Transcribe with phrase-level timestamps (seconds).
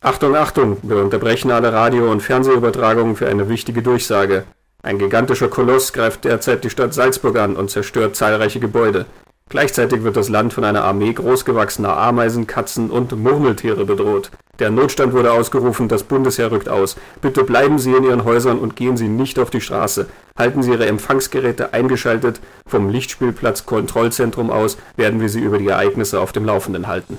[0.00, 4.44] Achtung, Achtung, wir unterbrechen alle Radio- und Fernsehübertragungen für eine wichtige Durchsage.
[4.80, 9.06] Ein gigantischer Koloss greift derzeit die Stadt Salzburg an und zerstört zahlreiche Gebäude.
[9.48, 14.30] Gleichzeitig wird das Land von einer Armee großgewachsener Ameisen, Katzen und Murmeltiere bedroht.
[14.60, 16.96] Der Notstand wurde ausgerufen, das Bundesheer rückt aus.
[17.20, 20.06] Bitte bleiben Sie in Ihren Häusern und gehen Sie nicht auf die Straße.
[20.38, 22.40] Halten Sie Ihre Empfangsgeräte eingeschaltet.
[22.68, 27.18] Vom Lichtspielplatz Kontrollzentrum aus werden wir Sie über die Ereignisse auf dem Laufenden halten.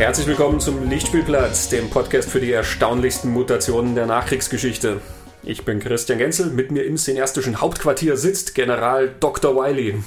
[0.00, 5.02] Herzlich willkommen zum Lichtspielplatz, dem Podcast für die erstaunlichsten Mutationen der Nachkriegsgeschichte.
[5.42, 9.54] Ich bin Christian Genzel, mit mir im cineastischen Hauptquartier sitzt General Dr.
[9.54, 10.02] Wiley.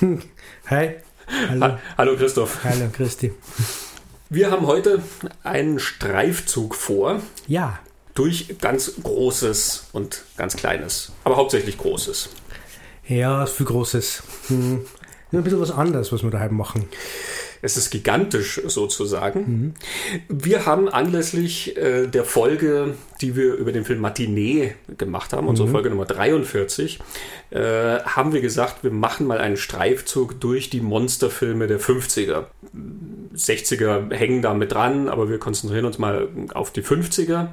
[0.66, 0.96] Hi.
[1.50, 1.60] Hallo.
[1.60, 2.64] Ha Hallo Christoph.
[2.64, 3.32] Hallo Christi.
[4.28, 5.04] Wir haben heute
[5.44, 7.22] einen Streifzug vor.
[7.46, 7.78] Ja.
[8.14, 11.12] Durch ganz Großes und ganz Kleines.
[11.22, 12.30] Aber hauptsächlich Großes.
[13.06, 14.20] Ja, viel Großes.
[14.48, 14.84] Hm.
[15.30, 16.88] Ein bisschen was anderes, was wir daheim machen.
[17.62, 19.40] Es ist gigantisch sozusagen.
[19.40, 19.74] Mhm.
[20.28, 25.50] Wir haben anlässlich äh, der Folge, die wir über den Film Matinee gemacht haben, mhm.
[25.50, 26.98] unsere Folge Nummer 43,
[27.50, 32.44] äh, haben wir gesagt, wir machen mal einen Streifzug durch die Monsterfilme der 50er.
[33.34, 37.48] 60er hängen da mit dran, aber wir konzentrieren uns mal auf die 50er.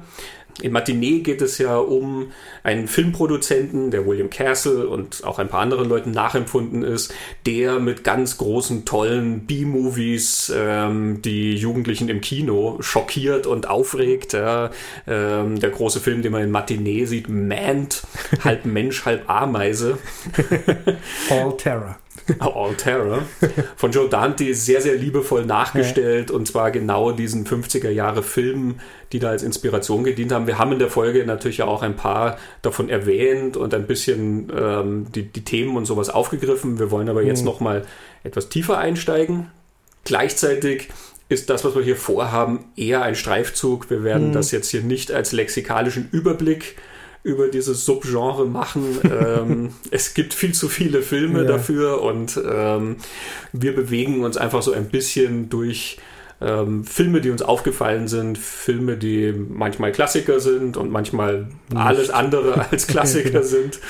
[0.62, 5.60] In Matinee geht es ja um einen Filmproduzenten, der William Castle und auch ein paar
[5.60, 7.12] anderen Leuten nachempfunden ist,
[7.44, 14.32] der mit ganz großen, tollen B-Movies ähm, die Jugendlichen im Kino schockiert und aufregt.
[14.32, 14.70] Ja.
[15.06, 18.02] Ähm, der große Film, den man in Matinee sieht, Mant,
[18.42, 19.98] halb Mensch, halb Ameise.
[21.30, 21.98] All Terror.
[22.38, 23.22] All Terror
[23.76, 28.80] von Joe Dante sehr, sehr liebevoll nachgestellt und zwar genau diesen 50er Jahre Filmen,
[29.12, 30.46] die da als Inspiration gedient haben.
[30.46, 35.06] Wir haben in der Folge natürlich auch ein paar davon erwähnt und ein bisschen ähm,
[35.14, 36.78] die, die Themen und sowas aufgegriffen.
[36.78, 37.46] Wir wollen aber jetzt mhm.
[37.46, 37.84] nochmal
[38.24, 39.50] etwas tiefer einsteigen.
[40.04, 40.88] Gleichzeitig
[41.28, 43.90] ist das, was wir hier vorhaben, eher ein Streifzug.
[43.90, 44.32] Wir werden mhm.
[44.32, 46.76] das jetzt hier nicht als lexikalischen Überblick
[47.26, 48.84] über dieses Subgenre machen.
[49.04, 51.48] ähm, es gibt viel zu viele Filme ja.
[51.48, 52.96] dafür und ähm,
[53.52, 55.98] wir bewegen uns einfach so ein bisschen durch
[56.40, 61.76] ähm, Filme, die uns aufgefallen sind, Filme, die manchmal Klassiker sind und manchmal Nicht.
[61.76, 63.80] alles andere als Klassiker sind.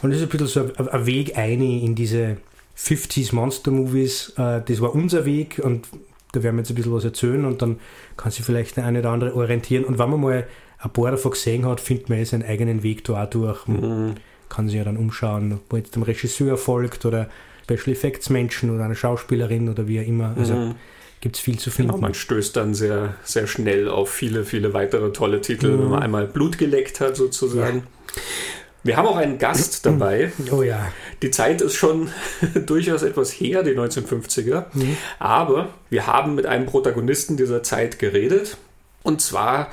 [0.00, 2.38] Und das ist ein bisschen so ein, ein Weg ein in diese
[2.78, 4.32] 50s Monster Movies.
[4.38, 5.86] Äh, das war unser Weg und
[6.32, 7.78] da werden wir jetzt ein bisschen was erzählen und dann
[8.16, 9.84] kann sich vielleicht der eine oder andere orientieren.
[9.84, 10.46] Und wenn man mal
[10.78, 13.66] ein paar davon gesehen hat, findet man seinen eigenen Weg da durch.
[13.66, 14.14] Man mhm.
[14.48, 17.28] kann sich ja dann umschauen, wo jetzt dem Regisseur folgt oder
[17.64, 20.34] Special Effects Menschen oder eine Schauspielerin oder wie auch immer.
[20.38, 20.74] Also mhm.
[21.20, 21.92] gibt es viel zu finden.
[21.92, 25.80] Genau, man stößt dann sehr, sehr schnell auf viele, viele weitere tolle Titel, mhm.
[25.80, 27.78] wenn man einmal Blut geleckt hat sozusagen.
[27.78, 28.22] Ja.
[28.86, 30.30] Wir haben auch einen Gast dabei.
[30.52, 30.92] Oh ja.
[31.20, 32.08] Die Zeit ist schon
[32.66, 34.66] durchaus etwas her, die 1950er.
[34.74, 34.96] Mhm.
[35.18, 38.56] Aber wir haben mit einem Protagonisten dieser Zeit geredet.
[39.02, 39.70] Und zwar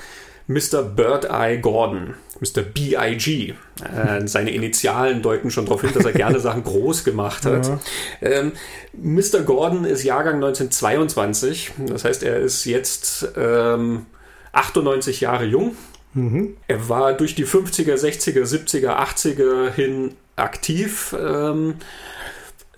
[0.48, 0.84] Mr.
[0.84, 2.62] Bird Eye Gordon, Mr.
[2.62, 3.54] B.I.G.
[3.82, 7.68] Äh, seine Initialen deuten schon darauf hin, dass er gerne Sachen groß gemacht hat.
[7.68, 7.80] Ja.
[8.22, 8.52] Ähm,
[8.94, 9.42] Mr.
[9.46, 14.06] Gordon ist Jahrgang 1922, das heißt, er ist jetzt ähm,
[14.52, 15.76] 98 Jahre jung.
[16.14, 16.58] Mhm.
[16.68, 21.16] Er war durch die 50er, 60er, 70er, 80er hin aktiv.
[21.20, 21.76] Ähm,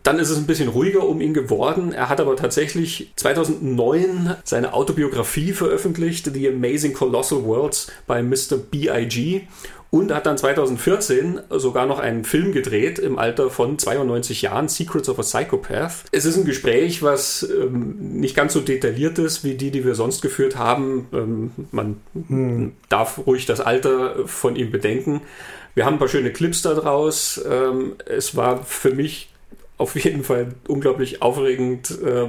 [0.06, 1.92] dann ist es ein bisschen ruhiger um ihn geworden.
[1.92, 8.58] Er hat aber tatsächlich 2009 seine Autobiografie veröffentlicht, The Amazing Colossal Worlds by Mr.
[8.58, 9.42] B.I.G.
[9.90, 15.10] Und hat dann 2014 sogar noch einen Film gedreht im Alter von 92 Jahren, Secrets
[15.10, 16.04] of a Psychopath.
[16.12, 19.96] Es ist ein Gespräch, was ähm, nicht ganz so detailliert ist wie die, die wir
[19.96, 21.08] sonst geführt haben.
[21.14, 22.74] Ähm, man hm.
[22.90, 25.22] darf ruhig das Alter von ihm bedenken.
[25.76, 27.44] Wir haben ein paar schöne Clips daraus.
[27.50, 29.30] Ähm, es war für mich
[29.78, 32.28] auf jeden Fall unglaublich aufregend, äh,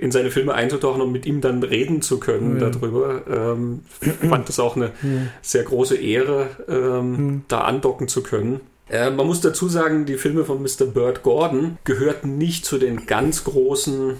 [0.00, 2.68] in seine Filme einzutauchen und mit ihm dann reden zu können ja.
[2.68, 3.22] darüber.
[3.28, 3.80] Ähm,
[4.28, 4.92] fand es auch eine ja.
[5.40, 7.40] sehr große Ehre, ähm, ja.
[7.48, 8.60] da andocken zu können.
[8.88, 10.86] Äh, man muss dazu sagen, die Filme von Mr.
[10.86, 14.16] Bird Gordon gehörten nicht zu den ganz großen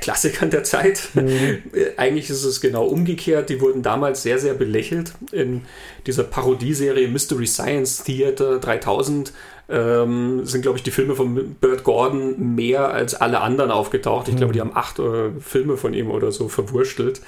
[0.00, 1.08] Klassikern der Zeit.
[1.14, 1.62] Mhm.
[1.96, 3.48] Eigentlich ist es genau umgekehrt.
[3.48, 5.12] Die wurden damals sehr, sehr belächelt.
[5.32, 5.62] In
[6.06, 9.32] dieser Parodieserie Mystery Science Theater 3000
[9.68, 14.28] ähm, sind, glaube ich, die Filme von Burt Gordon mehr als alle anderen aufgetaucht.
[14.28, 17.20] Ich glaube, die haben acht äh, Filme von ihm oder so verwurstelt.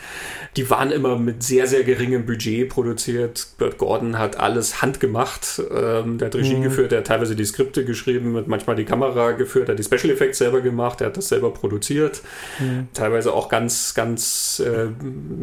[0.57, 3.49] Die waren immer mit sehr, sehr geringem Budget produziert.
[3.59, 5.63] Burt Gordon hat alles handgemacht.
[5.71, 6.63] Ähm, der hat Regie mhm.
[6.63, 10.11] geführt, der hat teilweise die Skripte geschrieben, hat manchmal die Kamera geführt, hat die Special
[10.11, 12.23] Effects selber gemacht, er hat das selber produziert.
[12.59, 12.89] Mhm.
[12.95, 14.89] Teilweise auch ganz, ganz äh,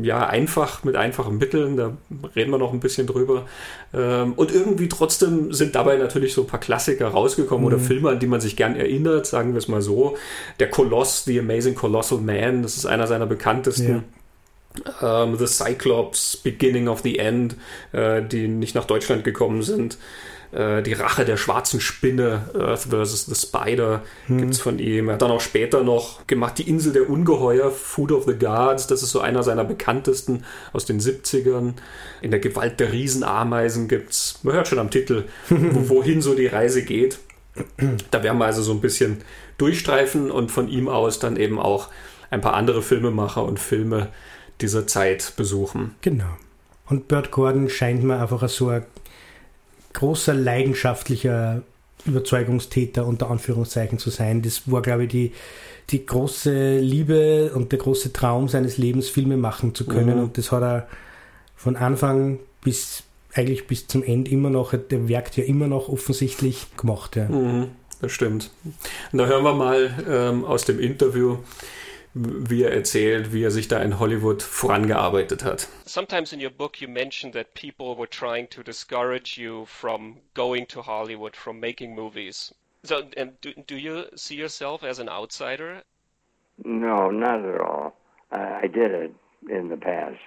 [0.01, 1.77] ja, einfach, mit einfachen Mitteln.
[1.77, 1.95] Da
[2.35, 3.45] reden wir noch ein bisschen drüber.
[3.93, 7.68] Ähm, und irgendwie trotzdem sind dabei natürlich so ein paar Klassiker rausgekommen mhm.
[7.68, 10.18] oder Filme, an die man sich gern erinnert, sagen wir es mal so.
[10.60, 13.89] Der Koloss, The Amazing Colossal Man, das ist einer seiner bekanntesten.
[13.89, 14.04] Ja.
[15.01, 17.56] Um, ähm, the Cyclops, Beginning of the End,
[17.94, 19.98] äh, die nicht nach Deutschland gekommen sind.
[20.51, 23.25] Äh, die Rache der schwarzen Spinne, Earth vs.
[23.25, 24.38] the Spider, hm.
[24.38, 25.09] gibt es von ihm.
[25.09, 28.88] Er hat dann auch später noch gemacht Die Insel der Ungeheuer, Food of the Gods.
[28.88, 31.73] Das ist so einer seiner bekanntesten aus den 70ern.
[32.21, 36.33] In der Gewalt der Riesenameisen gibt es, man hört schon am Titel, wo, wohin so
[36.33, 37.19] die Reise geht.
[38.11, 39.17] Da werden wir also so ein bisschen
[39.57, 41.89] durchstreifen und von ihm aus dann eben auch
[42.29, 44.09] ein paar andere Filmemacher und Filme
[44.61, 45.95] dieser Zeit besuchen.
[46.01, 46.38] Genau.
[46.89, 48.85] Und Burt Gordon scheint mir einfach so ein
[49.97, 51.63] großer leidenschaftlicher
[52.05, 54.44] Überzeugungstäter unter Anführungszeichen zu sein.
[54.44, 55.31] Das war, glaube ich, die,
[55.89, 60.17] die große Liebe und der große Traum seines Lebens, Filme machen zu können.
[60.17, 60.23] Mhm.
[60.23, 60.88] Und das hat er
[61.55, 63.03] von Anfang bis
[63.33, 67.15] eigentlich bis zum Ende immer noch, der wirkt ja immer noch offensichtlich gemacht.
[67.15, 67.27] Ja.
[67.27, 67.69] Mhm,
[68.00, 68.51] das stimmt.
[69.11, 71.38] Und da hören wir mal ähm, aus dem Interview,
[72.49, 75.67] wie er erzählt, wie er sich da in Hollywood vorangearbeitet hat.
[75.85, 80.67] Sometimes in your book you mentioned that people were trying to discourage you from going
[80.67, 82.53] to Hollywood, from making movies.
[82.83, 83.01] So,
[83.41, 85.83] do, do you see yourself as an outsider?
[86.63, 87.93] No, not at all.
[88.31, 89.13] I, I did it
[89.49, 90.19] in the past,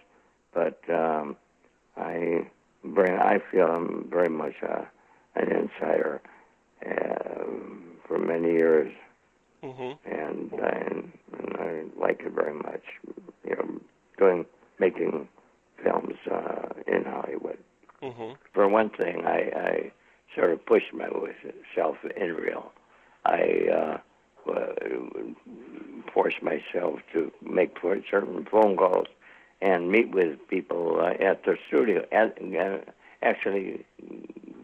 [0.52, 1.36] but um,
[1.96, 2.46] I
[2.84, 4.86] very, I feel I'm very much a,
[5.36, 6.20] an insider.
[6.84, 7.44] Uh,
[8.06, 8.92] for many years,
[9.62, 10.10] mm-hmm.
[10.10, 12.82] and, and, and I like it very much.
[13.44, 13.80] You know,
[14.18, 14.46] doing
[14.78, 15.28] making
[15.82, 17.58] films uh, in Hollywood.
[18.02, 18.32] Mm-hmm.
[18.52, 19.92] For one thing, I, I
[20.34, 22.72] sort of pushed myself in real.
[23.24, 23.98] I uh,
[26.12, 27.76] forced myself to make
[28.10, 29.08] certain phone calls
[29.60, 32.06] and meet with people uh, at the studio.
[32.12, 32.78] At, uh,
[33.22, 33.84] actually,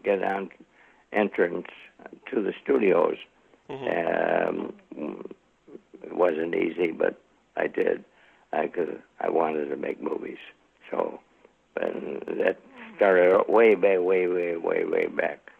[0.03, 0.49] get on
[1.13, 1.67] entrance
[2.31, 3.17] to the studios
[3.69, 4.49] Mm-hmm.
[4.49, 4.73] Um,
[6.17, 7.19] wasn't easy, but
[7.55, 8.03] I did.
[8.53, 9.01] I could.
[9.19, 10.37] I wanted to make movies,
[10.89, 11.19] so
[11.79, 12.59] and that
[12.95, 15.51] started way back, way, way, way, way back.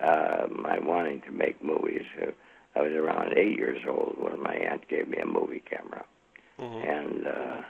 [0.00, 2.04] Uh, my wanting to make movies.
[2.20, 2.30] Uh,
[2.74, 6.04] I was around eight years old when my aunt gave me a movie camera,
[6.60, 6.88] mm-hmm.
[6.88, 7.62] and uh,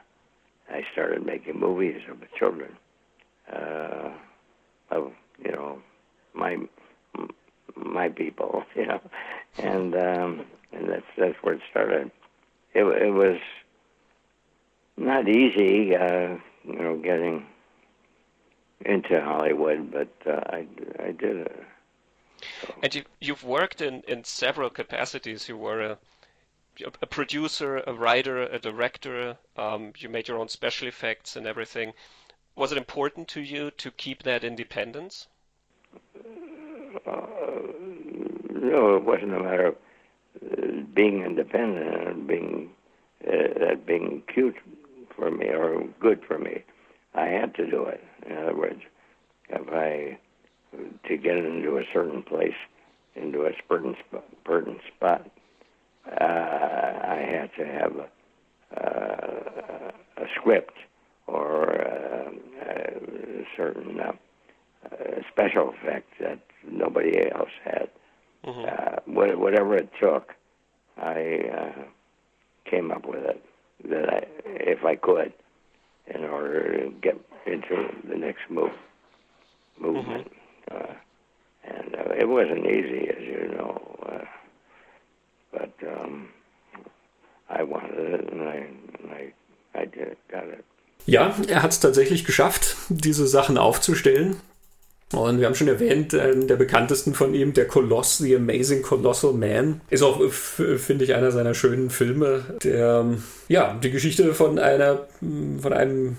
[0.69, 2.77] I started making movies of the children.
[3.53, 4.11] Uh,
[4.91, 5.13] of
[5.45, 5.81] you know,
[6.35, 6.59] my
[7.77, 9.01] my people, you know,
[9.59, 12.11] and um, and that's that's where it started.
[12.77, 13.39] It, it was
[14.99, 17.47] not easy, uh, you know, getting
[18.85, 20.67] into Hollywood, but uh, I
[21.03, 21.65] I did it.
[22.61, 22.75] So.
[22.83, 25.49] And you you've worked in in several capacities.
[25.49, 25.99] You were a
[27.01, 29.39] a producer, a writer, a director.
[29.57, 31.95] Um, you made your own special effects and everything.
[32.57, 35.29] Was it important to you to keep that independence?
[37.07, 37.27] Uh,
[38.51, 39.77] no, it wasn't a matter of
[40.95, 42.71] being independent and being
[43.27, 44.57] uh, that being cute
[45.15, 46.63] for me or good for me.
[47.15, 48.03] I had to do it.
[48.29, 48.83] In other words,
[49.49, 50.19] if I
[51.09, 52.55] to get into a certain place,
[53.15, 55.31] into a certain spot, certain spot,
[56.07, 58.09] uh, I had to have a,
[58.77, 60.77] uh, a script
[61.27, 62.31] or uh,
[62.63, 64.13] a certain uh,
[65.33, 67.89] special effect that nobody else had
[68.47, 68.65] mm-hmm.
[68.65, 70.35] uh, whatever it took,
[70.97, 71.83] I uh,
[72.65, 73.45] came up with it
[73.89, 75.33] that I, if I could,
[76.07, 78.73] in order to get into the next move
[79.79, 80.31] movement.
[80.71, 80.77] Mm-hmm.
[80.77, 80.95] Uh,
[81.65, 84.25] and uh, it wasn't easy, as you know, uh,
[85.53, 86.29] but um,
[87.49, 89.33] I wanted it, and I, and I,
[89.75, 90.65] I did, got it.
[91.07, 94.41] Ja, er hat es tatsächlich geschafft, diese Sachen aufzustellen.
[95.13, 99.35] Und wir haben schon erwähnt, äh, der bekanntesten von ihm, der Koloss, The Amazing Colossal
[99.35, 103.07] Man, ist auch, finde ich, einer seiner schönen Filme, der
[103.47, 105.07] ja die Geschichte von einer
[105.61, 106.17] von einem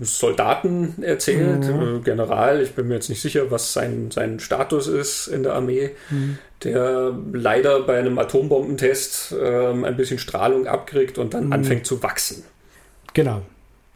[0.00, 1.98] Soldaten erzählt, mhm.
[1.98, 2.62] Äh, General.
[2.62, 6.38] Ich bin mir jetzt nicht sicher, was sein, sein Status ist in der Armee, mhm.
[6.64, 11.52] der leider bei einem Atombombentest ähm, ein bisschen Strahlung abkriegt und dann mhm.
[11.52, 12.44] anfängt zu wachsen.
[13.12, 13.42] Genau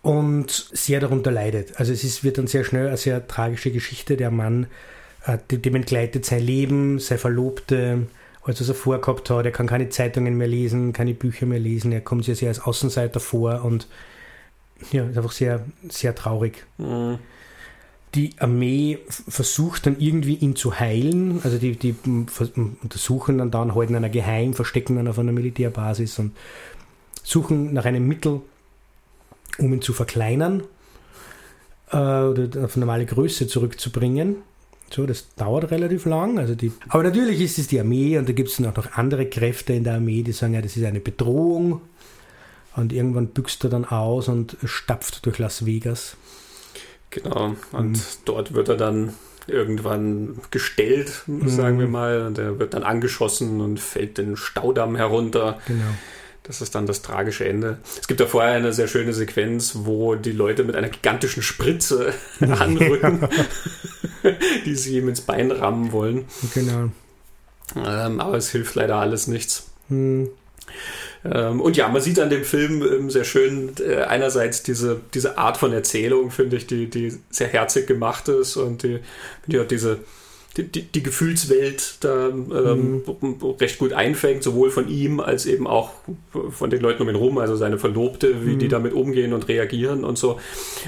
[0.02, 1.78] und sehr darunter leidet.
[1.78, 4.16] Also es ist, wird dann sehr schnell eine sehr tragische Geschichte.
[4.16, 4.66] Der Mann
[5.26, 8.06] äh, dem entgleitet sein Leben, seine Verlobte,
[8.42, 9.44] alles was er vorgehabt hat.
[9.44, 11.92] Er kann keine Zeitungen mehr lesen, keine Bücher mehr lesen.
[11.92, 13.86] Er kommt sich sehr als Außenseiter vor und
[14.92, 16.64] ja, ist einfach sehr, sehr traurig.
[16.78, 17.18] Mhm.
[18.14, 21.40] Die Armee versucht dann irgendwie ihn zu heilen.
[21.44, 21.94] Also die, die
[22.82, 26.34] untersuchen dann dann, halten einer geheim, verstecken dann auf einer Militärbasis und
[27.22, 28.40] suchen nach einem Mittel,
[29.58, 30.62] um ihn zu verkleinern
[31.90, 34.36] äh, oder auf normale Größe zurückzubringen.
[34.90, 36.38] So, das dauert relativ lang.
[36.38, 39.26] Also die, aber natürlich ist es die Armee und da gibt es auch noch andere
[39.26, 41.80] Kräfte in der Armee, die sagen, ja, das ist eine Bedrohung.
[42.76, 46.16] Und irgendwann büchst er dann aus und stapft durch Las Vegas.
[47.10, 48.00] Genau, und mhm.
[48.24, 49.14] dort wird er dann
[49.46, 51.80] irgendwann gestellt, sagen mhm.
[51.80, 52.22] wir mal.
[52.22, 55.58] Und er wird dann angeschossen und fällt den Staudamm herunter.
[55.66, 55.84] Genau.
[56.50, 57.78] Das ist dann das tragische Ende.
[58.00, 62.12] Es gibt da vorher eine sehr schöne Sequenz, wo die Leute mit einer gigantischen Spritze
[62.40, 63.28] anrücken,
[64.66, 66.24] die sie ihm ins Bein rammen wollen.
[66.52, 66.90] Genau.
[67.76, 69.68] Ähm, aber es hilft leider alles nichts.
[69.90, 70.30] Hm.
[71.24, 75.38] Ähm, und ja, man sieht an dem Film ähm, sehr schön äh, einerseits diese, diese
[75.38, 78.98] Art von Erzählung, finde ich, die, die sehr herzig gemacht ist und die,
[79.46, 80.00] die hat diese
[80.56, 83.54] die, die, die Gefühlswelt da ähm, mhm.
[83.60, 85.92] recht gut einfängt, sowohl von ihm als eben auch
[86.50, 88.58] von den Leuten um ihn rum, also seine Verlobte, wie mhm.
[88.58, 90.40] die damit umgehen und reagieren und so.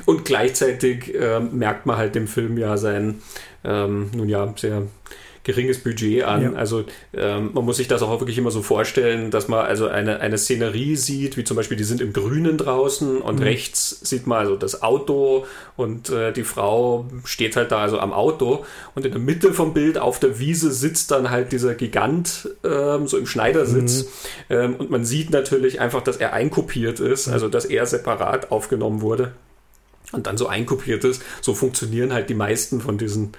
[0.05, 3.23] Und gleichzeitig ähm, merkt man halt dem Film ja sein,
[3.65, 4.83] ähm, nun ja, sehr
[5.45, 6.43] geringes Budget an.
[6.43, 6.53] Ja.
[6.53, 6.85] Also
[7.15, 10.39] ähm, man muss sich das auch wirklich immer so vorstellen, dass man also eine, eine
[10.39, 13.43] Szenerie sieht, wie zum Beispiel, die sind im Grünen draußen und mhm.
[13.43, 15.47] rechts sieht man also das Auto
[15.77, 19.75] und äh, die Frau steht halt da also am Auto und in der Mitte vom
[19.75, 24.05] Bild auf der Wiese sitzt dann halt dieser Gigant ähm, so im Schneidersitz
[24.49, 24.57] mhm.
[24.57, 29.01] ähm, und man sieht natürlich einfach, dass er einkopiert ist, also dass er separat aufgenommen
[29.01, 29.33] wurde
[30.13, 31.23] und dann so einkopiert ist.
[31.41, 33.33] So funktionieren halt die meisten von diesen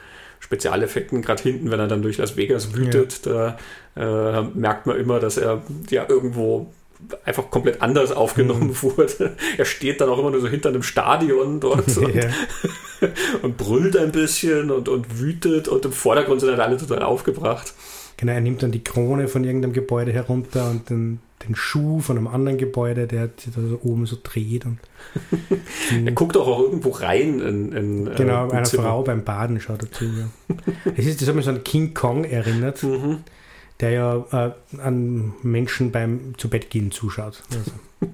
[0.44, 3.56] Spezialeffekten, gerade hinten, wenn er dann durch Las Vegas wütet, ja.
[3.96, 6.68] da äh, merkt man immer, dass er ja irgendwo
[7.24, 8.82] einfach komplett anders aufgenommen mhm.
[8.82, 9.38] wurde.
[9.58, 12.04] Er steht dann auch immer nur so hinter einem Stadion dort ja.
[13.00, 17.04] und, und, brüllt ein bisschen und, und wütet und im Vordergrund sind halt alle total
[17.04, 17.74] aufgebracht.
[18.18, 22.18] Genau, er nimmt dann die Krone von irgendeinem Gebäude herunter und den, den Schuh von
[22.18, 24.66] einem anderen Gebäude, der sich da so oben so dreht.
[24.66, 24.80] Und
[26.06, 28.84] er guckt auch, irgendwo rein in, in äh, Genau, äh, einer Zimmer.
[28.84, 30.06] Frau beim Baden schaut dazu.
[30.06, 30.56] Ja.
[30.96, 33.20] das, ist, das hat mich so an King Kong erinnert, mhm.
[33.80, 37.44] der ja äh, an Menschen beim zu Bett gehen zuschaut.
[37.56, 37.72] Also.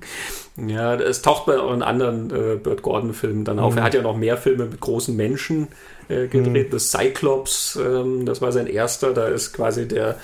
[0.68, 3.74] Ja, es taucht bei auch in anderen äh, Burt Gordon-Filmen dann auf.
[3.74, 3.78] Mhm.
[3.80, 5.70] Er hat ja noch mehr Filme mit großen Menschen
[6.10, 6.74] äh, gedreht.
[6.74, 6.78] Mhm.
[6.78, 9.14] The Cyclops, ähm, das war sein erster.
[9.14, 10.18] Da ist quasi der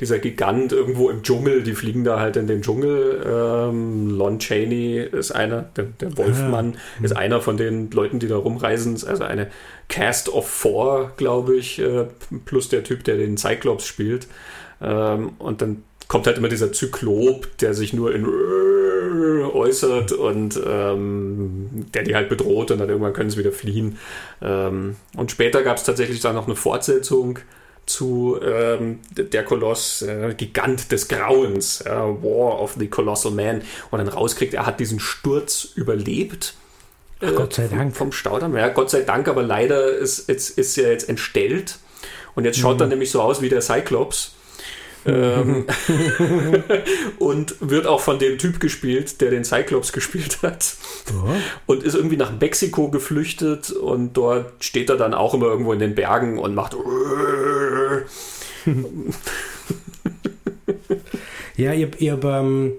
[0.00, 1.62] dieser Gigant irgendwo im Dschungel.
[1.62, 3.24] Die fliegen da halt in den Dschungel.
[3.24, 7.04] Ähm, Lon Chaney ist einer, der, der Wolfmann ah.
[7.04, 8.94] ist einer von den Leuten, die da rumreisen.
[9.06, 9.48] Also eine
[9.88, 12.06] Cast of Four, glaube ich, äh,
[12.44, 14.26] plus der Typ, der den Cyclops spielt.
[14.80, 18.26] Ähm, und dann kommt halt immer dieser Zyklop, der sich nur in
[19.50, 23.98] äußert und ähm, der die halt bedroht und dann irgendwann können sie wieder fliehen.
[24.42, 27.38] Ähm, und später gab es tatsächlich dann noch eine Fortsetzung
[27.86, 33.98] zu ähm, der Koloss, äh, Gigant des Grauens, äh, War of the Colossal Man, und
[33.98, 36.52] dann rauskriegt, er hat diesen Sturz überlebt.
[37.22, 37.96] Ach, Gott sei Dank.
[37.96, 38.54] Vom Staudamm.
[38.54, 41.78] Ja, Gott sei Dank, aber leider ist, ist, ist er jetzt entstellt.
[42.34, 42.82] Und jetzt schaut mhm.
[42.82, 44.34] er nämlich so aus wie der Cyclops
[45.06, 45.66] ähm,
[47.18, 50.76] und wird auch von dem Typ gespielt, der den Cyclops gespielt hat.
[51.66, 55.78] Und ist irgendwie nach Mexiko geflüchtet und dort steht er dann auch immer irgendwo in
[55.78, 56.76] den Bergen und macht.
[61.56, 62.74] ja, ich habe hab, ähm,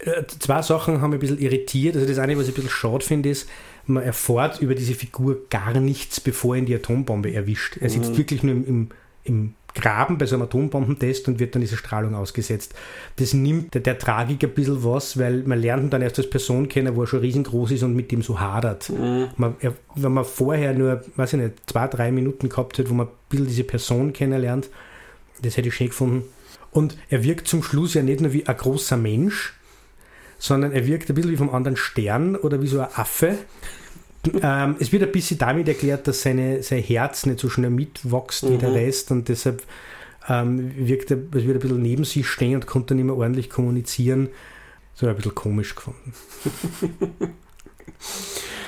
[0.00, 1.96] äh, zwei Sachen haben mich ein bisschen irritiert.
[1.96, 3.48] Also das eine, was ich ein bisschen schade finde, ist,
[3.86, 7.76] man erfährt über diese Figur gar nichts, bevor ihn die Atombombe erwischt.
[7.80, 8.18] Er sitzt mhm.
[8.18, 8.88] wirklich nur im, im,
[9.24, 12.74] im Graben bei so einem Atombombentest und wird dann diese Strahlung ausgesetzt.
[13.16, 16.30] Das nimmt der, der Tragik ein bisschen was, weil man lernt ihn dann erst als
[16.30, 18.90] Person kennen, wo er schon riesengroß ist und mit dem so hadert.
[18.90, 19.28] Mhm.
[19.36, 22.94] Man, er, wenn man vorher nur, weiß ich nicht, zwei, drei Minuten gehabt hat, wo
[22.94, 24.70] man ein bisschen diese Person kennenlernt,
[25.42, 26.24] das hätte ich schön gefunden.
[26.70, 29.54] Und er wirkt zum Schluss ja nicht nur wie ein großer Mensch,
[30.38, 33.38] sondern er wirkt ein bisschen wie vom anderen Stern oder wie so ein Affe
[34.42, 38.44] ähm, es wird ein bisschen damit erklärt, dass seine, sein Herz nicht so schnell mitwächst
[38.44, 38.50] mhm.
[38.50, 38.76] wie der mhm.
[38.76, 39.62] Rest und deshalb
[40.28, 43.50] ähm, wirkt er, es wird ein bisschen neben sich stehen und konnte nicht mehr ordentlich
[43.50, 44.28] kommunizieren.
[44.94, 46.12] So ein bisschen komisch gefunden.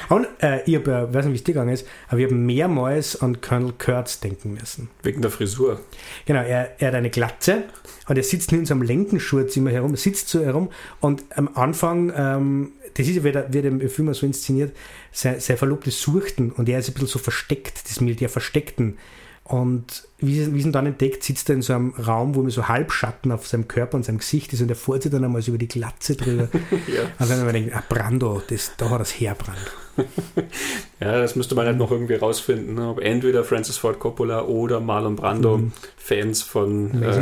[0.09, 2.35] Und äh, ich habe, äh, weiß nicht, wie es dir gegangen ist, aber ich habe
[2.35, 4.89] mehrmals an Colonel Kurtz denken müssen.
[5.03, 5.81] Wegen der Frisur.
[6.27, 7.65] Genau, er, er hat eine Glatze
[8.09, 10.71] und er sitzt in seinem Lendenschurz immer herum, sitzt so herum
[11.01, 14.75] und am Anfang ähm, das ist ja, wird, wird im Film so inszeniert,
[15.13, 18.97] sein, sein Verlobte suchten und er ist ein bisschen so versteckt, das Militär Versteckten
[19.45, 22.43] Und wie sie, wie sie ihn dann entdeckt, sitzt er in so einem Raum, wo
[22.43, 25.25] mir so Halbschatten auf seinem Körper und seinem Gesicht ist und er fährt sich dann
[25.25, 26.49] einmal so über die Glatze drüber.
[26.89, 27.03] ja.
[27.19, 29.59] Und dann denkt ah, Brando, das, da hat das Heerbrand.
[31.01, 32.89] ja, das müsste man halt noch irgendwie rausfinden, ne?
[32.89, 35.73] ob entweder Francis Ford Coppola oder Marlon Brando mhm.
[35.97, 37.13] Fans von äh,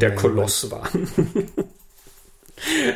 [0.00, 1.08] der Koloss waren.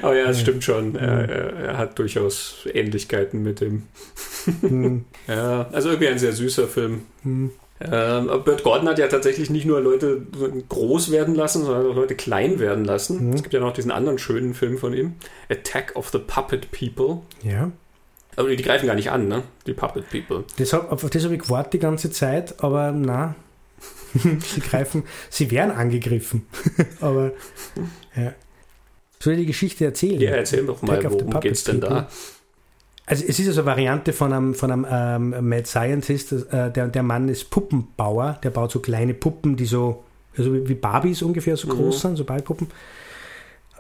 [0.03, 0.97] Aber ja, es stimmt schon.
[0.97, 3.85] Er, er, hat durchaus Ähnlichkeiten mit dem.
[4.63, 5.05] Mhm.
[5.29, 7.03] ja, also irgendwie ein sehr süßer Film.
[7.23, 7.51] Mhm.
[7.81, 10.23] Ähm, Bert Gordon hat ja tatsächlich nicht nur Leute
[10.69, 13.29] groß werden lassen, sondern auch Leute klein werden lassen.
[13.29, 13.33] Mhm.
[13.35, 15.15] Es gibt ja noch diesen anderen schönen Film von ihm,
[15.51, 17.23] Attack of the Puppet People.
[17.43, 17.73] Ja.
[18.37, 19.43] Aber die greifen gar nicht an, ne?
[19.67, 20.45] Die Puppet People.
[20.59, 23.35] Das hab, auf das habe ich gewartet die ganze Zeit, aber na,
[24.15, 26.47] sie greifen, sie werden angegriffen.
[27.01, 27.33] aber
[28.17, 28.35] ja.
[29.21, 30.21] Soll ich die Geschichte erzählen?
[30.21, 32.09] Ja, erzähl doch mal, worum geht es denn da?
[33.07, 36.89] Also es ist also eine Variante von einem, von einem ähm, Mad Scientist, äh, der,
[36.89, 40.05] der Mann ist Puppenbauer, der baut so kleine Puppen, die so,
[40.37, 42.01] also wie Barbies ungefähr so groß mhm.
[42.01, 42.69] sind, so Ballpuppen.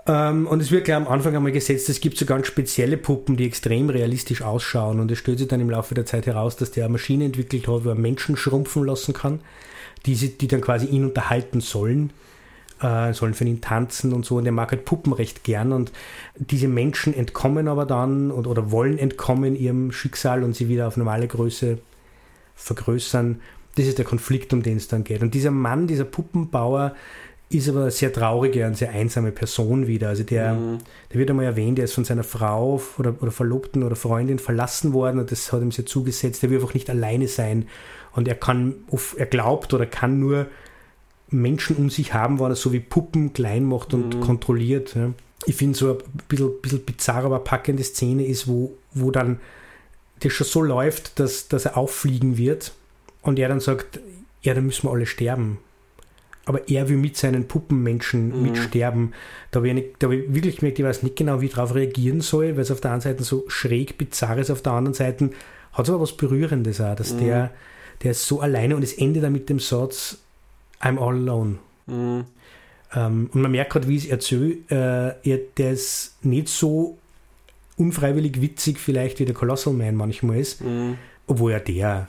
[0.07, 3.38] Ähm, und es wird gleich am Anfang einmal gesetzt, es gibt so ganz spezielle Puppen,
[3.38, 5.00] die extrem realistisch ausschauen.
[5.00, 7.67] Und es stellt sich dann im Laufe der Zeit heraus, dass der eine Maschine entwickelt
[7.67, 9.41] hat, wo er Menschen schrumpfen lassen kann,
[10.05, 12.12] die, die dann quasi ihn unterhalten sollen
[12.81, 14.37] äh, sollen für ihn tanzen und so.
[14.37, 15.73] Und er mag halt Puppen recht gern.
[15.73, 15.93] Und
[16.37, 20.97] diese Menschen entkommen aber dann und, oder wollen entkommen ihrem Schicksal und sie wieder auf
[20.97, 21.78] normale Größe
[22.54, 23.40] vergrößern.
[23.76, 25.23] Das ist der Konflikt, um den es dann geht.
[25.23, 26.95] Und dieser Mann, dieser Puppenbauer,
[27.50, 30.09] ist aber eine sehr traurige und sehr einsame Person wieder.
[30.09, 30.78] Also der, mhm.
[31.12, 34.93] der wird einmal erwähnt, er ist von seiner Frau oder, oder Verlobten oder Freundin verlassen
[34.93, 36.43] worden und das hat ihm sehr zugesetzt.
[36.43, 37.69] Er will einfach nicht alleine sein
[38.12, 38.75] und er kann,
[39.16, 40.47] er glaubt oder kann nur
[41.35, 44.21] Menschen um sich haben, wo er so wie Puppen klein macht und mhm.
[44.21, 44.95] kontrolliert.
[44.95, 45.12] Ja.
[45.47, 45.99] Ich finde so ein
[46.29, 49.41] bisschen, bisschen bizarr, aber packende Szene ist, wo, wo dann
[50.21, 52.73] das schon so läuft, dass, dass er auffliegen wird
[53.23, 54.00] und er dann sagt,
[54.43, 55.59] ja, dann müssen wir alle sterben.
[56.47, 58.43] Aber er will mit seinen Puppenmenschen mhm.
[58.43, 59.14] mitsterben.
[59.50, 61.55] Da habe ich, nicht, da hab ich wirklich gemerkt, ich weiß nicht genau, wie ich
[61.55, 64.73] darauf reagieren soll, weil es auf der einen Seite so schräg bizarr ist, auf der
[64.73, 65.31] anderen Seite
[65.73, 67.19] hat es aber was Berührendes auch, dass mhm.
[67.19, 67.50] der,
[68.03, 70.19] der ist so alleine und es endet dann mit dem Satz,
[70.85, 71.59] I'm all alone.
[71.87, 72.25] Mhm.
[72.95, 76.99] Ähm, und man merkt gerade, wie ich es erzähle, äh, der ist nicht so
[77.76, 80.97] unfreiwillig witzig vielleicht wie der Colossal Man manchmal ist, mhm.
[81.26, 82.09] obwohl ja der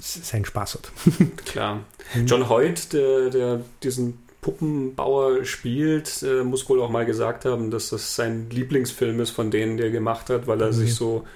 [0.00, 0.92] seinen Spaß hat.
[1.44, 1.80] Klar.
[2.14, 2.26] Mhm.
[2.26, 7.90] John Hoyt, der, der diesen Puppenbauer spielt, äh, muss wohl auch mal gesagt haben, dass
[7.90, 10.72] das sein Lieblingsfilm ist von denen, der er gemacht hat, weil er mhm.
[10.72, 11.26] sich so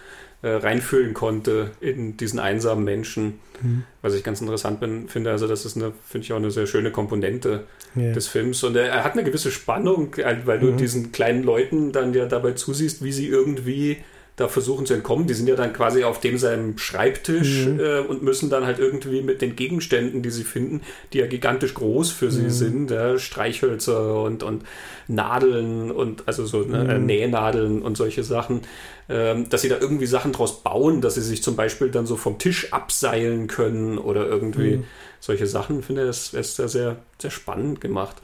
[0.48, 3.40] reinfühlen konnte in diesen einsamen Menschen.
[3.60, 3.84] Mhm.
[4.02, 5.30] Was ich ganz interessant bin, finde.
[5.30, 7.64] Also, das ist eine, finde ich auch eine sehr schöne Komponente
[7.96, 8.12] yeah.
[8.12, 8.62] des Films.
[8.64, 10.76] Und er, er, hat eine gewisse Spannung, äh, weil du mhm.
[10.76, 13.98] diesen kleinen Leuten dann ja dabei zusiehst, wie sie irgendwie
[14.36, 15.26] da versuchen zu entkommen.
[15.26, 17.80] Die sind ja dann quasi auf dem seinem Schreibtisch mhm.
[17.80, 20.80] äh, und müssen dann halt irgendwie mit den Gegenständen, die sie finden,
[21.12, 22.50] die ja gigantisch groß für sie mhm.
[22.50, 24.64] sind, ja, Streichhölzer und, und
[25.06, 27.06] Nadeln und also so ne, mhm.
[27.06, 28.62] Nähnadeln und solche Sachen,
[29.08, 32.16] ähm, dass sie da irgendwie Sachen draus bauen, dass sie sich zum Beispiel dann so
[32.16, 34.84] vom Tisch abseilen können oder irgendwie mhm.
[35.20, 35.80] solche Sachen.
[35.80, 38.16] Ich finde, das ist ja sehr, sehr spannend gemacht.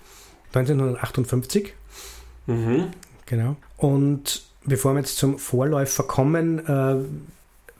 [0.54, 1.74] 1958.
[2.46, 2.86] Mhm.
[3.26, 3.56] Genau.
[3.76, 6.96] Und bevor wir jetzt zum Vorläufer kommen, äh,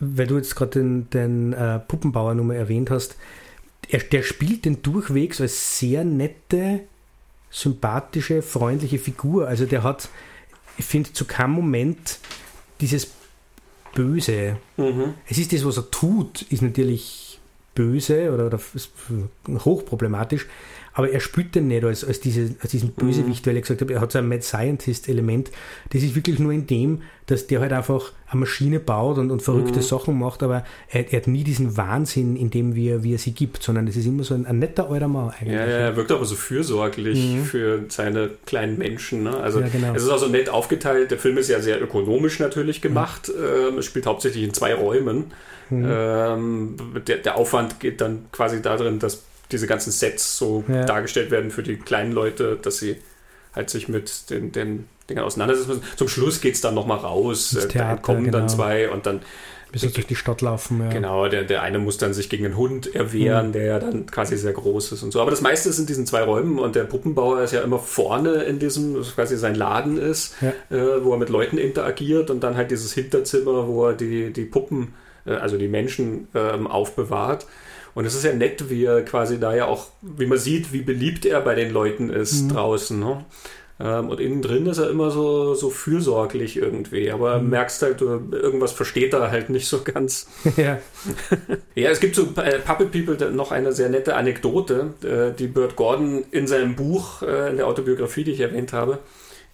[0.01, 3.17] weil du jetzt gerade den, den äh, Puppenbauer nochmal erwähnt hast,
[3.89, 6.81] er, der spielt den durchwegs als sehr nette,
[7.51, 9.49] sympathische, freundliche Figur.
[9.49, 10.09] Also der hat,
[10.77, 12.19] ich finde, zu keinem Moment
[12.81, 13.11] dieses
[13.95, 14.59] Böse.
[14.77, 15.15] Mhm.
[15.29, 17.41] Es ist das, was er tut, ist natürlich
[17.75, 18.61] böse oder, oder
[19.65, 20.47] hochproblematisch,
[20.99, 23.51] aber er spürt den nicht als, als, diese, als diesen Bösewicht, mhm.
[23.51, 25.49] weil er gesagt hat, er hat so ein Mad Scientist-Element.
[25.91, 29.41] Das ist wirklich nur in dem, dass der halt einfach eine Maschine baut und, und
[29.41, 29.83] verrückte mhm.
[29.83, 33.19] Sachen macht, aber er, er, hat nie diesen Wahnsinn in dem, wie er, wie er
[33.19, 35.55] sie gibt, sondern es ist immer so ein, ein netter alter Mann eigentlich.
[35.55, 37.45] Ja, ja, er wirkt aber so fürsorglich mhm.
[37.45, 39.23] für seine kleinen Menschen.
[39.23, 39.37] Ne?
[39.37, 39.95] Also ja, genau.
[39.95, 41.13] es ist also nett aufgeteilt.
[41.13, 43.29] Der Film ist ja sehr ökonomisch natürlich gemacht.
[43.29, 43.75] Mhm.
[43.75, 45.27] Ähm, es spielt hauptsächlich in zwei Räumen.
[45.71, 45.87] Mhm.
[45.89, 50.85] Ähm, der, der Aufwand geht dann quasi darin, dass diese ganzen Sets so ja.
[50.85, 52.97] dargestellt werden für die kleinen Leute, dass sie
[53.55, 55.83] halt sich mit den, den Dingern auseinandersetzen müssen.
[55.97, 58.39] Zum Schluss geht es dann nochmal raus, äh, Theater, da kommen genau.
[58.39, 59.21] dann zwei und dann
[59.71, 60.81] bis durch die Stadt laufen.
[60.81, 60.89] Ja.
[60.89, 63.53] Genau, der, der eine muss dann sich gegen einen Hund erwehren, mhm.
[63.53, 65.21] der ja dann quasi sehr groß ist und so.
[65.21, 68.45] Aber das meiste ist in diesen zwei Räumen und der Puppenbauer ist ja immer vorne
[68.45, 70.53] in diesem, was quasi sein Laden ist, ja.
[70.75, 74.47] äh, wo er mit Leuten interagiert und dann halt dieses Hinterzimmer, wo er die, die
[74.47, 74.95] Puppen,
[75.27, 77.47] äh, also die Menschen äh, aufbewahrt.
[77.99, 80.83] Und es ist ja nett, wie er quasi da ja auch, wie man sieht, wie
[80.83, 82.51] beliebt er bei den Leuten ist mhm.
[82.51, 82.97] draußen.
[82.97, 83.25] Ne?
[83.81, 87.11] Ähm, und innen drin ist er immer so, so fürsorglich irgendwie.
[87.11, 87.49] Aber mhm.
[87.49, 90.29] merkst halt, irgendwas versteht er halt nicht so ganz.
[90.57, 90.79] ja.
[91.75, 95.75] ja, es gibt so äh, Puppet People noch eine sehr nette Anekdote, äh, die Burt
[95.75, 99.01] Gordon in seinem Buch, äh, in der Autobiografie, die ich erwähnt habe,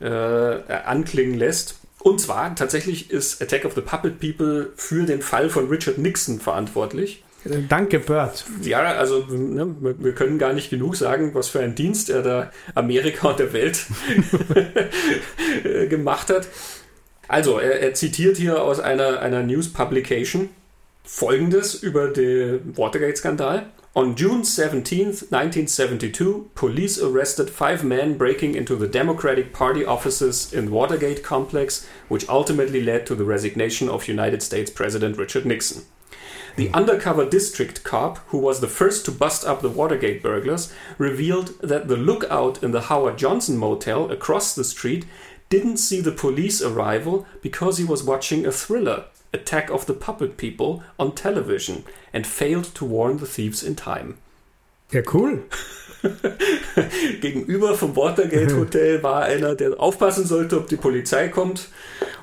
[0.01, 1.77] äh, anklingen lässt.
[2.01, 6.41] Und zwar tatsächlich ist Attack of the Puppet People für den Fall von Richard Nixon
[6.41, 7.25] verantwortlich.
[7.69, 8.45] Danke, Bert.
[8.63, 12.51] Ja, also ne, wir können gar nicht genug sagen, was für einen Dienst er da
[12.75, 13.87] Amerika und der Welt
[15.91, 16.49] gemacht hat.
[17.29, 20.51] Also, er, er, zitiert hier aus einer, einer News Publication
[21.05, 23.67] folgendes über den Watergate-Skandal.
[23.97, 30.73] On June 17, 1972, police arrested five men breaking into the Democratic Party offices in
[30.73, 35.83] Watergate complex, which ultimately led to the resignation of United States President Richard Nixon.
[36.57, 41.61] The undercover district cop, who was the first to bust up the Watergate burglars, revealed
[41.61, 45.05] that the lookout in the Howard Johnson motel across the street
[45.49, 50.37] didn't see the police arrival because he was watching a thriller, Attack of the Puppet
[50.37, 54.19] People, on television and failed to warn the thieves in time.
[54.93, 55.41] Ja, cool.
[57.21, 61.69] Gegenüber vom Watergate Hotel war einer, der aufpassen sollte, ob die Polizei kommt.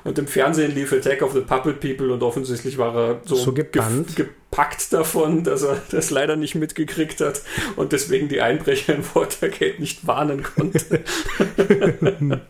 [0.04, 3.52] Und im Fernsehen lief Attack of the Puppet People und offensichtlich war er so, so
[3.52, 7.42] gepackt davon, dass er das leider nicht mitgekriegt hat
[7.76, 11.04] und deswegen die Einbrecher in Watergate nicht warnen konnte.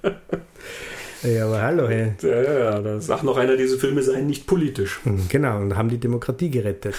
[1.23, 2.15] Ja, aber hallo, hey.
[2.21, 2.81] Ja, ja, ja.
[2.81, 5.01] Da sagt noch einer, diese Filme seien nicht politisch.
[5.05, 6.97] Hm, genau, und haben die Demokratie gerettet.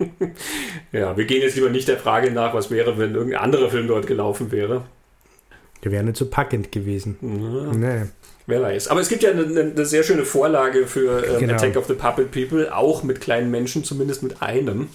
[0.92, 3.88] ja, wir gehen jetzt lieber nicht der Frage nach, was wäre, wenn irgendein anderer Film
[3.88, 4.84] dort gelaufen wäre.
[5.82, 7.16] Der wäre nicht so packend gewesen.
[7.22, 7.72] Ja.
[7.72, 8.08] Nee.
[8.46, 8.88] Wer weiß.
[8.88, 11.54] Aber es gibt ja eine, eine sehr schöne Vorlage für ähm, genau.
[11.54, 14.88] Attack of the Puppet People, auch mit kleinen Menschen, zumindest mit einem.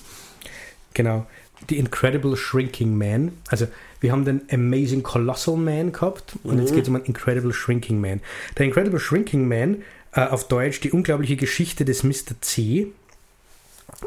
[0.93, 1.26] Genau.
[1.69, 3.32] The Incredible Shrinking Man.
[3.50, 3.67] Also
[3.99, 6.62] wir haben den Amazing Colossal Man gehabt und mhm.
[6.62, 8.21] jetzt geht es um einen Incredible Shrinking Man.
[8.57, 9.83] Der Incredible Shrinking Man,
[10.13, 12.39] äh, auf Deutsch die unglaubliche Geschichte des Mr.
[12.41, 12.88] C,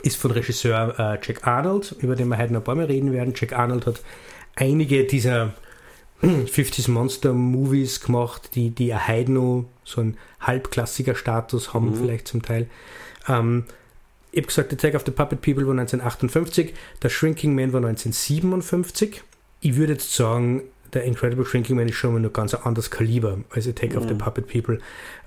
[0.03, 3.13] ist von Regisseur äh, Jack Arnold, über den wir heute noch ein paar Mal reden
[3.13, 3.35] werden.
[3.35, 4.03] Jack Arnold hat
[4.55, 5.55] einige dieser
[6.23, 11.95] 50s Monster Movies gemacht, die, die halt noch so einen halbklassiger Status haben, mhm.
[11.97, 12.69] vielleicht zum Teil.
[13.29, 13.65] Ähm,
[14.33, 19.23] ich habe gesagt, Attack of the Puppet People war 1958, der Shrinking Man war 1957
[19.61, 22.91] ich würde jetzt sagen, der Incredible Shrinking Man ist schon mal noch ganz ein anderes
[22.91, 23.99] Kaliber als Attack mhm.
[23.99, 24.15] of the.
[24.15, 24.79] Puppet People.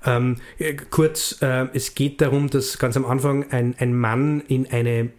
[0.04, 0.36] Ähm,
[0.90, 5.10] kurz, äh, es geht darum, dass ganz am Anfang ein, ein Mann in eine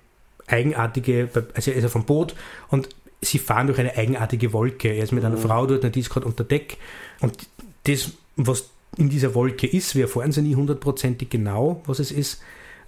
[0.47, 2.35] eigenartige, also er ist auf dem Boot
[2.69, 2.89] und
[3.21, 4.89] sie fahren durch eine eigenartige Wolke.
[4.89, 5.27] Er ist mit mhm.
[5.27, 6.77] einer Frau dort, die ist gerade unter Deck
[7.21, 7.47] und
[7.85, 12.41] das, was in dieser Wolke ist, wir erfahren sie nie hundertprozentig genau, was es ist,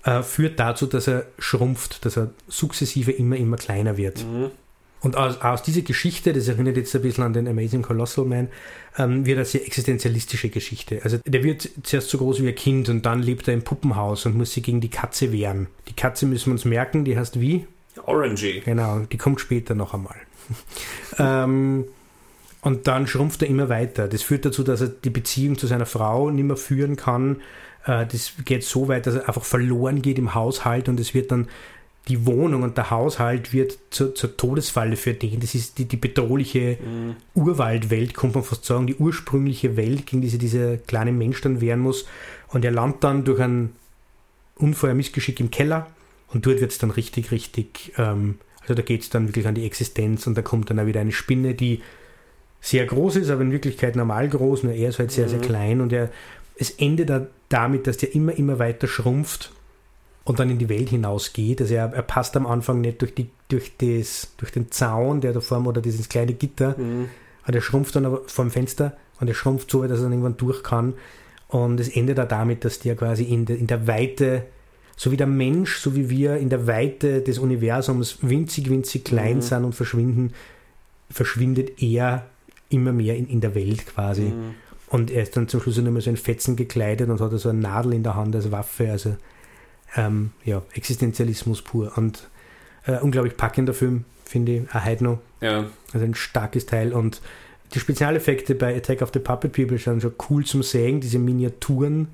[0.03, 4.23] äh, führt dazu, dass er schrumpft, dass er sukzessive immer, immer kleiner wird.
[4.23, 4.51] Mhm.
[5.01, 8.49] Und aus, aus dieser Geschichte, das erinnert jetzt ein bisschen an den Amazing Colossal Man,
[8.97, 11.01] ähm, wird eine sehr existenzialistische Geschichte.
[11.03, 14.25] Also der wird zuerst so groß wie ein Kind und dann lebt er im Puppenhaus
[14.25, 15.67] und muss sich gegen die Katze wehren.
[15.87, 17.67] Die Katze müssen wir uns merken, die heißt wie?
[18.05, 18.61] Orangy.
[18.65, 20.17] Genau, die kommt später noch einmal.
[21.19, 21.85] ähm,
[22.61, 24.07] und dann schrumpft er immer weiter.
[24.07, 27.41] Das führt dazu, dass er die Beziehung zu seiner Frau nicht mehr führen kann.
[27.85, 31.31] Äh, das geht so weit, dass er einfach verloren geht im Haushalt und es wird
[31.31, 31.47] dann
[32.07, 35.39] die Wohnung und der Haushalt wird zur, zur Todesfalle für den.
[35.39, 37.15] Das ist die, die bedrohliche mhm.
[37.35, 41.59] Urwaldwelt, kommt man fast sagen, die ursprüngliche Welt, gegen die sich dieser kleine Mensch dann
[41.59, 42.05] wehren muss.
[42.49, 43.71] Und er landet dann durch ein
[44.55, 45.87] Unfall, ein Missgeschick im Keller
[46.29, 49.55] und dort wird es dann richtig, richtig, ähm, also da geht es dann wirklich an
[49.55, 51.81] die Existenz und da kommt dann auch wieder eine Spinne, die
[52.59, 55.29] sehr groß ist, aber in Wirklichkeit normal groß, nur er ist halt sehr, mhm.
[55.29, 56.09] sehr klein und er,
[56.55, 57.11] es endet
[57.49, 59.51] damit, dass der immer, immer weiter schrumpft
[60.27, 61.61] und dann in die Welt hinausgeht.
[61.61, 65.31] Also er, er passt am Anfang nicht durch, die, durch, das, durch den Zaun, der
[65.31, 67.07] da vor oder dieses kleine Gitter, mhm.
[67.43, 70.11] aber der schrumpft dann aber vor dem Fenster und er schrumpft so, dass er dann
[70.11, 70.95] irgendwann durch kann.
[71.47, 74.43] Und es endet auch damit, dass der quasi in der, in der Weite,
[74.97, 79.37] so wie der Mensch, so wie wir in der Weite des Universums winzig, winzig klein
[79.37, 79.41] mhm.
[79.41, 80.33] sind und verschwinden,
[81.09, 82.25] verschwindet er
[82.67, 84.23] immer mehr in, in der Welt quasi.
[84.23, 84.55] Mhm.
[84.89, 87.47] Und er ist dann zum Schluss nur mehr so in Fetzen gekleidet und hat so
[87.47, 88.91] eine Nadel in der Hand als Waffe.
[88.91, 89.15] Also
[89.95, 91.97] ähm, ja, Existenzialismus pur.
[91.97, 92.27] Und
[92.85, 95.19] äh, unglaublich packender Film, finde ich, auch heute noch.
[95.41, 95.65] Ja.
[95.93, 96.93] Also ein starkes Teil.
[96.93, 97.21] Und
[97.73, 102.07] die Spezialeffekte bei Attack of the Puppet People sind schon cool zum Sehen, diese Miniaturen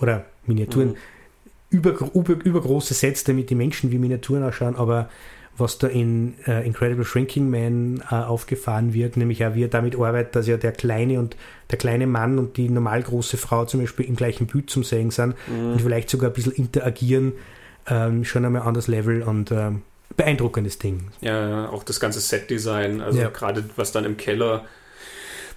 [0.00, 0.96] oder Miniaturen, mhm.
[1.70, 5.08] über, über, übergroße Sets, damit die Menschen wie Miniaturen ausschauen, aber
[5.58, 9.96] was da in äh, Incredible Shrinking Man äh, aufgefahren wird, nämlich auch wie er damit
[9.96, 11.36] arbeitet, dass ja der kleine und
[11.70, 15.10] der kleine Mann und die normal große Frau zum Beispiel im gleichen Bild zum Sehen
[15.10, 15.72] sind mhm.
[15.72, 17.32] und vielleicht sogar ein bisschen interagieren,
[17.86, 19.82] ähm, schon einmal anderes Level und ähm,
[20.16, 21.08] beeindruckendes Ding.
[21.20, 23.28] Ja, auch das ganze Set-Design, also ja.
[23.28, 24.64] gerade was dann im Keller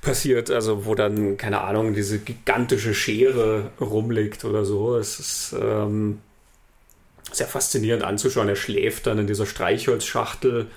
[0.02, 4.98] passiert, also wo dann, keine Ahnung, diese gigantische Schere rumliegt oder so.
[4.98, 6.20] Es ist ähm,
[7.38, 8.50] sehr faszinierend anzuschauen.
[8.50, 10.68] Er schläft dann in dieser Streichholzschachtel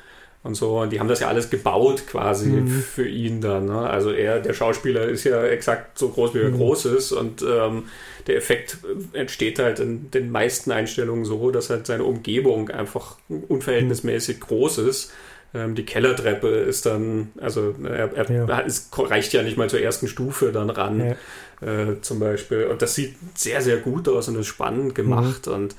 [0.42, 0.80] und so.
[0.80, 2.68] Und die haben das ja alles gebaut quasi mhm.
[2.68, 3.66] für ihn dann.
[3.66, 3.78] Ne?
[3.78, 6.56] Also er, der Schauspieler, ist ja exakt so groß, wie er mhm.
[6.56, 7.12] groß ist.
[7.12, 7.84] Und ähm,
[8.26, 8.78] der Effekt
[9.12, 15.12] entsteht halt in den meisten Einstellungen so, dass halt seine Umgebung einfach unverhältnismäßig groß ist.
[15.54, 18.60] Ähm, die Kellertreppe ist dann, also er, er ja.
[18.60, 21.16] es reicht ja nicht mal zur ersten Stufe dann ran,
[21.62, 21.90] ja.
[21.90, 22.66] äh, zum Beispiel.
[22.66, 25.46] Und das sieht sehr, sehr gut aus und ist spannend gemacht.
[25.46, 25.52] Mhm.
[25.52, 25.76] Und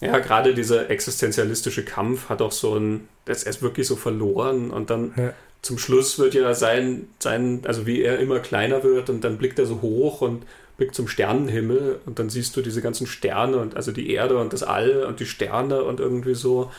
[0.00, 4.90] ja, gerade dieser existenzialistische Kampf hat auch so ein, das ist wirklich so verloren und
[4.90, 5.32] dann ja.
[5.62, 9.58] zum Schluss wird ja sein, sein, also wie er immer kleiner wird und dann blickt
[9.58, 10.44] er so hoch und
[10.80, 14.54] blickt zum Sternenhimmel und dann siehst du diese ganzen Sterne und also die Erde und
[14.54, 16.70] das All und die Sterne und irgendwie so.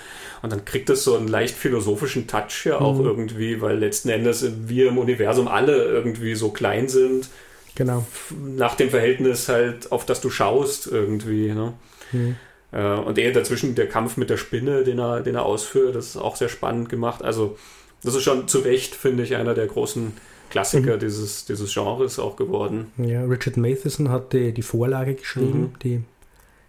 [0.41, 3.05] Und dann kriegt das so einen leicht philosophischen Touch ja auch mhm.
[3.05, 7.29] irgendwie, weil letzten Endes wir im Universum alle irgendwie so klein sind.
[7.75, 8.03] Genau.
[8.31, 11.51] Nach dem Verhältnis halt, auf das du schaust irgendwie.
[11.53, 11.73] Ne?
[12.11, 12.37] Mhm.
[12.71, 16.07] Äh, und eher dazwischen der Kampf mit der Spinne, den er, den er ausführt, das
[16.07, 17.23] ist auch sehr spannend gemacht.
[17.23, 17.57] Also,
[18.03, 20.13] das ist schon zu Recht, finde ich, einer der großen
[20.49, 20.99] Klassiker mhm.
[20.99, 22.91] dieses, dieses Genres auch geworden.
[22.97, 25.79] Ja, Richard Matheson hat die, die Vorlage geschrieben, mhm.
[25.81, 25.97] die,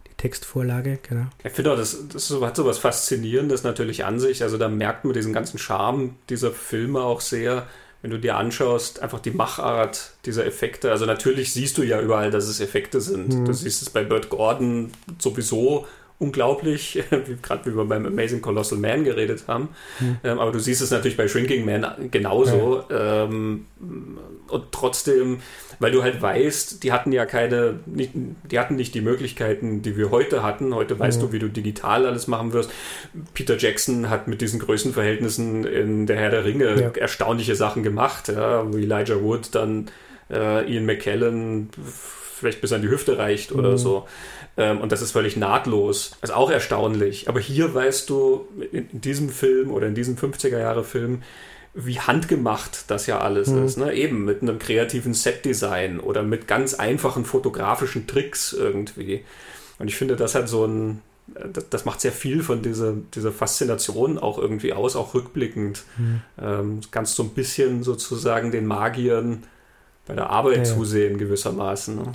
[0.07, 1.27] die Textvorlage, genau.
[1.43, 4.43] Ich finde auch, das, das hat so was Faszinierendes natürlich an sich.
[4.43, 7.67] Also da merkt man diesen ganzen Charme dieser Filme auch sehr,
[8.03, 10.91] wenn du dir anschaust, einfach die Machart dieser Effekte.
[10.91, 13.33] Also natürlich siehst du ja überall, dass es Effekte sind.
[13.33, 13.45] Mhm.
[13.45, 15.87] Du siehst es bei Burt Gordon sowieso
[16.23, 17.03] unglaublich,
[17.43, 19.71] gerade wie wir beim Amazing Colossal Man geredet haben.
[19.99, 20.19] Mhm.
[20.23, 22.85] Ähm, aber du siehst es natürlich bei Shrinking Man genauso.
[22.89, 23.25] Ja.
[23.25, 23.67] Ähm,
[24.49, 25.39] und trotzdem,
[25.81, 29.97] weil du halt weißt, die hatten ja keine, nicht, die hatten nicht die Möglichkeiten, die
[29.97, 30.75] wir heute hatten.
[30.75, 31.27] Heute weißt mhm.
[31.27, 32.71] du, wie du digital alles machen wirst.
[33.35, 36.89] Peter Jackson hat mit diesen Größenverhältnissen in der Herr der Ringe ja.
[36.91, 39.91] erstaunliche Sachen gemacht, ja, wie Elijah Wood dann
[40.31, 41.71] äh, Ian McKellen
[42.43, 43.79] vielleicht bis an die Hüfte reicht oder mhm.
[43.79, 44.07] so.
[44.57, 46.17] Ähm, und das ist völlig nahtlos.
[46.21, 47.29] Das ist auch erstaunlich.
[47.29, 51.23] Aber hier weißt du, in, in diesem Film oder in diesem 50er-Jahre-Film,
[51.75, 53.65] wie handgemacht das ja alles mhm.
[53.65, 53.79] ist.
[53.79, 53.95] Ne?
[53.95, 59.25] Eben mit einem kreativen Setdesign oder mit ganz einfachen fotografischen Tricks irgendwie.
[59.79, 61.01] Und ich finde, das hat so ein,
[61.53, 65.85] das, das macht sehr viel von dieser, dieser Faszination auch irgendwie aus, auch rückblickend.
[65.97, 66.21] Mhm.
[66.41, 69.45] Ähm, kannst so ein bisschen sozusagen den Magiern
[70.07, 71.97] bei der Arbeit ja, zusehen gewissermaßen.
[71.97, 72.13] Ne?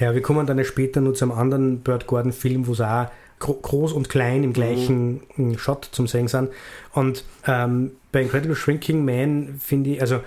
[0.00, 3.08] Ja, wir kommen dann später nur zum anderen Bird Gordon Film, wo es auch
[3.38, 5.58] groß und klein im gleichen mhm.
[5.58, 6.50] Shot zum Sehen sind.
[6.92, 10.20] Und ähm, bei Incredible Shrinking Man finde ich, also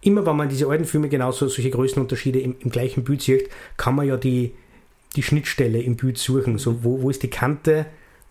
[0.00, 3.94] immer wenn man diese alten Filme genauso solche Größenunterschiede im, im gleichen Bild sieht, kann
[3.94, 4.52] man ja die,
[5.14, 6.58] die Schnittstelle im Bild suchen.
[6.58, 7.86] So, wo, wo ist die Kante,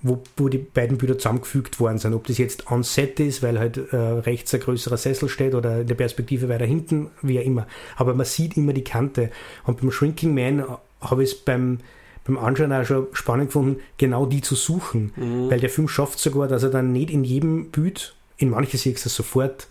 [0.06, 2.13] wo, wo die beiden Bilder zusammengefügt worden sind.
[2.13, 5.82] Ob das jetzt on set ist, weil halt äh, rechts ein größerer Sessel steht oder
[5.82, 7.65] in der Perspektive weiter hinten, wie auch immer.
[7.96, 9.32] Aber man sieht immer die Kante.
[9.63, 10.63] Und beim Shrinking Man
[11.02, 11.80] habe ich es beim,
[12.24, 15.12] beim Anschauen auch schon spannend gefunden, genau die zu suchen.
[15.15, 15.50] Mhm.
[15.50, 19.06] Weil der Film schafft sogar, dass er dann nicht in jedem Bild, in manchen siehst
[19.06, 19.68] du es sofort,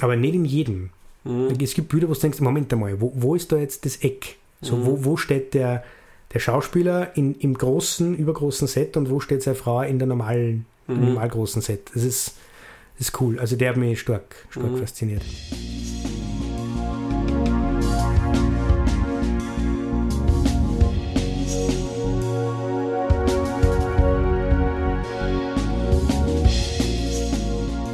[0.00, 0.88] aber nicht in jedem.
[1.24, 1.54] Mhm.
[1.60, 4.36] Es gibt Bilder, wo du denkst, Moment einmal, wo, wo ist da jetzt das Eck?
[4.62, 4.86] So, mhm.
[4.86, 5.84] wo, wo steht der,
[6.32, 10.66] der Schauspieler in, im großen, übergroßen Set und wo steht seine Frau in der normalen,
[10.86, 11.06] mhm.
[11.06, 11.90] normal großen Set.
[11.94, 12.36] Das ist,
[12.98, 13.38] das ist cool.
[13.38, 14.78] Also der hat mich stark, stark mhm.
[14.78, 15.22] fasziniert.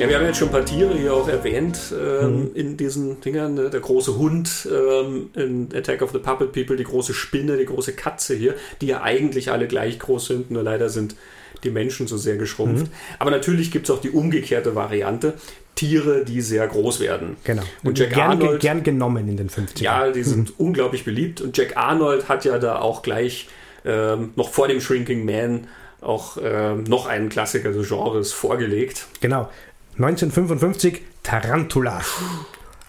[0.02, 2.50] Ja, wir haben jetzt schon ein paar Tiere hier auch erwähnt ähm, mhm.
[2.54, 3.54] in diesen Dingern.
[3.54, 3.70] Ne?
[3.70, 7.92] Der große Hund ähm, in Attack of the Puppet People, die große Spinne, die große
[7.92, 11.14] Katze hier, die ja eigentlich alle gleich groß sind, nur leider sind
[11.62, 12.86] die Menschen so sehr geschrumpft.
[12.86, 12.92] Mhm.
[13.20, 15.34] Aber natürlich gibt es auch die umgekehrte Variante.
[15.76, 17.36] Tiere, die sehr groß werden.
[17.44, 17.62] Genau.
[17.84, 18.60] Und Jack gern, Arnold.
[18.60, 19.82] Gern genommen in den 50ern.
[19.82, 20.66] Ja, die sind mhm.
[20.66, 21.40] unglaublich beliebt.
[21.40, 23.48] Und Jack Arnold hat ja da auch gleich
[23.84, 25.68] ähm, noch vor dem Shrinking Man
[26.02, 29.06] auch ähm, noch einen Klassiker des Genres vorgelegt.
[29.20, 29.48] Genau.
[29.96, 32.02] 1955 Tarantula.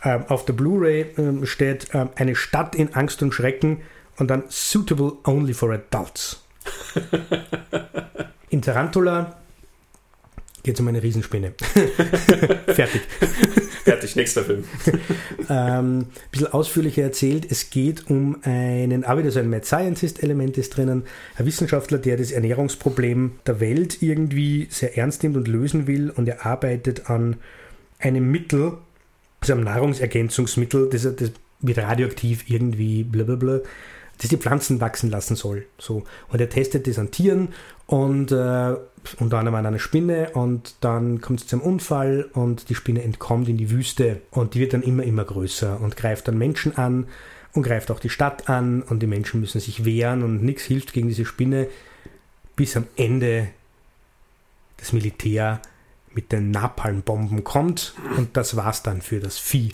[0.03, 3.81] Ähm, auf der Blu-ray ähm, steht ähm, eine Stadt in Angst und Schrecken
[4.17, 6.43] und dann suitable only for adults.
[8.49, 9.37] in Tarantula
[10.63, 11.53] geht es um eine Riesenspinne.
[12.67, 13.01] Fertig.
[13.83, 14.63] Fertig, nächster Film.
[15.49, 20.57] ähm, ein bisschen ausführlicher erzählt, es geht um einen, aber wieder so ein Mad Scientist-Element
[20.57, 21.03] ist drinnen,
[21.35, 26.29] ein Wissenschaftler, der das Ernährungsproblem der Welt irgendwie sehr ernst nimmt und lösen will und
[26.29, 27.37] er arbeitet an
[27.99, 28.73] einem Mittel,
[29.41, 33.61] also einem Nahrungsergänzungsmittel, das, das wird radioaktiv irgendwie blablabla.
[34.23, 35.65] Das die Pflanzen wachsen lassen soll.
[35.77, 36.03] So.
[36.29, 37.49] Und er testet das an Tieren
[37.85, 38.75] und äh,
[39.19, 43.49] unter anderem an einer Spinne und dann kommt es zum Unfall und die Spinne entkommt
[43.49, 47.07] in die Wüste und die wird dann immer, immer größer und greift dann Menschen an
[47.53, 50.93] und greift auch die Stadt an und die Menschen müssen sich wehren und nichts hilft
[50.93, 51.67] gegen diese Spinne,
[52.55, 53.49] bis am Ende
[54.77, 55.61] das Militär
[56.13, 59.73] mit den Napalmbomben kommt und das war's dann für das Vieh.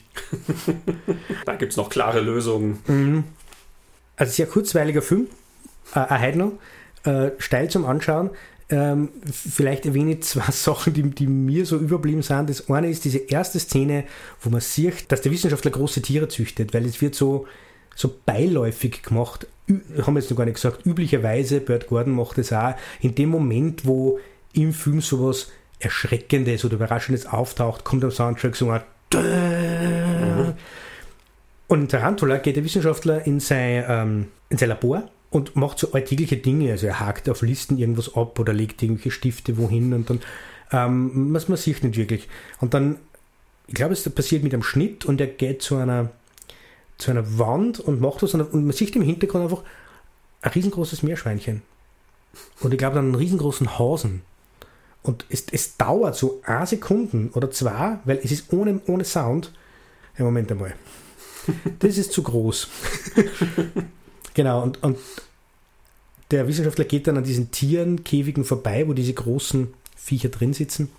[1.45, 2.79] da gibt es noch klare Lösungen.
[2.87, 3.23] Mhm.
[4.19, 5.27] Also sehr kurzweiliger Film,
[5.95, 6.51] äh, ein Heidner,
[7.05, 8.29] äh, steil zum Anschauen.
[8.69, 12.49] Ähm, vielleicht erwähne ich zwei Sachen, die, die, mir so überblieben sind.
[12.49, 14.03] Das eine ist diese erste Szene,
[14.41, 17.47] wo man sieht, dass der Wissenschaftler große Tiere züchtet, weil es wird so,
[17.95, 19.47] so beiläufig gemacht.
[19.69, 20.85] haben wir jetzt noch gar nicht gesagt.
[20.85, 24.19] Üblicherweise, Bert Gordon macht es auch, in dem Moment, wo
[24.51, 25.47] im Film sowas
[25.79, 28.81] Erschreckendes oder Überraschendes auftaucht, kommt am Soundtrack so ein
[29.13, 30.53] mhm.
[31.69, 35.91] Und in Tarantula geht der Wissenschaftler in sein, ähm, in sein Labor und macht so
[35.93, 36.71] alltägliche Dinge.
[36.71, 40.19] Also er hakt auf Listen irgendwas ab oder legt irgendwelche Stifte wohin und dann,
[40.71, 42.27] ähm, was man sieht nicht wirklich.
[42.59, 42.97] Und dann,
[43.67, 46.09] ich glaube, es passiert mit einem Schnitt und er geht zu einer,
[46.97, 49.63] zu einer Wand und macht was und man sieht im Hintergrund einfach
[50.41, 51.61] ein riesengroßes Meerschweinchen.
[52.61, 54.23] Und ich glaube dann einen riesengroßen Hasen.
[55.03, 59.53] Und es, es dauert so eine Sekunden oder zwei, weil es ist ohne, ohne Sound.
[60.17, 60.73] Im Moment einmal.
[61.79, 62.67] Das ist zu groß.
[64.33, 64.97] genau, und, und
[66.31, 70.89] der Wissenschaftler geht dann an diesen Tierenkäfigen vorbei, wo diese großen Viecher drin sitzen.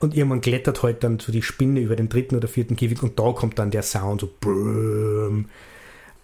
[0.00, 3.18] Und irgendwann klettert halt dann so die Spinne über den dritten oder vierten Käfig und
[3.18, 4.30] da kommt dann der Sound so.
[4.40, 5.46] Brrm.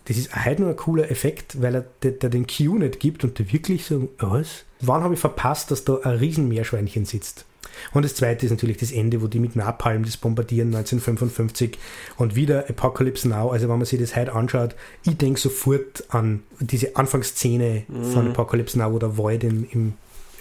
[0.07, 3.25] Das ist halt nur ein cooler Effekt, weil er der, der den Cue nicht gibt
[3.25, 4.65] und der wirklich so, was?
[4.81, 7.47] Wann habe ich verpasst, dass da ein Riesenmeerschweinchen sitzt?
[7.93, 11.79] Und das zweite ist natürlich das Ende, wo die mit Napalm das bombardieren 1955
[12.17, 13.51] und wieder Apocalypse Now.
[13.51, 14.75] Also wenn man sich das heute anschaut,
[15.05, 18.05] ich denke sofort an diese Anfangsszene mhm.
[18.05, 19.93] von Apocalypse Now, wo der Void in, im,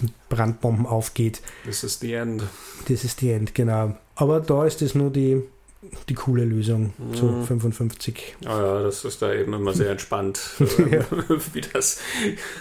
[0.01, 1.41] im Brandbomben aufgeht.
[1.65, 2.43] This is the end.
[2.85, 3.95] This is the end, genau.
[4.15, 5.41] Aber da ist es nur die
[6.09, 7.13] die coole Lösung mhm.
[7.13, 8.35] zu 55.
[8.43, 11.01] Oh ja, das ist da eben immer sehr entspannt, äh,
[11.53, 11.99] wie das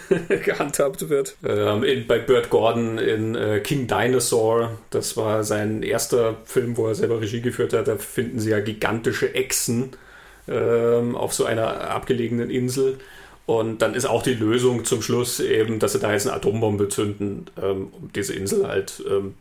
[0.43, 1.37] gehandhabt wird.
[1.43, 6.87] Ähm, in, bei Burt Gordon in äh, King Dinosaur, das war sein erster Film, wo
[6.87, 9.91] er selber Regie geführt hat, da finden sie ja gigantische Echsen
[10.47, 12.97] ähm, auf so einer abgelegenen Insel.
[13.45, 16.87] Und dann ist auch die Lösung zum Schluss eben, dass sie da jetzt eine Atombombe
[16.87, 19.35] zünden, ähm, um diese Insel halt ähm,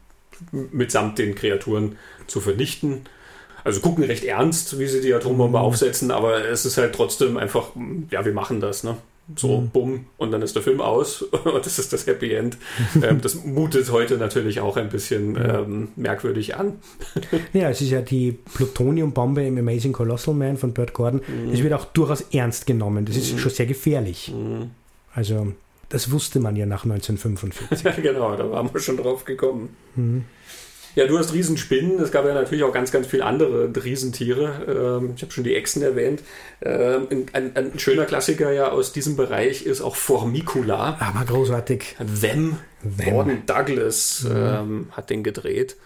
[0.51, 3.03] mitsamt den Kreaturen zu vernichten
[3.65, 5.65] also gucken recht ernst, wie sie die Atombombe mhm.
[5.65, 7.69] aufsetzen, aber es ist halt trotzdem einfach,
[8.11, 8.97] ja, wir machen das, ne?
[9.37, 9.71] So, mhm.
[9.71, 12.59] bumm, und dann ist der Film aus und das ist das Happy End.
[13.03, 16.81] ähm, das mutet heute natürlich auch ein bisschen ähm, merkwürdig an.
[17.53, 21.23] ja, es ist ja die Plutoniumbombe im Amazing Colossal Man von Burt Gordon.
[21.53, 21.65] Es mhm.
[21.65, 23.05] wird auch durchaus ernst genommen.
[23.05, 23.39] Das ist mhm.
[23.39, 24.33] schon sehr gefährlich.
[24.35, 24.71] Mhm.
[25.15, 25.53] Also,
[25.89, 27.83] das wusste man ja nach 1945.
[27.85, 29.77] ja, genau, da waren wir schon drauf gekommen.
[29.95, 30.25] Mhm.
[30.95, 31.99] Ja, du hast Riesenspinnen.
[32.01, 34.99] Es gab ja natürlich auch ganz, ganz viele andere Riesentiere.
[35.01, 36.23] Ähm, ich habe schon die Echsen erwähnt.
[36.61, 40.99] Ähm, ein, ein, schöner Klassiker ja aus diesem Bereich ist auch Formicula.
[41.01, 41.97] Aber großartig.
[42.21, 42.59] Them.
[42.83, 43.11] Them.
[43.11, 44.37] Gordon Douglas mhm.
[44.37, 45.77] ähm, hat den gedreht.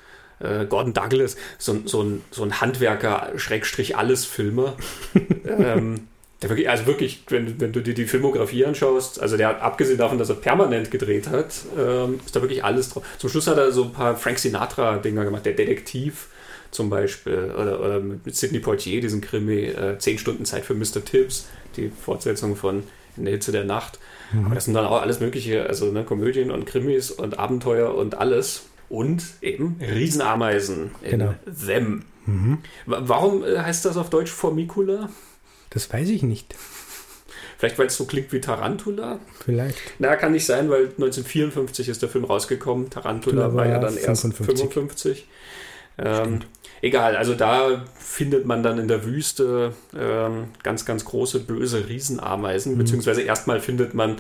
[0.41, 4.77] Äh, Gordon Douglas, so, so, ein, so ein Handwerker, Schrägstrich alles Filmer.
[5.47, 6.09] ähm,
[6.43, 10.19] wirklich, also wirklich, wenn, wenn du dir die Filmografie anschaust, also der hat abgesehen davon,
[10.19, 13.05] dass er permanent gedreht hat, ähm, ist da wirklich alles drauf.
[13.19, 16.29] Zum Schluss hat er so ein paar Frank Sinatra-Dinger gemacht, der Detektiv
[16.71, 21.05] zum Beispiel, oder, oder mit Sidney Poitier, diesen Krimi, äh, 10 Stunden Zeit für Mr.
[21.05, 21.47] Tibbs,
[21.77, 22.83] die Fortsetzung von
[23.17, 23.99] In der Hitze der Nacht.
[24.33, 24.47] Mhm.
[24.47, 28.17] Aber das sind dann auch alles mögliche, also ne, Komödien und Krimis und Abenteuer und
[28.17, 28.67] alles.
[28.89, 31.35] Und eben Riesenameisen genau.
[31.47, 32.03] in Them.
[32.27, 32.59] Mhm.
[32.85, 35.09] Warum äh, heißt das auf Deutsch Formicula?
[35.71, 36.55] Das weiß ich nicht.
[37.59, 39.19] Vielleicht, weil es so klingt wie Tarantula?
[39.45, 39.79] Vielleicht.
[39.99, 42.91] Na, kann nicht sein, weil 1954 ist der Film rausgekommen.
[42.91, 44.07] Tarantula war, war, ja dann 55.
[44.07, 45.27] erst 55.
[45.99, 46.41] Ähm,
[46.83, 52.75] egal, also da findet man dann in der Wüste ähm, ganz, ganz große, böse Riesenameisen,
[52.75, 52.79] mhm.
[52.79, 54.17] beziehungsweise erstmal findet man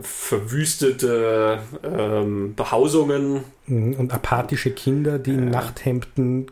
[0.00, 3.42] verwüstete ähm, Behausungen.
[3.66, 6.46] Mhm, und apathische Kinder, die in Nachthemden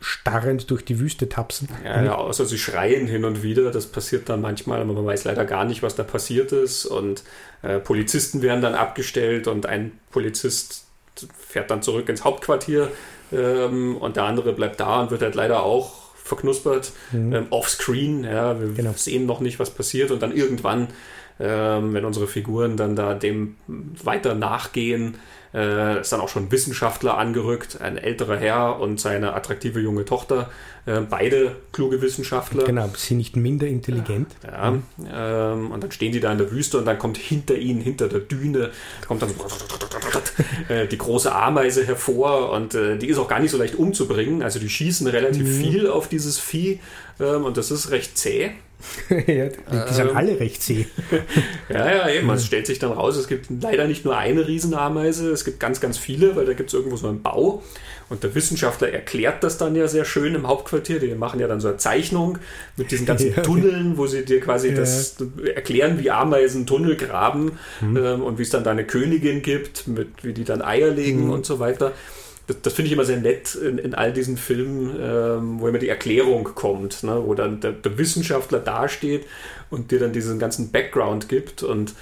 [0.00, 1.68] starrend durch die Wüste tapsen.
[1.84, 3.70] Ja, ja, außer sie schreien hin und wieder.
[3.70, 6.86] Das passiert dann manchmal, aber man weiß leider gar nicht, was da passiert ist.
[6.86, 7.24] Und
[7.62, 10.84] äh, Polizisten werden dann abgestellt und ein Polizist
[11.36, 12.90] fährt dann zurück ins Hauptquartier
[13.32, 16.92] ähm, und der andere bleibt da und wird halt leider auch verknuspert.
[17.10, 17.32] Mhm.
[17.32, 18.92] Ähm, offscreen, ja, wir genau.
[18.94, 20.88] sehen noch nicht, was passiert und dann irgendwann
[21.40, 25.16] ähm, wenn unsere Figuren dann da dem weiter nachgehen,
[25.54, 30.50] äh, ist dann auch schon Wissenschaftler angerückt, ein älterer Herr und seine attraktive junge Tochter,
[30.86, 32.64] äh, beide kluge Wissenschaftler.
[32.64, 34.28] Genau, sie nicht minder intelligent.
[34.44, 34.78] Ja,
[35.10, 38.08] ähm, und dann stehen die da in der Wüste und dann kommt hinter ihnen, hinter
[38.08, 38.70] der Düne,
[39.06, 39.30] kommt dann
[40.68, 44.42] äh, die große Ameise hervor und äh, die ist auch gar nicht so leicht umzubringen.
[44.42, 45.62] Also die schießen relativ mhm.
[45.62, 46.80] viel auf dieses Vieh
[47.20, 48.52] ähm, und das ist recht zäh.
[49.10, 50.86] ja, die, sind ähm, alle recht zäh.
[51.68, 52.30] ja, ja, eben.
[52.30, 55.80] Es stellt sich dann raus, es gibt leider nicht nur eine Riesenameise, es gibt ganz,
[55.80, 57.62] ganz viele, weil da gibt es irgendwo so einen Bau.
[58.08, 60.98] Und der Wissenschaftler erklärt das dann ja sehr schön im Hauptquartier.
[60.98, 62.38] Die machen ja dann so eine Zeichnung
[62.76, 63.42] mit diesen ganzen ja.
[63.42, 64.76] Tunneln, wo sie dir quasi ja.
[64.76, 65.16] das
[65.54, 67.96] erklären, wie Ameisen Tunnel graben mhm.
[67.96, 71.24] ähm, und wie es dann da eine Königin gibt, mit, wie die dann Eier legen
[71.24, 71.30] mhm.
[71.30, 71.92] und so weiter
[72.48, 75.78] das, das finde ich immer sehr nett in, in all diesen Filmen, ähm, wo immer
[75.78, 77.22] die Erklärung kommt, ne?
[77.24, 79.26] wo dann der, der, Wissenschaftler dasteht
[79.70, 81.94] und dir dann diesen ganzen Background gibt und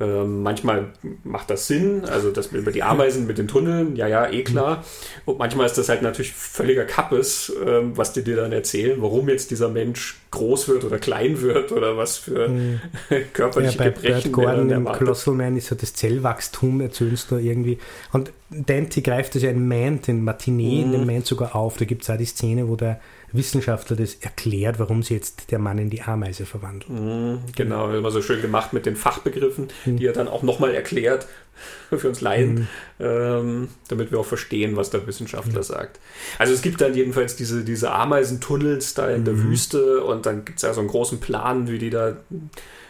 [0.00, 0.86] ähm, manchmal
[1.22, 4.84] macht das Sinn, also das über die Ameisen mit den Tunneln, ja, ja, eh klar.
[5.24, 9.28] Und manchmal ist das halt natürlich völliger Kappes, ähm, was die dir dann erzählen, warum
[9.28, 12.80] jetzt dieser Mensch groß wird oder klein wird oder was für mhm.
[13.32, 17.36] körperliche ja, bei Gebrechen Bert Gordon im Colossal Man ist ja das Zellwachstum, erzählst du
[17.36, 17.78] irgendwie.
[18.12, 20.86] Und Dante greift das ja in Man, den Matinee, mhm.
[20.86, 21.76] in dem Man sogar auf.
[21.76, 23.00] Da gibt es auch die Szene, wo der
[23.34, 26.88] Wissenschaftler das erklärt, warum sie jetzt der Mann in die Ameise verwandelt.
[26.88, 29.96] Mhm, genau, immer so schön gemacht mit den Fachbegriffen, mhm.
[29.96, 31.26] die er dann auch nochmal erklärt
[31.90, 32.68] für uns Laien, mhm.
[33.00, 35.64] ähm, damit wir auch verstehen, was der Wissenschaftler mhm.
[35.64, 36.00] sagt.
[36.38, 39.50] Also es gibt dann jedenfalls diese, diese Ameisentunnels da in der mhm.
[39.50, 42.16] Wüste und dann gibt es ja so einen großen Plan, wie die da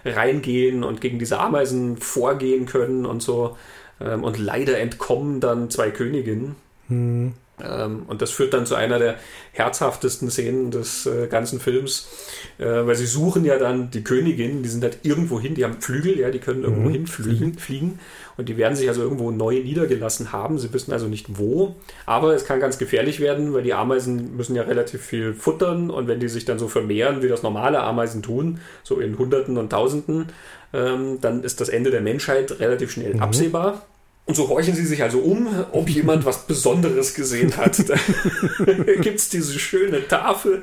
[0.04, 3.56] reingehen und gegen diese Ameisen vorgehen können und so.
[4.00, 6.56] Ähm, und leider entkommen dann zwei Königinnen.
[7.62, 9.16] Ähm, und das führt dann zu einer der
[9.52, 12.08] herzhaftesten Szenen des äh, ganzen Films,
[12.58, 15.80] äh, weil sie suchen ja dann die Königin, die sind halt irgendwo hin, die haben
[15.80, 16.94] Flügel, ja, die können irgendwo mhm.
[16.94, 17.98] hinfliegen fliegen
[18.36, 20.58] und die werden sich also irgendwo neu niedergelassen haben.
[20.58, 21.76] Sie wissen also nicht wo,
[22.06, 26.08] aber es kann ganz gefährlich werden, weil die Ameisen müssen ja relativ viel futtern und
[26.08, 29.70] wenn die sich dann so vermehren, wie das normale Ameisen tun, so in Hunderten und
[29.70, 30.26] Tausenden,
[30.72, 33.22] ähm, dann ist das Ende der Menschheit relativ schnell mhm.
[33.22, 33.86] absehbar.
[34.26, 37.84] Und so horchen sie sich also um, ob jemand was Besonderes gesehen hat.
[38.66, 40.62] Da gibt es diese schöne Tafel,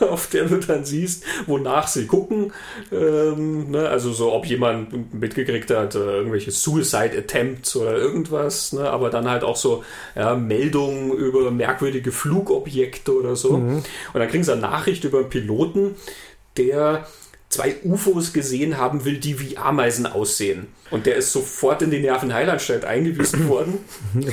[0.00, 2.52] auf der du dann siehst, wonach sie gucken.
[2.92, 3.88] Ähm, ne?
[3.88, 8.72] Also so, ob jemand mitgekriegt hat, äh, irgendwelche Suicide Attempts oder irgendwas.
[8.72, 8.90] Ne?
[8.90, 9.84] Aber dann halt auch so
[10.14, 13.56] ja, Meldungen über merkwürdige Flugobjekte oder so.
[13.56, 13.76] Mhm.
[13.76, 13.84] Und
[14.20, 15.96] dann kriegen sie eine Nachricht über einen Piloten,
[16.58, 17.06] der
[17.48, 20.68] zwei UFOs gesehen haben will, die wie Ameisen aussehen.
[20.90, 23.78] Und der ist sofort in die Nervenheilanstalt eingewiesen worden.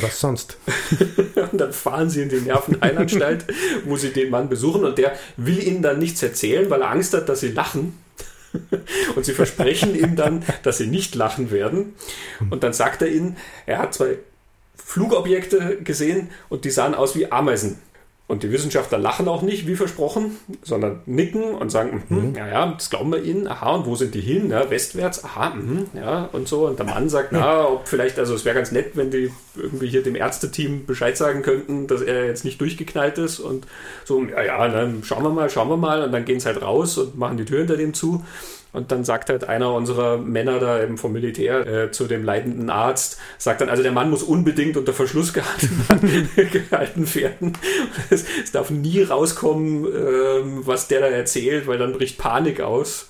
[0.01, 0.57] Was sonst?
[1.51, 3.45] und dann fahren sie in die Nervenheilanstalt,
[3.85, 7.13] wo sie den Mann besuchen und der will ihnen dann nichts erzählen, weil er Angst
[7.13, 7.97] hat, dass sie lachen.
[9.17, 11.93] Und sie versprechen ihm dann, dass sie nicht lachen werden.
[12.49, 13.35] Und dann sagt er ihnen,
[13.65, 14.17] er hat zwei
[14.77, 17.79] Flugobjekte gesehen und die sahen aus wie Ameisen.
[18.27, 22.33] Und die Wissenschaftler lachen auch nicht, wie versprochen, sondern nicken und sagen, mhm.
[22.35, 24.49] ja, ja, das glauben wir ihnen, aha, und wo sind die hin?
[24.49, 26.65] Ja, westwärts, aha, mh, ja, und so.
[26.65, 29.87] Und der Mann sagt, na, ob vielleicht, also es wäre ganz nett, wenn die irgendwie
[29.87, 33.67] hier dem Ärzteteam Bescheid sagen könnten, dass er jetzt nicht durchgeknallt ist und
[34.05, 36.01] so, ja, ja, dann schauen wir mal, schauen wir mal.
[36.01, 38.25] Und dann gehen sie halt raus und machen die Tür hinter dem zu.
[38.75, 42.69] Und dann sagt halt einer unserer Männer da eben vom Militär äh, zu dem leitenden
[42.69, 47.53] Arzt, sagt dann, also der Mann muss unbedingt unter Verschluss gehalten, gehalten werden.
[48.09, 53.07] Es, es, darf nie rauskommen, ähm, was der da erzählt, weil dann bricht Panik aus.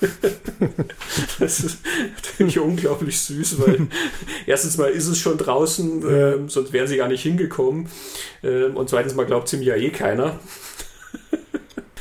[1.38, 1.78] das ist
[2.16, 3.86] natürlich unglaublich süß, weil
[4.46, 7.88] erstens mal ist es schon draußen, äh, sonst wären sie gar nicht hingekommen.
[8.42, 10.40] Äh, und zweitens mal glaubt es ihm ja eh keiner.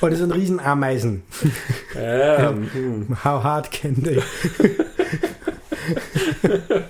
[0.04, 1.24] Oh, das sind Riesenameisen.
[1.96, 4.20] Ähm, How hard can they?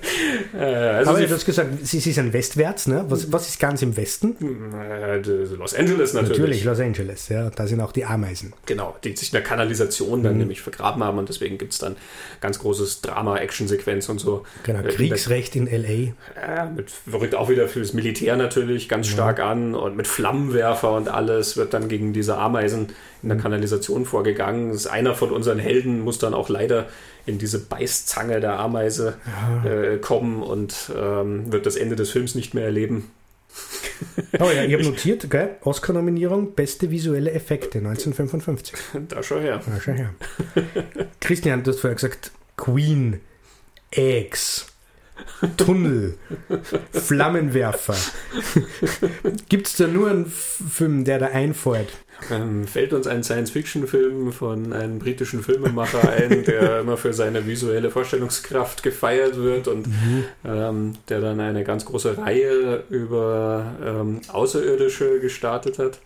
[0.54, 3.06] Äh, also Aber du hast gesagt, sie, sie sind westwärts, ne?
[3.08, 4.36] Was, was ist ganz im Westen?
[4.80, 6.38] Äh, Los Angeles natürlich.
[6.38, 7.50] Natürlich, Los Angeles, ja.
[7.50, 8.54] Da sind auch die Ameisen.
[8.68, 10.40] Genau, die sich in der Kanalisation dann mhm.
[10.40, 11.96] nämlich vergraben haben und deswegen gibt es dann
[12.40, 14.44] ganz großes Drama, Action-Sequenz und so.
[14.64, 16.14] Genau, äh, Kriegsrecht in L.A.
[16.40, 19.14] Ja, mit, rückt auch wieder für das Militär natürlich ganz ja.
[19.14, 22.90] stark an und mit Flammenwerfer und alles wird dann gegen diese Ameisen
[23.24, 23.42] in der mhm.
[23.42, 24.78] Kanalisation vorgegangen.
[24.90, 26.88] Einer von unseren Helden, muss dann auch leider
[27.26, 29.70] in diese Beißzange der Ameise ja.
[29.70, 33.12] äh, kommen und ähm, wird das Ende des Films nicht mehr erleben.
[34.40, 35.58] Oh ja, ich habe notiert, gell?
[35.62, 38.76] Oscar-Nominierung, beste visuelle Effekte 1955.
[39.08, 39.62] Da schau her.
[39.66, 40.10] Da schau her.
[41.22, 43.22] Christian, du hast vorher gesagt, Queen,
[43.92, 44.68] Eggs,
[45.58, 46.18] Tunnel,
[46.92, 47.96] Flammenwerfer.
[49.50, 51.90] Gibt es da nur einen Film, der da einfällt?
[52.32, 57.90] Ähm, fällt uns ein Science-Fiction-Film von einem britischen Filmemacher ein, der immer für seine visuelle
[57.90, 60.26] Vorstellungskraft gefeiert wird und mhm.
[60.46, 66.00] ähm, der dann eine ganz große Reihe über ähm, Außerirdische gestartet hat.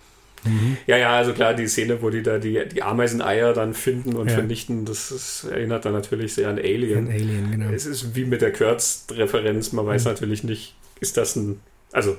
[0.43, 0.77] Mhm.
[0.87, 4.29] Ja, ja, also klar, die Szene, wo die da die, die Ameiseneier dann finden und
[4.29, 4.35] ja.
[4.35, 7.07] vernichten, das ist, erinnert dann natürlich sehr an Alien.
[7.07, 7.69] An Alien, genau.
[7.71, 10.11] Es ist wie mit der Kurz-Referenz, man weiß mhm.
[10.11, 11.59] natürlich nicht, ist das ein,
[11.91, 12.17] also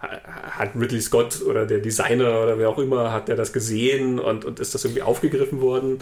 [0.00, 4.44] hat Ridley Scott oder der Designer oder wer auch immer, hat der das gesehen und,
[4.44, 5.98] und ist das irgendwie aufgegriffen worden?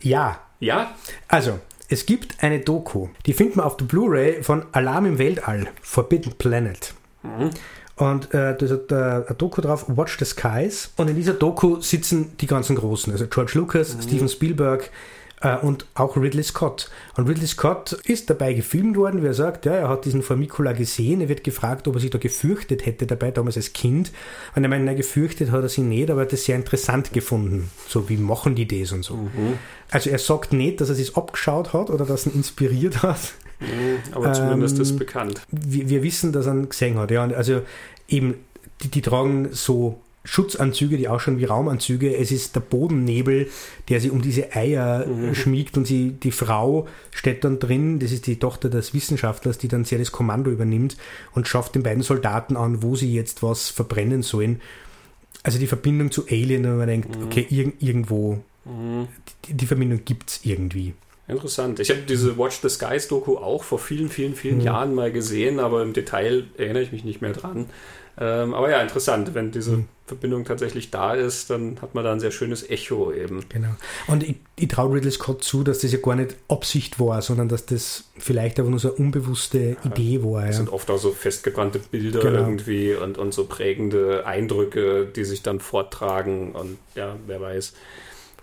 [0.00, 0.40] Ja.
[0.60, 0.94] Ja?
[1.28, 1.58] Also,
[1.88, 6.32] es gibt eine Doku, die findet man auf der Blu-ray von Alarm im Weltall, Forbidden
[6.32, 6.94] Planet.
[7.22, 7.50] Mhm.
[7.96, 10.92] Und äh, da ist ein Doku drauf, Watch the Skies.
[10.96, 14.02] Und in dieser Doku sitzen die ganzen Großen, also George Lucas, mhm.
[14.02, 14.90] Steven Spielberg, äh,
[15.62, 16.90] und auch Ridley Scott.
[17.16, 20.72] Und Ridley Scott ist dabei gefilmt worden, wie er sagt, ja, er hat diesen Formicula
[20.72, 24.12] gesehen, er wird gefragt, ob er sich da gefürchtet hätte dabei, damals als Kind.
[24.54, 27.12] Und er meint, nein, gefürchtet hat er sich nicht, aber er hat das sehr interessant
[27.12, 27.70] gefunden.
[27.86, 29.16] So, wie machen die das und so.
[29.16, 29.58] Mhm.
[29.90, 33.34] Also er sagt nicht, dass er sich abgeschaut hat oder dass er ihn inspiriert hat.
[33.60, 35.42] Mhm, aber zumindest ähm, ist bekannt.
[35.50, 37.24] Wir, wir, wissen, dass er ihn gesehen hat, ja.
[37.24, 37.62] Also
[38.08, 38.34] eben,
[38.82, 42.16] die, die tragen so Schutzanzüge, die ausschauen wie Raumanzüge.
[42.16, 43.48] Es ist der Bodennebel,
[43.88, 45.34] der sie um diese Eier mhm.
[45.34, 49.68] schmiegt und sie, die Frau steht dann drin, das ist die Tochter des Wissenschaftlers, die
[49.68, 50.96] dann sehr das Kommando übernimmt
[51.34, 54.60] und schafft den beiden Soldaten an, wo sie jetzt was verbrennen sollen.
[55.44, 57.26] Also die Verbindung zu Alien, wenn man denkt, mhm.
[57.26, 59.06] okay, ir irgendwo, mhm.
[59.46, 60.94] die, die, Verbindung gibt es irgendwie.
[61.28, 61.78] Interessant.
[61.78, 64.64] Ich habe diese Watch the Skies Doku auch vor vielen, vielen, vielen mhm.
[64.64, 67.66] Jahren mal gesehen, aber im Detail erinnere ich mich nicht mehr dran.
[68.18, 69.88] Ähm, aber ja, interessant, wenn diese mhm.
[70.06, 73.44] Verbindung tatsächlich da ist, dann hat man da ein sehr schönes Echo eben.
[73.50, 73.68] Genau.
[74.06, 77.48] Und ich, ich traue Ridley Scott zu, dass das ja gar nicht Absicht war, sondern
[77.48, 80.42] dass das vielleicht aber nur so eine unbewusste ja, Idee war.
[80.42, 80.56] Das ja.
[80.58, 82.40] sind oft auch so festgebrannte Bilder genau.
[82.40, 87.74] irgendwie und, und so prägende Eindrücke, die sich dann forttragen und ja, wer weiß.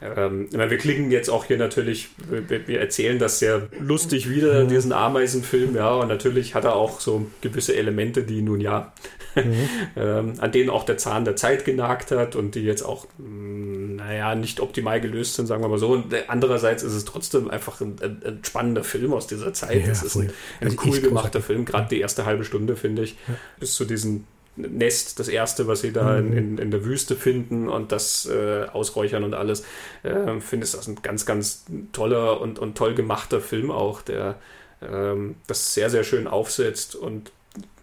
[0.04, 4.68] Ähm, wir klingen jetzt auch hier natürlich, wir, wir, erzählen das sehr lustig wieder, mhm.
[4.68, 8.92] diesen Ameisenfilm, ja, und natürlich hat er auch so gewisse Elemente, die nun ja,
[9.36, 9.70] mhm.
[9.96, 13.28] ähm, an denen auch der Zahn der Zeit genagt hat und die jetzt auch, mh,
[13.28, 15.90] mm, naja, nicht optimal gelöst sind, sagen wir mal so.
[15.90, 19.86] Und andererseits ist es trotzdem einfach ein, ein, ein spannender Film aus dieser Zeit.
[19.86, 23.04] Ja, es ist ein, ein also cool gemachter Film, gerade die erste halbe Stunde, finde
[23.04, 23.36] ich, ja.
[23.60, 26.38] bis zu diesen Nest, das erste, was sie da mhm.
[26.38, 29.64] in, in, der Wüste finden und das äh, ausräuchern und alles,
[30.04, 34.36] äh, finde ich das ein ganz, ganz toller und, und toll gemachter Film auch, der
[34.82, 37.32] ähm, das sehr, sehr schön aufsetzt und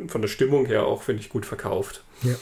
[0.09, 2.03] von der Stimmung her auch, finde ich, gut verkauft.
[2.23, 2.35] Ja,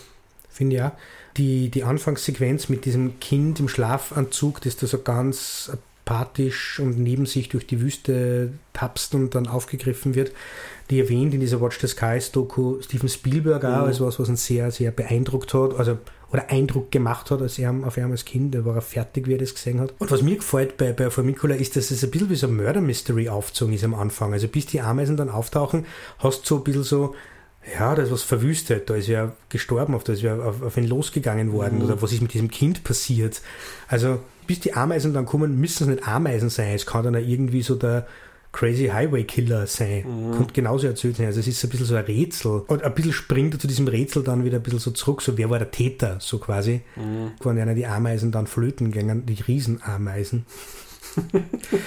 [0.49, 0.97] finde ja.
[1.37, 5.71] Die, die Anfangssequenz mit diesem Kind im Schlafanzug, das da so ganz
[6.05, 10.33] apathisch und neben sich durch die Wüste tapst und dann aufgegriffen wird,
[10.91, 13.85] die erwähnt in dieser Watch the Skies Doku Steven Spielberg auch mhm.
[13.85, 15.99] als was, was ihn sehr, sehr beeindruckt hat, also
[16.31, 19.35] oder Eindruck gemacht hat als er, auf ihn als Kind, da war er fertig, wie
[19.35, 19.95] er das gesehen hat.
[19.99, 22.57] Und was mir gefällt bei, bei Formicula ist, dass es ein bisschen wie so ein
[22.57, 24.33] Murder Mystery aufgezogen ist am Anfang.
[24.35, 25.87] Also bis die Ameisen dann auftauchen,
[26.19, 27.15] hast du so ein bisschen so,
[27.79, 30.77] ja, da ist was verwüstet, da ist ja gestorben, auf, da ist ja auf, auf
[30.77, 31.85] ihn losgegangen worden, mhm.
[31.85, 33.41] oder was ist mit diesem Kind passiert.
[33.89, 37.63] Also bis die Ameisen dann kommen, müssen es nicht Ameisen sein, es kann dann irgendwie
[37.63, 38.07] so der
[38.53, 40.05] Crazy Highway Killer sein.
[40.07, 40.37] Mhm.
[40.37, 41.27] Kommt genauso erzählt sein.
[41.27, 42.63] Also es ist ein bisschen so ein Rätsel.
[42.67, 45.37] Und ein bisschen springt er zu diesem Rätsel dann wieder ein bisschen so zurück, so
[45.37, 46.81] wer war der Täter, so quasi.
[46.97, 47.33] Mhm.
[47.41, 50.47] Waren ja die Ameisen dann flöten gegangen, die Riesenameisen.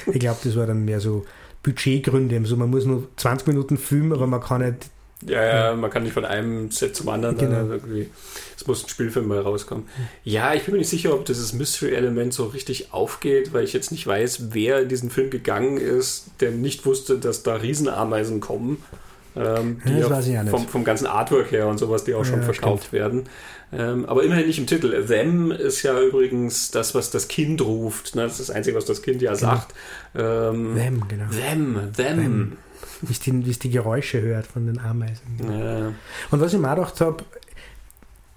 [0.08, 1.26] ich glaube, das war dann mehr so
[1.64, 2.38] Budgetgründe.
[2.38, 4.90] Also man muss nur 20 Minuten filmen, aber man kann nicht
[5.28, 7.68] ja, ja, man kann nicht von einem Set zum anderen genau.
[7.70, 8.10] irgendwie.
[8.58, 9.88] Es muss ein Spielfilm mal rauskommen.
[10.24, 13.92] Ja, ich bin mir nicht sicher, ob dieses Mystery-Element so richtig aufgeht, weil ich jetzt
[13.92, 18.84] nicht weiß, wer in diesen Film gegangen ist, der nicht wusste, dass da Riesenameisen kommen.
[19.34, 22.46] Ähm, die das ja vom, vom, ganzen Artwork her und sowas, die auch schon ja,
[22.46, 22.94] verkauft stimmt.
[22.94, 23.24] werden.
[23.72, 25.06] Ähm, aber immerhin nicht im Titel.
[25.06, 28.16] Them ist ja übrigens das, was das Kind ruft.
[28.16, 28.24] Ne?
[28.24, 29.40] Das ist das Einzige, was das Kind ja genau.
[29.40, 29.74] sagt.
[30.16, 31.26] Ähm, them, genau.
[31.32, 32.18] Them, them.
[32.18, 32.58] them
[33.02, 35.40] wie es die, die Geräusche hört von den Ameisen.
[35.44, 35.94] Ja.
[36.32, 37.24] Und was ich mir auch gedacht habe,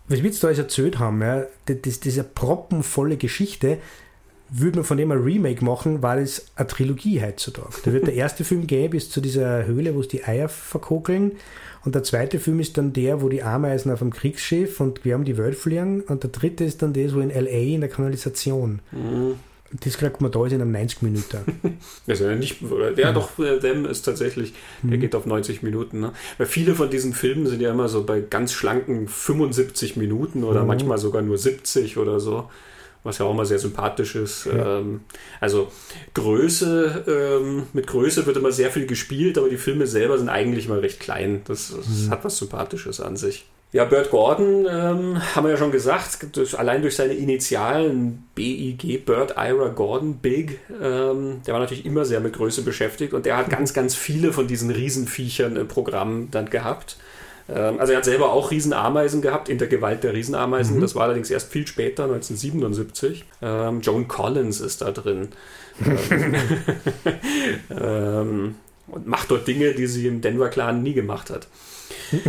[0.09, 3.79] was wir jetzt da alles erzählt haben, ja, das, diese proppenvolle Geschichte,
[4.51, 7.75] würde man von dem ein Remake machen, weil es eine Trilogie heutzutage.
[7.85, 11.33] Da wird der erste Film gehen bis zu dieser Höhle, wo es die Eier verkokeln.
[11.85, 15.15] Und der zweite Film ist dann der, wo die Ameisen auf dem Kriegsschiff und wir
[15.15, 16.03] haben die Welt fliegen.
[16.03, 17.75] Und der dritte ist dann das, wo in L.A.
[17.75, 18.81] in der Kanalisation.
[18.93, 19.35] Mhm.
[19.81, 21.79] Das kriegt man da in einem 90 Minuten.
[22.07, 22.59] also nicht,
[22.97, 24.91] ja, doch, äh, Them ist tatsächlich, mhm.
[24.91, 26.01] der geht auf 90 Minuten.
[26.01, 26.13] Ne?
[26.39, 30.63] Weil viele von diesen Filmen sind ja immer so bei ganz schlanken 75 Minuten oder
[30.63, 30.69] mhm.
[30.69, 32.49] manchmal sogar nur 70 oder so.
[33.03, 34.47] was ja auch immer sehr sympathisch ist.
[34.47, 34.79] Ja.
[34.79, 35.01] Ähm,
[35.41, 35.71] also
[36.15, 40.67] Größe, ähm, mit Größe wird immer sehr viel gespielt, aber die Filme selber sind eigentlich
[40.67, 41.43] immer recht klein.
[41.47, 42.11] Das, das mhm.
[42.11, 43.45] hat was Sympathisches an sich.
[43.75, 49.05] Ja, Bert Gordon, ähm, haben wir ja schon gesagt, durch, allein durch seine Initialen BIG,
[49.05, 53.37] Bert Ira Gordon, Big, ähm, der war natürlich immer sehr mit Größe beschäftigt und der
[53.37, 56.99] hat ganz, ganz viele von diesen Riesenviechern im Programm dann gehabt.
[57.49, 60.77] Ähm, also er hat selber auch Riesenameisen gehabt, in der Gewalt der Riesenameisen.
[60.77, 60.81] Mhm.
[60.81, 63.25] Das war allerdings erst viel später, 1977.
[63.43, 65.31] Ähm, Joan Collins ist da drin.
[67.71, 68.55] ähm,
[68.87, 71.49] und macht dort Dinge, die sie im Denver Clan nie gemacht hat.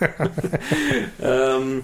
[1.22, 1.82] ähm,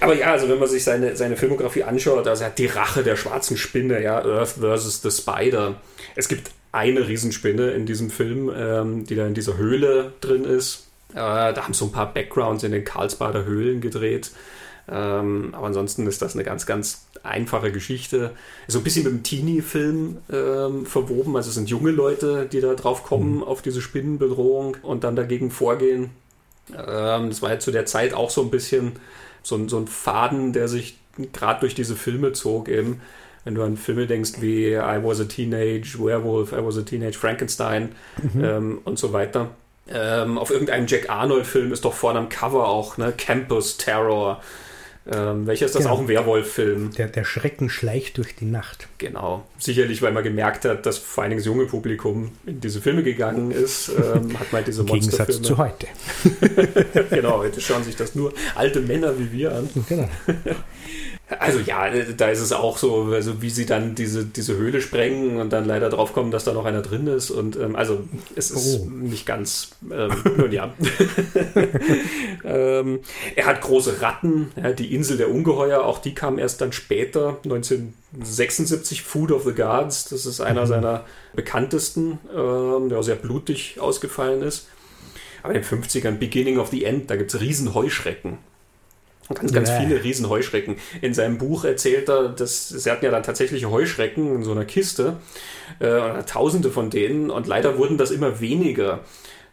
[0.00, 3.02] aber ja, also wenn man sich seine, seine Filmografie anschaut, also er hat die Rache
[3.02, 5.76] der schwarzen Spinne, ja, Earth versus the Spider.
[6.14, 10.88] Es gibt eine Riesenspinne in diesem Film, ähm, die da in dieser Höhle drin ist.
[11.12, 14.30] Äh, da haben so ein paar Backgrounds in den Karlsbader Höhlen gedreht.
[14.90, 18.32] Ähm, aber ansonsten ist das eine ganz, ganz einfache Geschichte.
[18.68, 21.36] So ein bisschen mit dem Teenie-Film ähm, verwoben.
[21.36, 23.42] Also es sind junge Leute, die da drauf kommen, mhm.
[23.44, 26.10] auf diese Spinnenbedrohung und dann dagegen vorgehen.
[26.72, 28.92] Ähm, das war ja zu der Zeit auch so ein bisschen
[29.42, 30.98] so ein, so ein Faden, der sich
[31.32, 33.00] gerade durch diese Filme zog eben.
[33.44, 37.16] Wenn du an Filme denkst wie I Was a Teenage Werewolf, I Was a Teenage
[37.16, 37.92] Frankenstein
[38.34, 38.44] mhm.
[38.44, 39.50] ähm, und so weiter.
[39.90, 43.12] Ähm, auf irgendeinem Jack Arnold-Film ist doch vorne am Cover auch ne?
[43.16, 44.42] Campus Terror
[45.10, 45.94] ähm, welcher ist das genau.
[45.94, 46.92] auch ein Werwolf-Film?
[46.92, 48.88] Der, der Schrecken schleicht durch die Nacht.
[48.98, 49.46] Genau.
[49.58, 53.02] Sicherlich, weil man gemerkt hat, dass vor allen Dingen das junge Publikum in diese Filme
[53.02, 55.32] gegangen ist, ähm, hat man diese Monsterfilme.
[55.32, 55.86] Im Gegensatz zu heute.
[57.10, 59.68] genau, heute schauen sich das nur alte Männer wie wir an.
[59.88, 60.08] Genau.
[61.38, 65.36] Also ja, da ist es auch so, also wie sie dann diese, diese Höhle sprengen
[65.36, 67.30] und dann leider drauf kommen, dass da noch einer drin ist.
[67.30, 68.00] Und ähm, also
[68.34, 68.88] es ist oh.
[68.88, 70.72] nicht ganz, ähm, nun ja.
[72.44, 73.00] ähm,
[73.36, 77.36] er hat große Ratten, ja, die Insel der Ungeheuer, auch die kam erst dann später,
[77.44, 80.08] 1976, Food of the Gods.
[80.08, 80.68] Das ist einer mhm.
[80.68, 81.04] seiner
[81.34, 84.68] bekanntesten, ähm, der auch sehr blutig ausgefallen ist.
[85.42, 88.38] Aber in den 50ern, Beginning of the End, da gibt es riesen Heuschrecken.
[89.34, 89.80] Ganz, ganz yeah.
[89.80, 90.76] viele Riesenheuschrecken.
[91.02, 94.64] In seinem Buch erzählt er, dass sie hatten ja dann tatsächliche Heuschrecken in so einer
[94.64, 95.16] Kiste,
[95.80, 99.00] äh, tausende von denen, und leider wurden das immer weniger,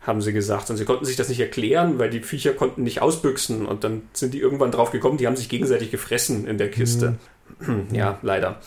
[0.01, 0.69] haben sie gesagt.
[0.69, 3.65] Und sie konnten sich das nicht erklären, weil die Viecher konnten nicht ausbüchsen.
[3.65, 7.11] Und dann sind die irgendwann drauf gekommen, die haben sich gegenseitig gefressen in der Kiste.
[7.11, 7.17] Mhm.
[7.91, 8.57] Ja, leider.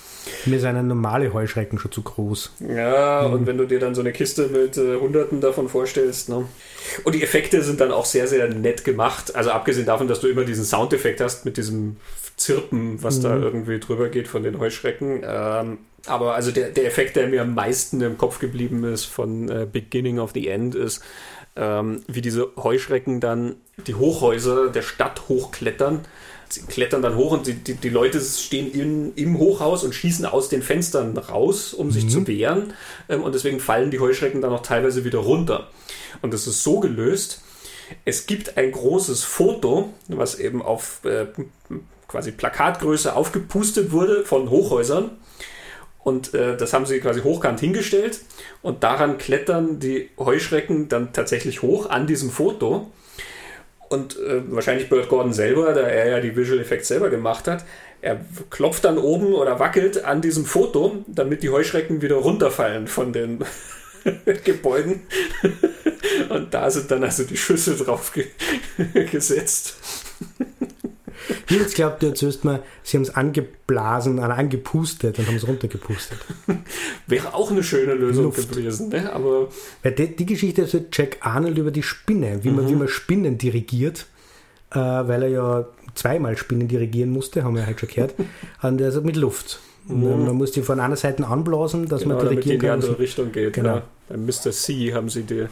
[0.46, 2.52] Mir ist eine normale Heuschrecken schon zu groß.
[2.60, 3.34] Ja, mhm.
[3.34, 6.46] und wenn du dir dann so eine Kiste mit äh, Hunderten davon vorstellst, ne?
[7.04, 9.34] Und die Effekte sind dann auch sehr, sehr nett gemacht.
[9.34, 11.96] Also abgesehen davon, dass du immer diesen Soundeffekt hast mit diesem
[12.36, 13.22] Zirpen, was mhm.
[13.22, 15.22] da irgendwie drüber geht von den Heuschrecken.
[15.24, 19.48] Ähm, aber also der, der Effekt, der mir am meisten im Kopf geblieben ist von
[19.48, 21.02] äh, Beginning of the End, ist,
[21.56, 26.04] ähm, wie diese Heuschrecken dann die Hochhäuser der Stadt hochklettern
[26.48, 30.24] sie klettern dann hoch und die, die, die Leute stehen in, im Hochhaus und schießen
[30.24, 32.08] aus den Fenstern raus, um sich mhm.
[32.10, 32.72] zu wehren.
[33.08, 35.68] Ähm, und deswegen fallen die Heuschrecken dann auch teilweise wieder runter.
[36.22, 37.42] Und das ist so gelöst.
[38.04, 41.26] Es gibt ein großes Foto, was eben auf äh,
[42.06, 45.10] quasi Plakatgröße aufgepustet wurde von Hochhäusern.
[46.02, 48.20] Und äh, das haben sie quasi hochkant hingestellt.
[48.62, 52.90] Und daran klettern die Heuschrecken dann tatsächlich hoch an diesem Foto.
[53.88, 57.64] Und äh, wahrscheinlich Burt Gordon selber, da er ja die Visual Effects selber gemacht hat,
[58.00, 58.20] er
[58.50, 63.44] klopft dann oben oder wackelt an diesem Foto, damit die Heuschrecken wieder runterfallen von den
[64.44, 65.02] Gebäuden.
[66.28, 68.26] Und da sind dann also die Schüsse drauf ge
[69.10, 69.76] gesetzt.
[71.48, 76.18] Jetzt glaubt, du erzählst mal, sie haben es angeblasen, angepustet und haben es runtergepustet.
[77.06, 78.50] Wäre auch eine schöne Lösung Luft.
[78.50, 79.12] gewesen, ne?
[79.12, 79.48] Aber.
[79.82, 82.68] Weil die, die Geschichte ist Jack Arnold über die Spinne, wie man, mhm.
[82.70, 84.06] wie man Spinnen dirigiert,
[84.70, 88.14] äh, weil er ja zweimal Spinnen dirigieren musste, haben wir halt schon gehört,
[88.62, 89.60] und also mit Luft.
[89.86, 90.26] Mhm.
[90.26, 92.74] Man muss die von einer Seite anblasen, dass genau, man dirigieren kann.
[92.74, 93.54] in die andere Richtung geht.
[93.54, 93.76] Genau.
[93.76, 93.82] Ja.
[94.08, 94.50] Beim Mr.
[94.52, 95.46] C haben sie die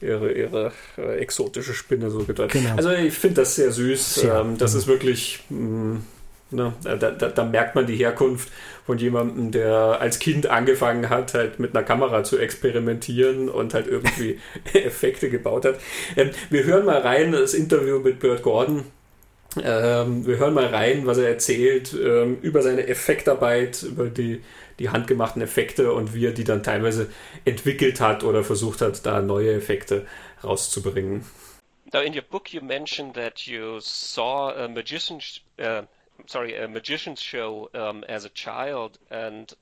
[0.00, 2.52] ihre, ihre äh, exotische Spinne so gedeutet.
[2.52, 2.76] Genau.
[2.76, 4.14] Also ich finde das sehr süß.
[4.14, 4.78] Sehr, ähm, das ja.
[4.80, 6.04] ist wirklich, mh, mm,
[6.50, 8.48] ne, da, da, da, merkt man die Herkunft
[8.86, 13.86] von jemandem, der als Kind angefangen hat, halt mit einer Kamera zu experimentieren und halt
[13.86, 14.40] irgendwie
[14.72, 15.78] Effekte gebaut hat.
[16.16, 18.84] Ähm, wir hören mal rein das Interview mit Burt Gordon.
[19.62, 24.42] Ähm, wir hören mal rein, was er erzählt ähm, über seine Effektarbeit, über die
[24.80, 27.12] die handgemachten Effekte und wie er die dann teilweise
[27.44, 30.06] entwickelt hat oder versucht hat, da neue Effekte
[30.42, 31.24] rauszubringen.
[31.92, 35.20] Now, in your book, you mentioned that you saw a magician,
[35.58, 35.82] uh,
[36.26, 39.52] sorry, a magician's show um, as a child, and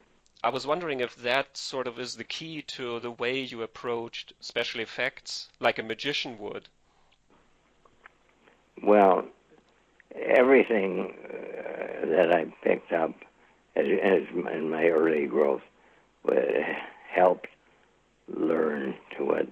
[0.45, 4.35] I was wondering if that sort of is the key to the way you approached
[4.41, 6.69] special effects, like a magician would.
[8.83, 9.25] Well,
[10.15, 13.15] everything uh, that I picked up
[13.79, 14.23] as, as
[14.53, 15.63] in my early growth,
[16.29, 16.35] uh,
[17.11, 17.49] helped
[18.29, 19.47] learn to what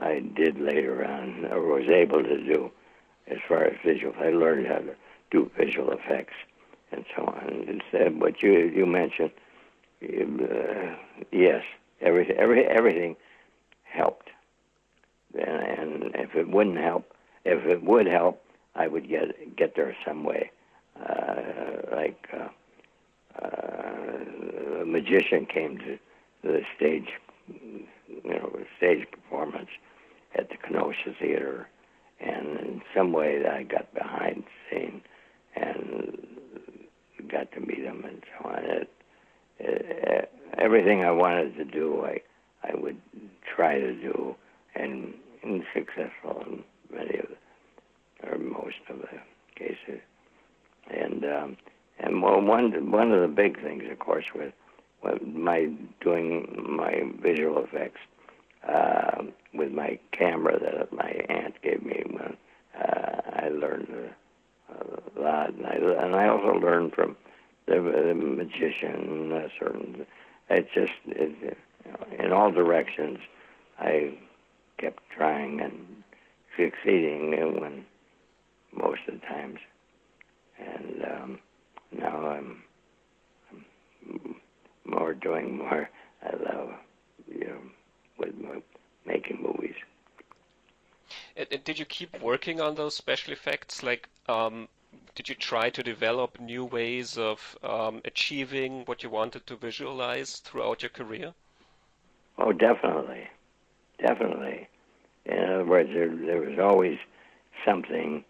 [0.00, 2.70] I did later on, or was able to do
[3.28, 4.14] as far as visual.
[4.18, 4.94] I learned how to
[5.30, 6.34] do visual effects
[6.92, 7.64] and so on.
[7.68, 9.30] Instead, what you you mentioned,
[10.02, 10.96] uh,
[11.32, 11.62] yes,
[12.00, 13.16] every, every everything
[13.84, 14.30] helped,
[15.34, 17.12] and, and if it wouldn't help,
[17.44, 18.42] if it would help,
[18.74, 20.50] I would get get there some way.
[21.00, 22.48] Uh, like uh,
[23.42, 25.98] uh, a magician came to
[26.42, 27.08] the stage,
[27.48, 27.86] you
[28.24, 29.70] know, stage performance
[30.36, 31.68] at the Kenosha Theater,
[32.20, 35.02] and in some way I got behind the scene
[35.56, 36.18] and
[37.28, 38.64] got to meet him and so on.
[38.64, 38.90] It,
[39.58, 42.20] it, everything I wanted to do, I
[42.64, 43.00] I would
[43.54, 44.34] try to do,
[44.74, 49.18] and, and successful in many of the, or most of the
[49.54, 50.00] cases.
[50.90, 51.56] And um,
[51.98, 54.52] and well, one one of the big things, of course, with,
[55.02, 55.70] with my
[56.00, 58.00] doing my visual effects
[58.68, 59.22] uh,
[59.52, 62.36] with my camera that my aunt gave me when
[62.80, 67.16] uh, I learned a, a lot, and I and I also learned from
[67.66, 70.06] the, the magician uh, certain.
[70.50, 71.56] It just it,
[72.18, 73.18] in all directions.
[73.78, 74.18] I
[74.78, 76.04] kept trying and
[76.56, 77.30] succeeding
[77.60, 77.84] when
[78.72, 79.58] most of the times,
[80.58, 81.38] and um,
[81.98, 82.62] now I'm,
[83.52, 84.40] I'm
[84.84, 85.88] more doing more.
[86.22, 86.70] I love
[87.28, 87.60] you know
[88.18, 88.62] with my,
[89.06, 89.74] making movies.
[91.36, 93.82] And, and did you keep working on those special effects?
[93.82, 94.68] Like, um,
[95.14, 100.36] did you try to develop new ways of um, achieving what you wanted to visualize
[100.36, 101.34] throughout your career?
[102.38, 103.28] Oh, definitely,
[103.98, 104.68] definitely.
[105.26, 106.98] In other words, there, there was always
[107.64, 108.24] something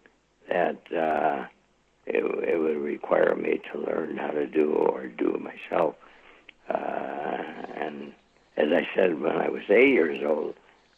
[0.49, 1.47] that uh,
[2.07, 5.95] it, it would require me to learn how to do or do it myself.
[6.69, 7.43] Uh,
[7.77, 8.13] and
[8.57, 10.55] as I said, when I was eight years old,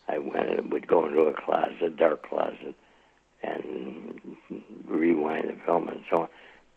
[0.09, 2.75] I went and would go into a closet, dark closet,
[3.43, 4.21] and
[4.87, 6.29] rewind the film and so on.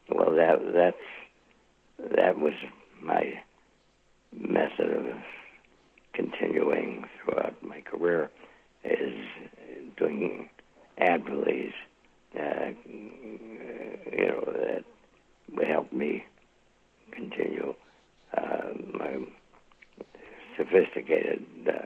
[0.09, 2.53] Well, that that's that was
[3.01, 3.39] my
[4.33, 5.05] method of
[6.13, 8.29] continuing throughout my career
[8.83, 9.13] is
[9.97, 10.49] doing
[10.97, 11.73] ad release.
[12.37, 14.83] Uh, you know that
[15.67, 16.23] helped me
[17.11, 17.73] continue
[18.37, 19.17] uh, my
[20.57, 21.85] sophisticated uh,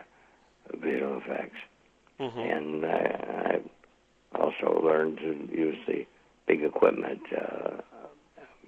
[0.81, 1.57] visual effects,
[2.19, 2.39] Mm-hmm.
[2.39, 3.59] and I,
[4.33, 6.05] I also learned to use the
[6.47, 7.81] big equipment uh,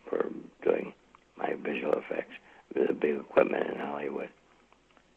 [0.09, 0.29] for
[0.63, 0.93] doing
[1.37, 2.33] my visual effects
[2.73, 4.29] the big equipment in Hollywood,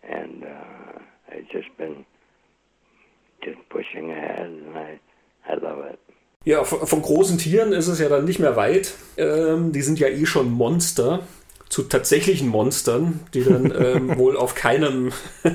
[0.03, 0.99] and uh,
[1.33, 2.05] I've just been
[3.43, 5.01] just pushing ahead, and I
[5.49, 5.99] I love it.
[6.49, 8.95] Ja, von, von großen Tieren ist es ja dann nicht mehr weit.
[9.19, 11.21] Ähm, die sind ja eh schon Monster
[11.69, 15.13] zu tatsächlichen Monstern, die dann ähm, wohl auf keinem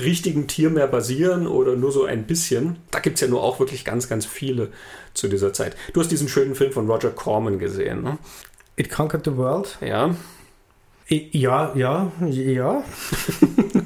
[0.00, 2.76] richtigen Tier mehr basieren oder nur so ein bisschen.
[2.92, 4.68] Da gibt es ja nur auch wirklich ganz, ganz viele
[5.12, 5.74] zu dieser Zeit.
[5.92, 8.18] Du hast diesen schönen Film von Roger Corman gesehen, ne?
[8.76, 9.76] It Conquered the World.
[9.80, 10.14] Ja.
[11.10, 12.84] I- Ja, ja, ja.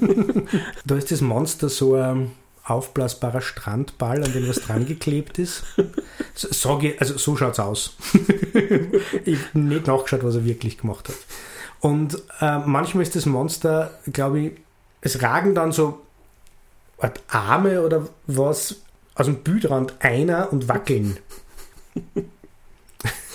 [0.84, 2.32] da ist das Monster so ein
[2.65, 5.65] aufblasbarer Strandball, an dem was dran geklebt ist.
[6.35, 7.97] So, also so schaut's aus.
[9.25, 11.17] ich habe nicht nachgeschaut, was er wirklich gemacht hat.
[11.81, 14.53] Und äh, manchmal ist das Monster, glaube ich,
[15.01, 16.01] es ragen dann so
[16.99, 18.77] Art Arme oder was
[19.15, 21.19] aus dem Bildrand einer und wackeln.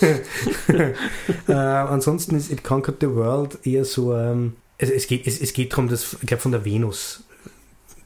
[1.48, 5.52] äh, ansonsten ist It Conquered the World eher so, ähm, es, es, geht, es, es
[5.52, 7.24] geht darum, dass, ich glaube, von der Venus,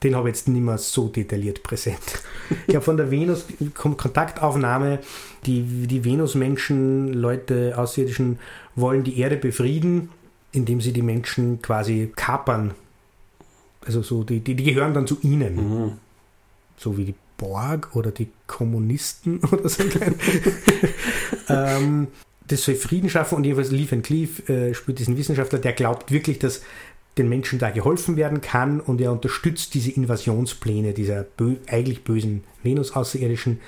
[0.02, 2.22] den habe ich jetzt nicht mehr so detailliert präsent.
[2.50, 5.00] Ich glaube, von der Venus Kontaktaufnahme,
[5.46, 8.38] die, die Venus-Menschen, Leute, Außerirdischen
[8.74, 10.10] wollen die Erde befrieden,
[10.52, 12.72] indem sie die Menschen quasi kapern.
[13.84, 15.98] Also so, die, die, die gehören dann zu ihnen.
[16.76, 19.82] So wie die Borg oder die Kommunisten oder so.
[21.48, 22.08] ähm,
[22.48, 26.12] das soll Frieden schaffen und jedenfalls Lee Van Cleef äh, spielt diesen Wissenschaftler, der glaubt
[26.12, 26.62] wirklich, dass
[27.18, 32.44] den Menschen da geholfen werden kann und er unterstützt diese Invasionspläne dieser bö eigentlich bösen
[32.62, 33.60] Venus-Außerirdischen.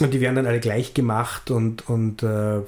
[0.00, 2.60] Und die werden dann alle gleich gemacht und, und, äh,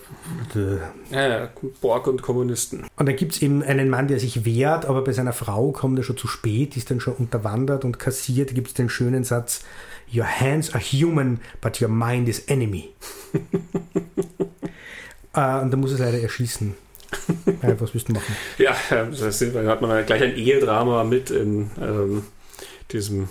[1.12, 1.48] Ja,
[1.80, 2.86] Borg und Kommunisten.
[2.96, 5.96] und dann gibt es eben einen Mann, der sich wehrt, aber bei seiner Frau kommt
[5.98, 8.50] er schon zu spät, ist dann schon unterwandert und kassiert.
[8.50, 9.62] Da gibt es den schönen Satz,
[10.12, 12.88] Your hands are human, but your mind is enemy.
[15.34, 16.74] äh, und da muss es leider erschießen.
[17.62, 18.36] Ja, was willst du machen?
[18.58, 22.24] Ja, das ist, da hat man gleich ein Ehedrama mit in ähm,
[22.92, 23.28] diesem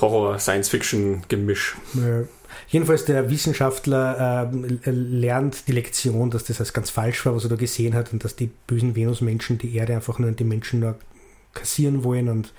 [0.00, 1.76] Horror-Science-Fiction-Gemisch.
[1.96, 2.24] Äh,
[2.68, 7.50] Jedenfalls der Wissenschaftler äh, lernt die Lektion, dass das als ganz falsch war, was er
[7.50, 10.80] da gesehen hat und dass die bösen Venusmenschen die Erde einfach nur und die Menschen
[10.80, 10.96] nur
[11.54, 12.52] kassieren wollen und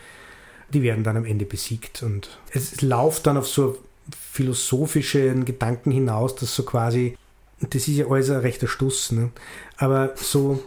[0.74, 2.04] die werden dann am Ende besiegt.
[2.04, 3.78] Und es, es läuft dann auf so
[4.32, 7.18] philosophischen Gedanken hinaus, dass so quasi,
[7.70, 9.32] das ist ja alles ein rechter Stuss, ne?
[9.78, 10.64] aber so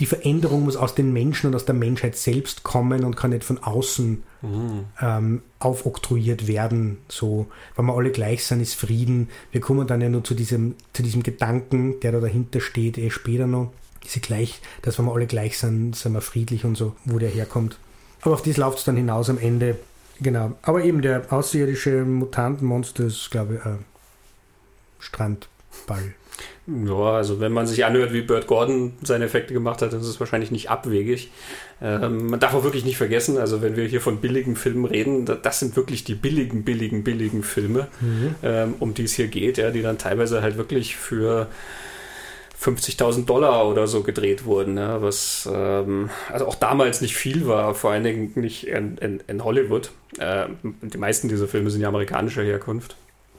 [0.00, 3.44] die Veränderung muss aus den Menschen und aus der Menschheit selbst kommen und kann nicht
[3.44, 4.84] von außen mhm.
[5.00, 6.98] ähm, aufoktroyiert werden.
[7.08, 9.28] So, wenn wir alle gleich sind, ist Frieden.
[9.52, 13.10] Wir kommen dann ja nur zu diesem, zu diesem Gedanken, der da dahinter steht, eh
[13.10, 13.72] später noch.
[14.02, 17.30] Diese gleich, dass wenn wir alle gleich sind, sind wir friedlich und so, wo der
[17.30, 17.78] herkommt.
[18.22, 19.78] Aber auf das läuft es dann hinaus am Ende.
[20.20, 20.52] Genau.
[20.62, 23.78] Aber eben der außerirdische Mutantenmonster ist, glaube ich, ein
[25.04, 26.14] Strandball.
[26.66, 30.06] Ja, also wenn man sich anhört, wie Burt Gordon seine Effekte gemacht hat, dann ist
[30.06, 31.30] es wahrscheinlich nicht abwegig.
[31.82, 35.26] Ähm, man darf auch wirklich nicht vergessen, also wenn wir hier von billigen Filmen reden,
[35.26, 38.34] das sind wirklich die billigen, billigen, billigen Filme, mhm.
[38.42, 41.48] ähm, um die es hier geht, ja, die dann teilweise halt wirklich für
[42.60, 47.74] 50.000 Dollar oder so gedreht wurden, ja, was ähm, also auch damals nicht viel war,
[47.74, 49.90] vor allen Dingen nicht in, in, in Hollywood.
[50.18, 52.96] Äh, die meisten dieser Filme sind ja amerikanischer Herkunft.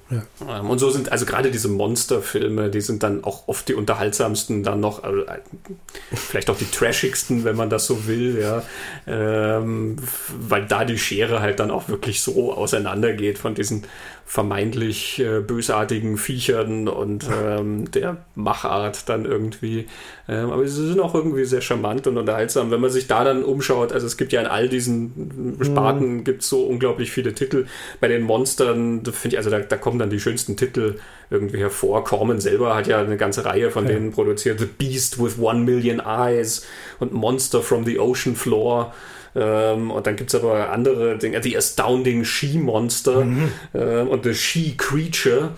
[0.09, 0.23] Ja.
[0.59, 4.61] Ähm, und so sind also gerade diese Monsterfilme, die sind dann auch oft die unterhaltsamsten,
[4.63, 5.39] dann noch, also, äh,
[6.13, 8.61] vielleicht auch die trashigsten, wenn man das so will, ja.
[9.07, 9.95] Ähm,
[10.37, 13.85] weil da die Schere halt dann auch wirklich so auseinandergeht von diesen
[14.27, 19.85] vermeintlich äh, bösartigen Viechern und ähm, der Machart dann irgendwie.
[20.27, 22.71] Ähm, aber sie sind auch irgendwie sehr charmant und unterhaltsam.
[22.71, 26.23] Wenn man sich da dann umschaut, also es gibt ja in all diesen Sparten mhm.
[26.23, 27.67] gibt so unglaublich viele Titel.
[28.01, 30.95] Bei den Monstern, finde ich, also da, da, kommen dann die schönsten Titel
[31.29, 32.03] irgendwie hervor.
[32.03, 33.93] Corman selber hat ja eine ganze Reihe von ja.
[33.93, 34.59] denen produziert.
[34.59, 36.65] The Beast with One Million Eyes
[36.99, 38.91] und Monster from the Ocean Floor.
[39.35, 43.51] Ähm, und dann gibt es aber andere Dinge, The Astounding She-Monster mhm.
[43.73, 45.51] äh, und The She-Creature.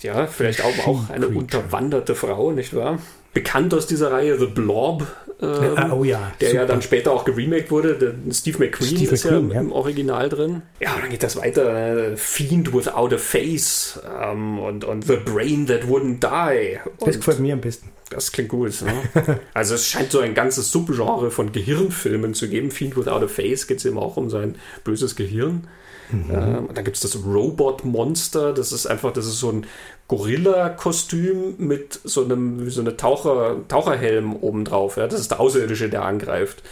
[0.00, 2.98] Ja, vielleicht auch, auch eine unterwanderte Frau, nicht wahr?
[3.34, 5.06] Bekannt aus dieser Reihe The Blob,
[5.40, 6.60] ähm, ah, oh ja, der super.
[6.62, 7.94] ja dann später auch geremaked wurde.
[7.94, 10.62] Der Steve McQueen Steve ist McQueen, ja, im Original drin.
[10.80, 12.12] Ja, dann geht das weiter.
[12.12, 16.78] Äh, Fiend Without a Face ähm, und, und The Brain That Wouldn't Die.
[16.98, 17.90] Und das gefällt mir am besten.
[18.10, 18.82] Das klingt gut.
[18.82, 19.40] Ne?
[19.54, 22.70] also es scheint so ein ganzes Subgenre von Gehirnfilmen zu geben.
[22.70, 25.66] Fiend Without a Face geht es eben auch um sein böses Gehirn.
[26.12, 26.30] Mhm.
[26.30, 28.52] Ähm, dann gibt es das Robot Monster.
[28.52, 29.66] Das ist einfach, das ist so ein
[30.08, 34.96] Gorilla-Kostüm mit so einem, so eine Taucher, Taucherhelm obendrauf.
[34.96, 35.06] Ja?
[35.06, 36.62] Das ist der Außerirdische, der angreift.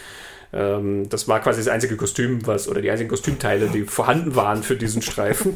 [0.52, 4.62] Ähm, das war quasi das einzige Kostüm, was, oder die einzigen Kostümteile, die vorhanden waren
[4.62, 5.54] für diesen Streifen.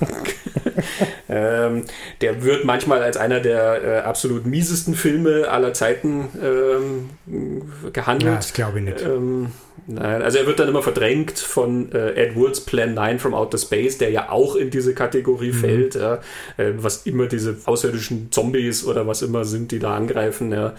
[1.28, 1.84] ähm,
[2.22, 7.10] der wird manchmal als einer der äh, absolut miesesten Filme aller Zeiten ähm,
[7.92, 8.30] gehandelt.
[8.30, 9.04] Ja, das glaube ich nicht.
[9.88, 13.58] Nein, also er wird dann immer verdrängt von äh, Ed Woods Plan 9 from Outer
[13.58, 15.54] Space, der ja auch in diese Kategorie mhm.
[15.54, 16.14] fällt, ja,
[16.56, 20.50] äh, was immer diese außerirdischen Zombies oder was immer sind, die da angreifen.
[20.50, 20.74] Ja.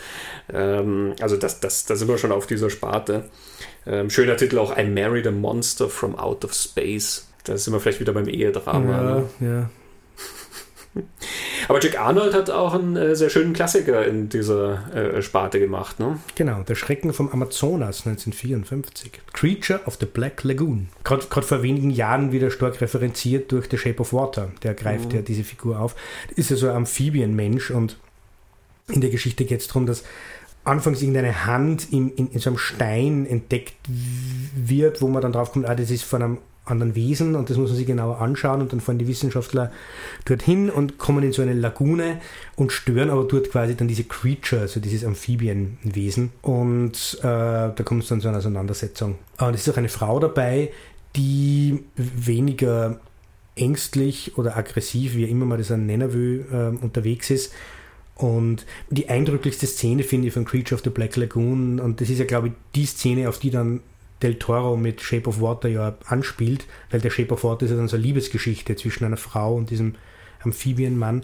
[0.54, 3.26] Ähm, also das, das, da sind wir schon auf dieser Sparte.
[3.86, 7.28] Ähm, schöner Titel auch I Married a Monster from Out of Space.
[7.46, 8.92] Da sind wir vielleicht wieder beim Ehedrama.
[8.92, 9.24] Ja, ne?
[9.40, 9.70] ja.
[11.68, 16.00] Aber Jack Arnold hat auch einen äh, sehr schönen Klassiker in dieser äh, Sparte gemacht.
[16.00, 16.20] Ne?
[16.36, 19.12] Genau, Der Schrecken vom Amazonas 1954.
[19.34, 20.90] Creature of the Black Lagoon.
[21.04, 24.52] Gerade vor wenigen Jahren wieder stark referenziert durch The Shape of Water.
[24.64, 25.16] Der greift mhm.
[25.16, 25.96] ja diese Figur auf.
[26.36, 27.98] Ist ja so ein Amphibienmensch und
[28.90, 30.04] in der Geschichte geht es darum, dass
[30.64, 35.52] anfangs irgendeine Hand in, in, in, so einem Stein entdeckt wird, wo man dann drauf
[35.52, 36.38] kommt, ah, das ist von einem
[36.70, 39.72] anderen Wesen und das muss man sich genauer anschauen und dann fahren die Wissenschaftler
[40.26, 42.20] dorthin und kommen in so eine Lagune
[42.56, 48.04] und stören aber dort quasi dann diese Creature, also dieses Amphibienwesen und äh, da kommt
[48.04, 49.16] es dann zu einer Auseinandersetzung.
[49.40, 50.72] Und es ist auch eine Frau dabei,
[51.16, 53.00] die weniger
[53.56, 57.54] ängstlich oder aggressiv, wie immer man das nennen will, äh, unterwegs ist
[58.18, 62.20] und die eindrücklichste Szene finde ich von Creature of the Black Lagoon, und das ist
[62.20, 63.82] ja, glaube ich, die Szene, auf die dann
[64.22, 67.78] Del Toro mit Shape of Water ja anspielt, weil der Shape of Water ist ja
[67.78, 69.96] dann so eine Liebesgeschichte zwischen einer Frau und diesem
[70.44, 71.24] Amphibienmann.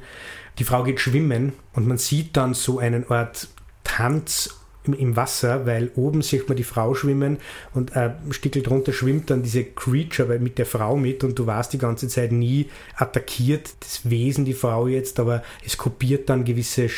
[0.60, 3.48] Die Frau geht schwimmen und man sieht dann so einen Art
[3.84, 7.38] Tanz im Wasser, weil oben sieht man die Frau schwimmen
[7.74, 11.74] und ein Stückel drunter schwimmt dann diese Creature mit der Frau mit und du warst
[11.74, 16.90] die ganze Zeit nie attackiert, das Wesen, die Frau jetzt, aber es kopiert dann gewisse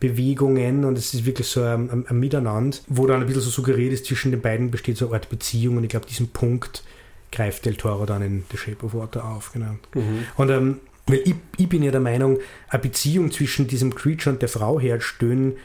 [0.00, 3.50] Schwimmbewegungen und es ist wirklich so ein, ein, ein Miteinander, wo dann ein bisschen so
[3.50, 6.84] suggeriert ist, zwischen den beiden besteht so eine Art Beziehung und ich glaube, diesen Punkt
[7.30, 9.52] greift Del Toro dann in The Shape of Water auf.
[9.52, 9.76] Genau.
[9.94, 10.24] Mhm.
[10.36, 12.38] Und ähm, weil ich, ich, bin ja der Meinung,
[12.68, 15.56] eine Beziehung zwischen diesem Creature und der Frau herstellen,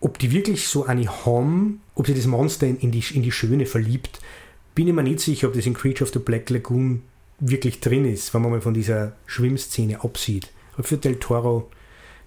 [0.00, 3.32] ob die wirklich so eine haben, ob sie das Monster in, in, die, in die
[3.32, 4.20] Schöne verliebt,
[4.74, 7.02] bin ich mir nicht sicher, ob das in Creature of the Black Lagoon
[7.38, 10.50] wirklich drin ist, wenn man mal von dieser Schwimmszene absieht.
[10.74, 11.70] Aber für Del Toro,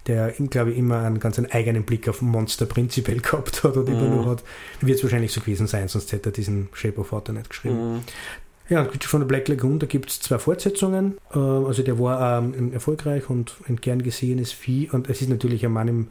[0.06, 3.92] der, glaube ich, immer einen ganz einen eigenen Blick auf Monster prinzipiell gehabt hat oder
[3.92, 4.16] immer mhm.
[4.16, 4.44] nur hat,
[4.80, 7.94] wird es wahrscheinlich so gewesen sein, sonst hätte er diesen Shape of Water nicht geschrieben.
[7.94, 8.02] Mhm.
[8.68, 11.18] Ja, von der Black Lagoon, da gibt es zwei Fortsetzungen.
[11.32, 14.90] Äh, also der war ähm, erfolgreich und ein gern gesehenes Vieh.
[14.90, 16.08] Und es ist natürlich ein Mann im,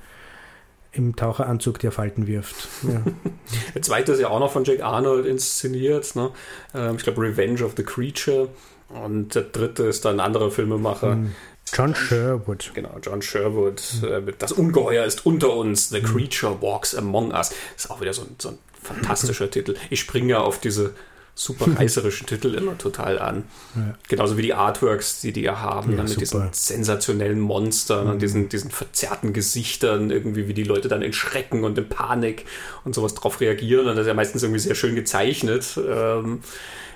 [0.93, 2.69] im Taucheranzug, der Falten wirft.
[2.83, 3.01] Ja.
[3.75, 6.15] der zweite ist ja auch noch von Jack Arnold inszeniert.
[6.15, 6.31] Ne?
[6.73, 8.47] Ähm, ich glaube Revenge of the Creature.
[8.87, 11.13] Und der dritte ist dann ein anderer Filmemacher.
[11.13, 11.31] Hm.
[11.73, 12.71] John Sherwood.
[12.73, 13.81] Genau, John Sherwood.
[14.01, 14.33] Mhm.
[14.37, 15.89] Das Ungeheuer ist unter uns.
[15.89, 16.05] The hm.
[16.05, 17.49] Creature walks among us.
[17.49, 19.75] Das ist auch wieder so ein, so ein fantastischer Titel.
[19.89, 20.93] Ich springe ja auf diese
[21.35, 23.43] super reißerischen Titel immer total an.
[23.75, 23.95] Ja.
[24.07, 26.49] Genauso wie die Artworks, die die ja haben, ja, dann mit super.
[26.49, 28.11] diesen sensationellen Monstern mhm.
[28.13, 32.45] und diesen, diesen verzerrten Gesichtern, irgendwie wie die Leute dann in Schrecken und in Panik
[32.85, 33.87] und sowas drauf reagieren.
[33.87, 35.77] Und das ist ja meistens irgendwie sehr schön gezeichnet.
[35.77, 36.39] Ähm,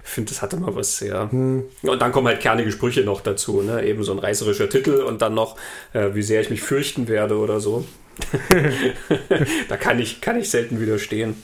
[0.05, 1.29] ich finde, das hatte mal was sehr.
[1.31, 1.65] Mhm.
[1.83, 3.85] Und dann kommen halt kernige Sprüche noch dazu, ne?
[3.85, 5.57] Eben so ein reißerischer Titel und dann noch,
[5.93, 7.85] äh, wie sehr ich mich fürchten werde oder so.
[9.69, 11.43] da kann ich, kann ich selten widerstehen.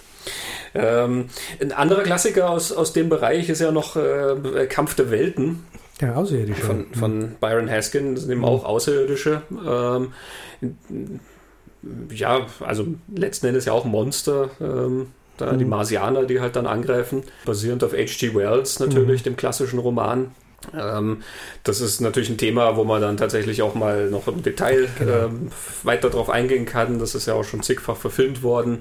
[0.76, 1.30] Ähm,
[1.62, 5.66] ein anderer Klassiker aus, aus dem Bereich ist ja noch äh, Kampf der Welten.
[6.02, 6.62] Der Außerirdische.
[6.62, 8.46] Von, von Byron Haskin, das sind eben mhm.
[8.46, 9.42] auch Außerirdische.
[9.66, 10.12] Ähm,
[12.10, 14.50] ja, also letzten Endes ja auch Monster.
[14.60, 15.08] Ähm,
[15.38, 15.60] da mhm.
[15.60, 18.36] die Marsianer, die halt dann angreifen, basierend auf H.G.
[18.36, 19.26] Wells natürlich, mhm.
[19.26, 20.32] dem klassischen Roman.
[20.76, 21.22] Ähm,
[21.64, 25.26] das ist natürlich ein Thema, wo man dann tatsächlich auch mal noch im Detail genau.
[25.26, 25.52] ähm,
[25.84, 27.00] weiter darauf eingehen kann.
[27.00, 28.80] Das ist ja auch schon zigfach verfilmt worden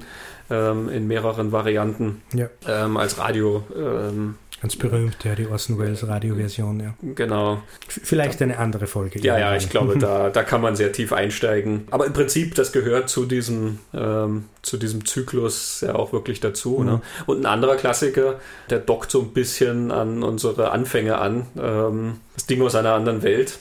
[0.51, 2.49] ähm, in mehreren Varianten ja.
[2.67, 3.65] ähm, als Radio.
[3.77, 6.95] Ähm, Ganz berühmt, ja, die Orson Welles Radioversion, ja.
[7.03, 7.61] Genau.
[7.87, 9.21] Vielleicht eine andere Folge.
[9.21, 11.87] Ja, ja, ich glaube, da, da kann man sehr tief einsteigen.
[11.91, 16.79] Aber im Prinzip, das gehört zu diesem, ähm, zu diesem Zyklus ja auch wirklich dazu.
[16.79, 16.87] Mhm.
[16.87, 17.01] Ne?
[17.27, 18.41] Und ein anderer Klassiker,
[18.71, 21.47] der dockt so ein bisschen an unsere Anfänge an.
[21.59, 23.59] Ähm, das Ding aus einer anderen Welt.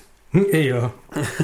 [0.51, 0.93] Ja.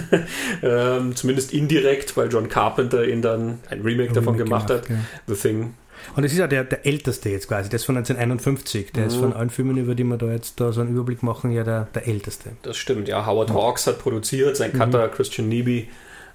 [0.64, 4.90] ähm, zumindest indirekt, weil John Carpenter ihn dann ein Remake davon gemacht, gemacht, hat.
[4.90, 4.96] Ja.
[5.28, 5.74] The Thing.
[6.16, 8.94] Und das ist ja der, der älteste jetzt quasi, der ist von 1951.
[8.94, 9.08] Der mhm.
[9.10, 11.64] ist von allen Filmen, über die wir da jetzt da so einen Überblick machen, ja
[11.64, 12.52] der, der älteste.
[12.62, 13.26] Das stimmt, ja.
[13.26, 15.12] Howard Hawks hat produziert, sein Cutter mhm.
[15.12, 15.88] Christian Neeby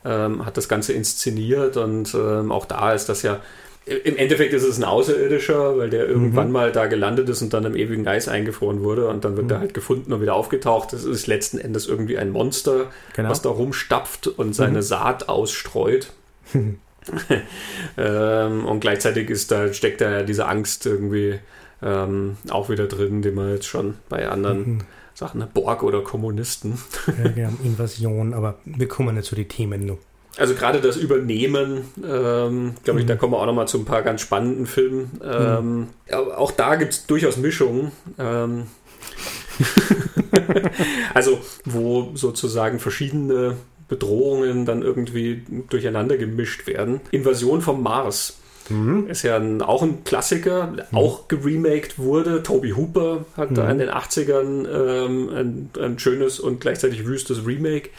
[0.04, 3.40] ähm, hat das Ganze inszeniert und ähm, auch da ist das ja
[3.86, 6.52] im Endeffekt ist es ein Außerirdischer, weil der irgendwann mhm.
[6.52, 9.52] mal da gelandet ist und dann im ewigen Eis eingefroren wurde und dann wird mhm.
[9.52, 10.92] er halt gefunden und wieder aufgetaucht.
[10.92, 13.28] Das ist letzten Endes irgendwie ein Monster, genau.
[13.28, 14.82] was da rumstapft und seine mhm.
[14.82, 16.12] Saat ausstreut.
[17.98, 21.38] ähm, und gleichzeitig ist da, steckt da diese Angst irgendwie
[21.82, 24.78] ähm, auch wieder drin, die man jetzt schon bei anderen mhm.
[25.12, 26.78] Sachen, Borg oder Kommunisten.
[27.22, 29.98] ja, wir haben Invasion, aber wir kommen nicht zu den Themen noch.
[30.36, 33.08] Also gerade das Übernehmen, ähm, glaube ich, mhm.
[33.08, 35.20] da kommen wir auch nochmal zu ein paar ganz spannenden Filmen.
[35.22, 35.88] Ähm, mhm.
[36.12, 37.92] Auch da gibt es durchaus Mischungen.
[38.18, 38.64] Ähm,
[41.14, 43.56] also wo sozusagen verschiedene
[43.88, 47.00] Bedrohungen dann irgendwie durcheinander gemischt werden.
[47.12, 49.08] Invasion vom Mars Mhm.
[49.08, 50.96] Ist ja ein, auch ein Klassiker, mhm.
[50.96, 52.42] auch geremaked wurde.
[52.42, 53.54] Toby Hooper hat mhm.
[53.54, 57.90] da in den 80ern ähm, ein, ein, schönes und gleichzeitig wüstes Remake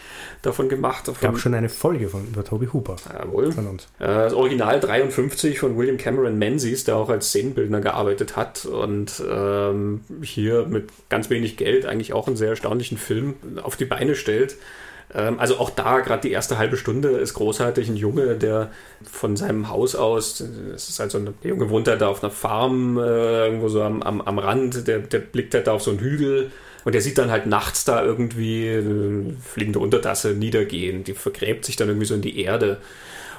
[0.45, 1.07] davon gemacht.
[1.07, 2.95] Es gab schon eine Folge von über Toby Hooper.
[3.11, 3.51] Jawohl.
[3.51, 3.87] Von uns.
[3.99, 9.23] Äh, das Original 53 von William Cameron Menzies, der auch als Szenenbildner gearbeitet hat und
[9.29, 14.15] ähm, hier mit ganz wenig Geld eigentlich auch einen sehr erstaunlichen Film auf die Beine
[14.15, 14.57] stellt.
[15.13, 17.89] Ähm, also auch da, gerade die erste halbe Stunde ist großartig.
[17.89, 18.71] Ein Junge, der
[19.03, 22.23] von seinem Haus aus, es ist halt so ein, der Junge wohnt halt da auf
[22.23, 25.83] einer Farm, äh, irgendwo so am, am, am Rand, der, der blickt halt da auf
[25.83, 26.51] so einen Hügel
[26.85, 31.03] und der sieht dann halt nachts da irgendwie eine fliegende Untertasse niedergehen.
[31.03, 32.77] Die vergräbt sich dann irgendwie so in die Erde.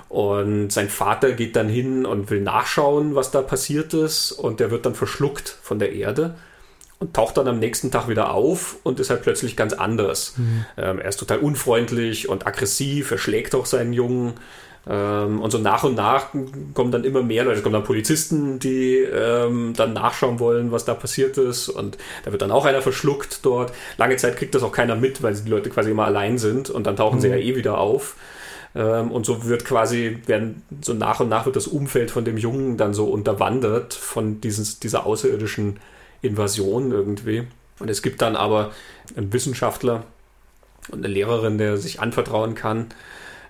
[0.09, 4.33] Und sein Vater geht dann hin und will nachschauen, was da passiert ist.
[4.33, 6.35] Und der wird dann verschluckt von der Erde
[6.99, 10.35] und taucht dann am nächsten Tag wieder auf und ist halt plötzlich ganz anders.
[10.37, 10.65] Mhm.
[10.77, 14.35] Ähm, er ist total unfreundlich und aggressiv, er schlägt auch seinen Jungen.
[14.89, 16.29] Ähm, und so nach und nach
[16.75, 20.85] kommen dann immer mehr Leute, es kommen dann Polizisten, die ähm, dann nachschauen wollen, was
[20.85, 21.69] da passiert ist.
[21.69, 23.73] Und da wird dann auch einer verschluckt dort.
[23.97, 26.87] Lange Zeit kriegt das auch keiner mit, weil die Leute quasi immer allein sind und
[26.87, 27.21] dann tauchen mhm.
[27.21, 28.17] sie ja eh wieder auf.
[28.77, 32.37] Ähm, und so wird quasi, werden so nach und nach wird das Umfeld von dem
[32.37, 35.81] Jungen dann so unterwandert von dieses, dieser außerirdischen
[36.23, 37.47] Invasion irgendwie.
[37.81, 38.73] Und es gibt dann aber
[39.17, 40.05] einen Wissenschaftler
[40.91, 42.87] und eine Lehrerin, der sich anvertrauen kann.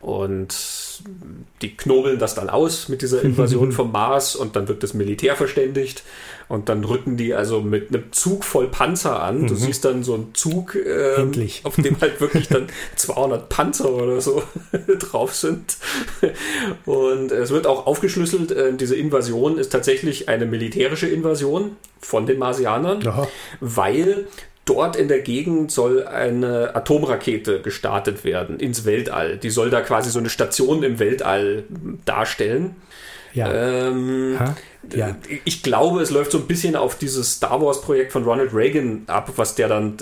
[0.07, 1.03] Und
[1.63, 5.35] die knobeln das dann aus mit dieser Invasion vom Mars und dann wird das Militär
[5.35, 6.05] verständigt
[6.47, 9.49] und dann rücken die also mit einem Zug voll Panzer an.
[9.49, 9.59] Du mhm.
[9.59, 11.33] siehst dann so einen Zug, ähm,
[11.65, 14.45] auf dem halt wirklich dann 200 Panzer oder so
[15.01, 15.77] drauf sind.
[16.85, 22.39] Und es wird auch aufgeschlüsselt, äh, diese Invasion ist tatsächlich eine militärische Invasion von den
[22.39, 23.27] Marsianern, Aha.
[23.59, 24.29] weil
[24.67, 29.39] dort in der Gegend soll eine Atomrakete gestartet werden ins Weltall.
[29.39, 31.65] Die soll da quasi so eine Station im Weltall
[32.05, 32.77] darstellen.
[33.33, 33.53] Ja.
[33.53, 34.39] Ähm?
[34.95, 35.17] Ja.
[35.45, 39.33] Ich glaube, es läuft so ein bisschen auf dieses Star Wars-Projekt von Ronald Reagan ab,
[39.37, 39.97] was der dann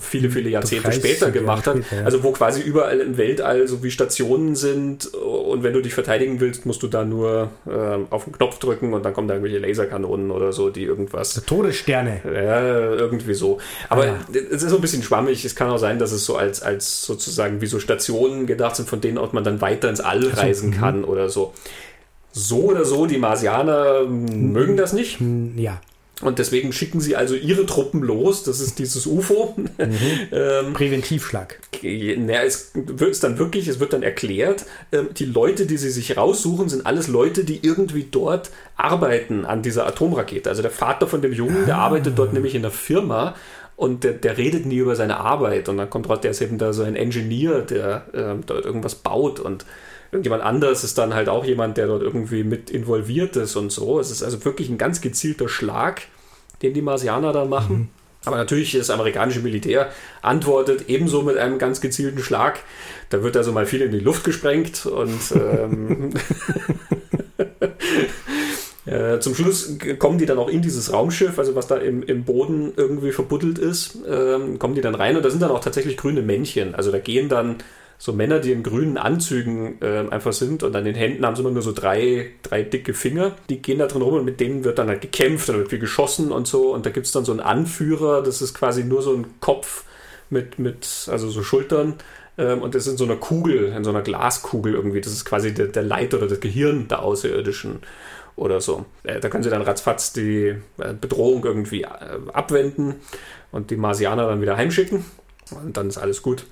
[0.00, 1.78] viele, viele Jahrzehnte 30 später gemacht hat.
[1.78, 2.04] später, ja.
[2.04, 6.40] Also wo quasi überall im Weltall so wie Stationen sind und wenn du dich verteidigen
[6.40, 9.58] willst, musst du da nur ähm, auf den Knopf drücken und dann kommen da irgendwelche
[9.58, 12.20] Laserkanonen oder so, die irgendwas Todessterne.
[12.24, 13.58] ja, irgendwie so.
[13.88, 14.18] Aber Ja.
[14.32, 15.44] es ist so ein bisschen schwammig.
[15.44, 18.88] Es kann auch sein, dass es so als, als sozusagen wie so Stationen gedacht sind,
[18.88, 20.74] von denen aus man dann weiter ins All reisen mhm.
[20.74, 21.52] kann oder so.
[22.36, 25.20] So oder so, die Marsianer m, mögen das nicht.
[25.20, 25.80] Hm, Ja.
[26.22, 28.44] Und deswegen schicken sie also ihre Truppen los.
[28.44, 29.56] Das ist dieses UFO.
[29.78, 31.58] ähm, Präventivschlag.
[31.82, 35.90] na, es wird es dann wirklich, es wird dann erklärt, ähm, die Leute, die sie
[35.90, 40.48] sich raussuchen, sind alles Leute, die irgendwie dort arbeiten an dieser Atomrakete.
[40.48, 43.34] Also der Vater von dem Jungen, der arbeitet dort nämlich in der Firma
[43.76, 45.68] und der, der redet nie über seine Arbeit.
[45.68, 48.94] Und dann kommt raus, der ist eben da so ein Ingenieur, der ähm, dort irgendwas
[48.94, 49.66] baut und
[50.14, 53.98] irgendjemand anderes ist dann halt auch jemand, der dort irgendwie mit involviert ist und so.
[53.98, 56.02] Es ist also wirklich ein ganz gezielter Schlag,
[56.62, 57.90] den die Marsianer da machen.
[58.24, 59.90] Aber natürlich das amerikanische Militär
[60.22, 62.60] antwortet ebenso mit einem ganz gezielten Schlag.
[63.10, 66.14] Da wird also mal viel in die Luft gesprengt und ähm,
[68.86, 72.24] äh, zum Schluss kommen die dann auch in dieses Raumschiff, also was da im, im
[72.24, 75.96] Boden irgendwie verbuddelt ist, ähm, kommen die dann rein und da sind dann auch tatsächlich
[75.96, 76.74] grüne Männchen.
[76.74, 77.56] Also da gehen dann
[78.04, 81.40] so Männer, die in grünen Anzügen ähm, einfach sind und an den Händen haben sie
[81.40, 83.34] immer nur so drei, drei dicke Finger.
[83.48, 85.78] Die gehen da drin rum und mit denen wird dann halt gekämpft und wird viel
[85.78, 86.74] geschossen und so.
[86.74, 89.84] Und da gibt es dann so einen Anführer, das ist quasi nur so ein Kopf
[90.28, 91.94] mit, mit also so Schultern.
[92.36, 95.00] Ähm, und das ist in so einer Kugel, in so einer Glaskugel irgendwie.
[95.00, 97.78] Das ist quasi der, der Leiter oder das Gehirn der Außerirdischen
[98.36, 98.84] oder so.
[99.04, 101.88] Äh, da können sie dann ratzfatz die äh, Bedrohung irgendwie äh,
[102.34, 102.96] abwenden
[103.50, 105.06] und die Marsianer dann wieder heimschicken.
[105.52, 106.44] Und dann ist alles gut.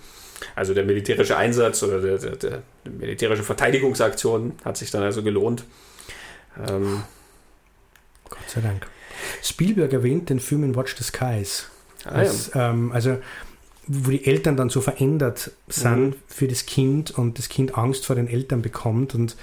[0.55, 5.65] Also der militärische Einsatz oder der, der, der militärische Verteidigungsaktion hat sich dann also gelohnt.
[6.69, 7.03] Ähm,
[8.29, 8.87] Gott sei Dank.
[9.43, 11.69] Spielberg erwähnt den Film in Watch the Skies.
[12.05, 12.25] ah, ja.
[12.25, 13.19] Das, ähm, also,
[13.87, 16.15] wo die Eltern dann so verändert sind Mhm.
[16.29, 19.37] für das Kind und das Kind Angst vor den Eltern bekommt und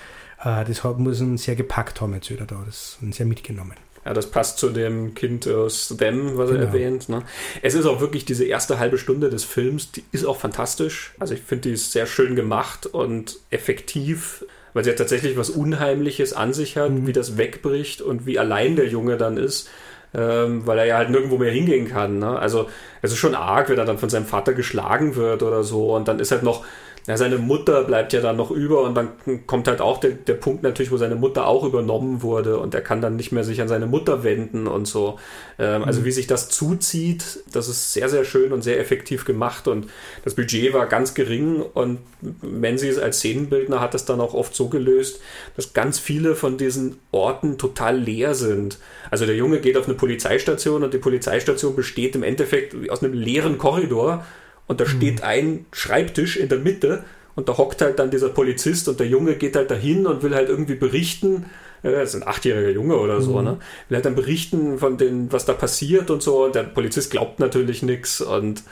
[0.44, 2.62] äh, das hat, muss ihn sehr gepackt haben, jetzt wieder da.
[2.66, 3.74] Das ist sehr mitgenommen.
[4.10, 6.66] Ja, das passt zu dem Kind aus Them, was er Genau.
[6.70, 7.10] erwähnt.
[7.10, 7.22] Ne?
[7.62, 11.14] Es ist auch wirklich diese erste halbe Stunde des Films, die ist auch fantastisch.
[11.20, 14.44] Also ich finde, die ist sehr schön gemacht und effektiv,
[14.74, 17.06] weil sie ja tatsächlich was Unheimliches an sich hat, Mhm.
[17.06, 19.70] wie das wegbricht und wie allein der Junge dann ist.
[20.12, 22.18] Ähm, weil er ja halt nirgendwo mehr hingehen kann.
[22.18, 22.40] Ne?
[22.40, 22.68] Also
[23.04, 25.96] es ist schon arg, wenn er dann von seinem Vater geschlagen wird oder so.
[25.96, 26.66] Und dann ist halt noch,
[27.10, 29.10] ja, seine Mutter bleibt ja dann noch über und dann
[29.48, 32.82] kommt halt auch der, der Punkt natürlich, wo seine Mutter auch übernommen wurde und er
[32.82, 35.18] kann dann nicht mehr sich an seine Mutter wenden und so.
[35.58, 39.68] Ähm, Also wie sich das zuzieht, das ist sehr, sehr schön und sehr effektiv gemacht
[39.68, 39.88] und
[40.24, 41.98] das Budget war ganz gering und
[42.44, 45.20] Menzies als Szenenbildner hat das dann auch oft so gelöst,
[45.56, 48.78] dass ganz viele von diesen Orten total leer sind.
[49.10, 53.14] Also der Junge geht auf eine Polizeistation und die Polizeistation besteht im Endeffekt aus einem
[53.14, 54.24] leeren Korridor
[54.70, 57.04] und da steht ein Schreibtisch in der Mitte
[57.36, 60.36] und da hockt halt dann dieser Polizist und der Junge geht halt dahin und will
[60.36, 61.48] halt irgendwie berichten.
[61.84, 63.60] äh, Das ist ein achtjähriger Junge oder so, ne?
[63.90, 66.46] Will halt dann berichten von den, was da passiert und so.
[66.46, 68.64] Und der Polizist glaubt natürlich nichts und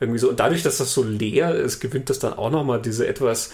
[0.00, 0.28] irgendwie so.
[0.30, 3.52] Und dadurch, dass das so leer ist, gewinnt das dann auch nochmal diese etwas,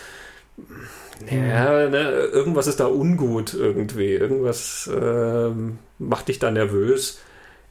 [1.31, 4.13] ja, ne, irgendwas ist da ungut irgendwie.
[4.15, 7.21] Irgendwas ähm, macht dich da nervös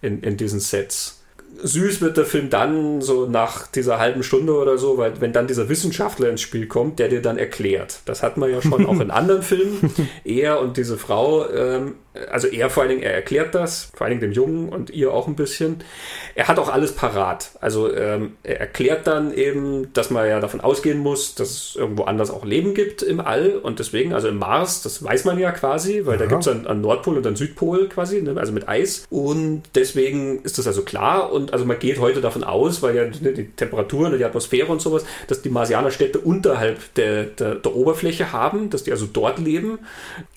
[0.02, 1.21] in, in diesen Sets.
[1.64, 5.48] Süß wird der Film dann so nach dieser halben Stunde oder so, weil wenn dann
[5.48, 8.00] dieser Wissenschaftler ins Spiel kommt, der dir dann erklärt.
[8.06, 9.94] Das hat man ja schon auch in anderen Filmen.
[10.24, 11.96] Er und diese Frau, ähm,
[12.32, 15.14] also er vor allen Dingen, er erklärt das, vor allen Dingen dem Jungen und ihr
[15.14, 15.84] auch ein bisschen.
[16.36, 17.52] Er hat auch alles parat.
[17.62, 22.04] Also ähm, er erklärt dann eben, dass man ja davon ausgehen muss, dass es irgendwo
[22.04, 25.52] anders auch Leben gibt im All und deswegen, also im Mars, das weiß man ja
[25.52, 26.30] quasi, weil da Ja.
[26.30, 29.06] gibt es einen, einen Nordpol und einen Südpol quasi, ne, also mit Eis.
[29.10, 33.04] Und deswegen ist das also klar und also man geht heute davon aus, weil ja
[33.06, 37.76] ne, die Temperaturen und die Atmosphäre und sowas, dass die Marsianerstädte unterhalb der, der, der
[37.76, 39.80] Oberfläche haben, dass die also dort leben.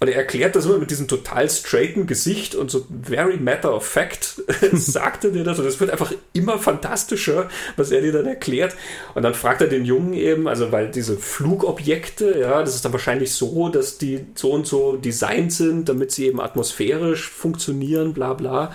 [0.00, 3.86] Und er erklärt das immer mit diesem total straighten Gesicht und so very matter of
[3.86, 4.42] fact
[4.72, 8.76] sagte dir das und es wird einfach immer fantastischer, was er dir dann erklärt.
[9.14, 12.92] Und dann fragt er den Jungen eben, also weil diese Flugobjekte, ja, das ist dann
[12.92, 18.34] wahrscheinlich so, dass die so und so designt sind, damit sie eben atmosphärisch funktionieren, bla
[18.34, 18.72] bla.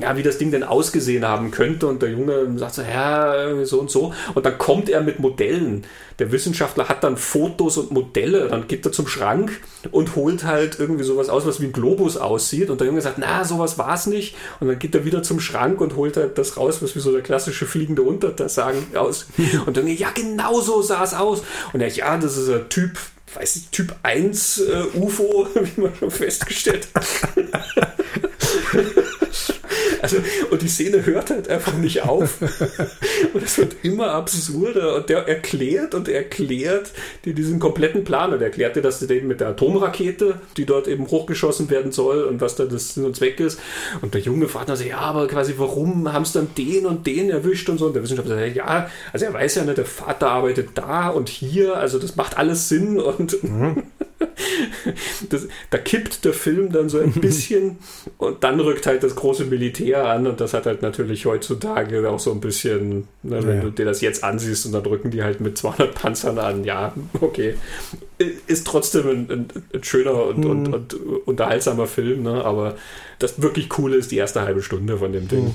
[0.00, 1.86] Ja, wie das Ding denn ausgesehen haben könnte.
[1.86, 4.12] Und der Junge sagt so, ja, so und so.
[4.34, 5.84] Und dann kommt er mit Modellen.
[6.18, 8.48] Der Wissenschaftler hat dann Fotos und Modelle.
[8.48, 9.52] Dann geht er zum Schrank
[9.90, 12.68] und holt halt irgendwie sowas aus, was wie ein Globus aussieht.
[12.68, 14.36] Und der Junge sagt, na, sowas war es nicht.
[14.60, 17.10] Und dann geht er wieder zum Schrank und holt halt das raus, was wie so
[17.10, 18.60] der klassische fliegende Untertassen
[18.94, 19.26] aus.
[19.64, 21.42] Und dann, ja, genau so sah es aus.
[21.72, 22.98] Und er, ja, das ist ein Typ,
[23.34, 27.06] weiß ich, Typ 1 äh, UFO, wie man schon festgestellt hat.
[30.02, 30.18] Also,
[30.50, 32.40] und die Szene hört halt einfach nicht auf.
[33.32, 34.96] Und es wird immer absurder.
[34.96, 36.90] Und der erklärt und erklärt
[37.24, 38.32] dir diesen kompletten Plan.
[38.32, 42.24] Und erklärt dir, dass das eben mit der Atomrakete, die dort eben hochgeschossen werden soll
[42.24, 43.60] und was da das Sinn und Zweck ist.
[44.00, 47.06] Und der Junge fragt dann so, ja, aber quasi, warum haben es dann den und
[47.06, 47.86] den erwischt und so?
[47.86, 51.28] Und der Wissenschaftler sagt, ja, also er weiß ja nicht, der Vater arbeitet da und
[51.28, 53.82] hier, also das macht alles Sinn und mhm.
[55.30, 57.78] das, da kippt der Film dann so ein bisschen
[58.18, 62.20] und dann rückt halt das große Militär an und das hat halt natürlich heutzutage auch
[62.20, 63.62] so ein bisschen, ne, wenn ja.
[63.62, 66.94] du dir das jetzt ansiehst und dann drücken die halt mit 200 Panzern an, ja,
[67.20, 67.54] okay.
[68.46, 70.50] Ist trotzdem ein, ein, ein schöner und, mhm.
[70.50, 70.94] und, und,
[71.26, 72.44] unterhaltsamer Film, ne?
[72.44, 72.76] aber
[73.18, 75.44] das wirklich Coole ist die erste halbe Stunde von dem Ding.
[75.44, 75.54] Mhm.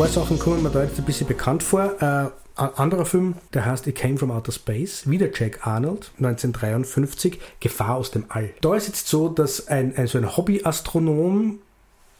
[0.00, 2.00] Paar Sachen kommen mir da jetzt ein bisschen bekannt vor.
[2.00, 7.38] Äh, ein anderer Film, der heißt It Came from Outer Space, wieder Jack Arnold, 1953,
[7.60, 8.48] Gefahr aus dem All.
[8.62, 11.58] Da ist jetzt so, dass ein, ein so ein Hobbyastronom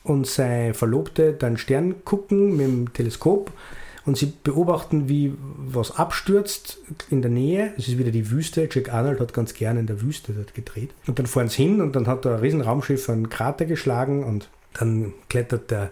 [0.04, 3.50] und seine Verlobte dann Stern gucken mit dem Teleskop
[4.04, 7.72] und sie beobachten, wie was abstürzt in der Nähe.
[7.78, 8.68] Es ist wieder die Wüste.
[8.70, 10.90] Jack Arnold hat ganz gerne in der Wüste dort gedreht.
[11.06, 14.50] Und dann fahren sie hin und dann hat da ein Riesenraumschiff einen Krater geschlagen und
[14.74, 15.90] dann klettert der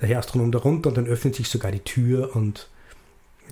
[0.00, 2.68] der Herr Astronom darunter und dann öffnet sich sogar die Tür und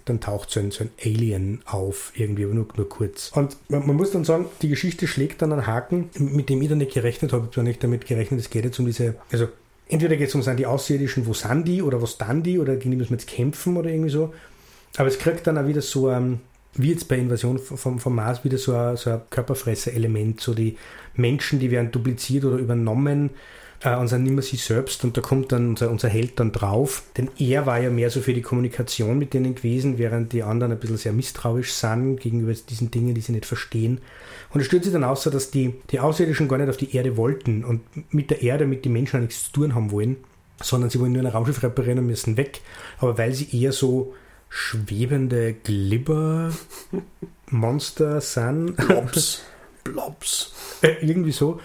[0.05, 3.33] dann taucht so ein, so ein Alien auf, irgendwie, aber nur, nur kurz.
[3.35, 6.69] Und man, man, muss dann sagen, die Geschichte schlägt dann einen Haken, mit dem ich
[6.69, 7.49] dann nicht gerechnet habe.
[7.51, 9.49] Ich habe nicht damit gerechnet, es geht jetzt um diese, also
[9.89, 12.77] entweder geht es um sind die Außerirdischen, wo sind die oder was dann die oder
[12.77, 14.33] gegen die müssen wir jetzt kämpfen oder irgendwie so.
[14.97, 16.41] Aber es kriegt dann auch wieder so ein,
[16.75, 20.77] wie jetzt bei Invasion vom, vom Mars, wieder so ein, so ein Körperfresser-Element, so die
[21.15, 23.31] Menschen, die werden dupliziert oder übernommen
[23.83, 27.03] äh, und sind mehr sie selbst und da kommt dann unser, unser Held dann drauf,
[27.17, 30.73] denn er war ja mehr so für die Kommunikation mit denen gewesen, während die anderen
[30.73, 34.01] ein bisschen sehr misstrauisch sind gegenüber diesen Dingen, die sie nicht verstehen.
[34.53, 37.17] Und es stellt sich dann aus, dass die, die Außerirdischen gar nicht auf die Erde
[37.17, 37.83] wollten und
[38.13, 40.17] mit der Erde, mit den Menschen nichts zu tun haben wollen,
[40.63, 42.61] sondern sie wollen nur ein Raumschiff reparieren und müssen weg.
[42.99, 44.15] Aber weil sie eher so
[44.49, 48.77] schwebende Glibber-Monster sind.
[48.77, 49.43] Blobs.
[49.85, 50.53] Blobs.
[50.83, 51.59] Äh, irgendwie so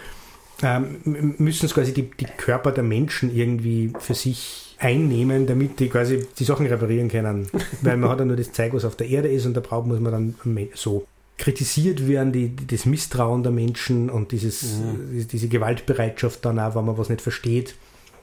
[0.64, 5.90] ähm, müssen es quasi die, die Körper der Menschen irgendwie für sich einnehmen, damit die
[5.90, 7.48] quasi die Sachen reparieren können.
[7.82, 9.88] Weil man hat ja nur das Zeug, was auf der Erde ist und da braucht
[9.88, 11.06] muss man dann so
[11.38, 15.28] kritisiert werden, die, das Misstrauen der Menschen und dieses, mhm.
[15.28, 17.76] diese Gewaltbereitschaft dann auch, wenn man was nicht versteht.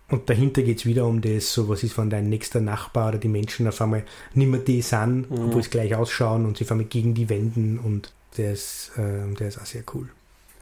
[0.09, 3.19] Und dahinter geht es wieder um das, so was ist, wenn dein nächster Nachbar oder
[3.19, 4.05] die Menschen auf einmal
[4.35, 5.47] nicht mehr die sind, mhm.
[5.47, 9.35] obwohl sie gleich ausschauen und sie auf einmal gegen die wenden und der ist, äh,
[9.35, 10.09] der ist auch sehr cool.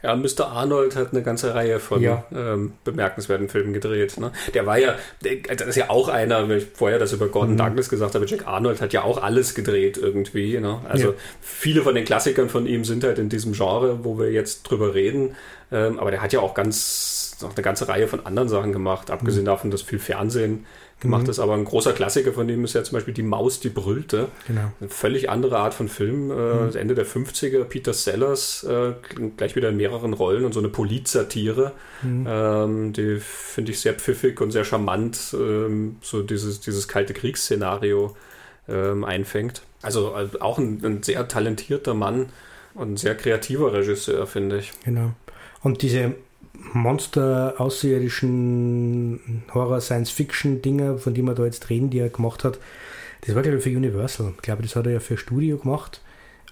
[0.03, 0.47] Ja, Mr.
[0.47, 2.23] Arnold hat eine ganze Reihe von ja.
[2.33, 4.17] ähm, bemerkenswerten Filmen gedreht.
[4.19, 4.31] Ne?
[4.53, 7.57] Der war ja, das ist ja auch einer, wenn ich vorher das über Gordon mhm.
[7.57, 10.59] Douglas gesagt habe, Jack Arnold hat ja auch alles gedreht irgendwie.
[10.59, 10.79] Ne?
[10.87, 11.13] Also ja.
[11.41, 14.93] viele von den Klassikern von ihm sind halt in diesem Genre, wo wir jetzt drüber
[14.93, 15.35] reden.
[15.71, 19.09] Ähm, aber der hat ja auch ganz, noch eine ganze Reihe von anderen Sachen gemacht,
[19.09, 19.47] abgesehen mhm.
[19.47, 20.65] davon, dass viel Fernsehen
[20.99, 21.29] gemacht mhm.
[21.29, 21.39] ist.
[21.39, 24.29] Aber ein großer Klassiker von dem ist ja zum Beispiel Die Maus, die brüllte.
[24.47, 24.71] Genau.
[24.79, 26.31] Eine völlig andere Art von Film.
[26.31, 26.75] Äh, mhm.
[26.75, 28.93] Ende der 50er, Peter Sellers, äh,
[29.37, 31.73] gleich wieder in mehreren Rollen und so eine Polizsatire.
[32.01, 32.27] Mhm.
[32.27, 38.15] Ähm, die finde ich sehr pfiffig und sehr charmant, ähm, so dieses, dieses kalte Kriegsszenario
[38.67, 39.61] ähm, einfängt.
[39.81, 42.29] Also äh, auch ein, ein sehr talentierter Mann
[42.73, 44.71] und ein sehr kreativer Regisseur, finde ich.
[44.83, 45.11] Genau.
[45.61, 46.15] Und diese
[46.73, 52.59] Monster, außerirdischen Horror-Science-Fiction-Dinger, von denen wir da jetzt reden, die er gemacht hat,
[53.25, 54.33] das war, glaube ich, für Universal.
[54.35, 56.01] Ich glaube, das hat er ja für Studio gemacht,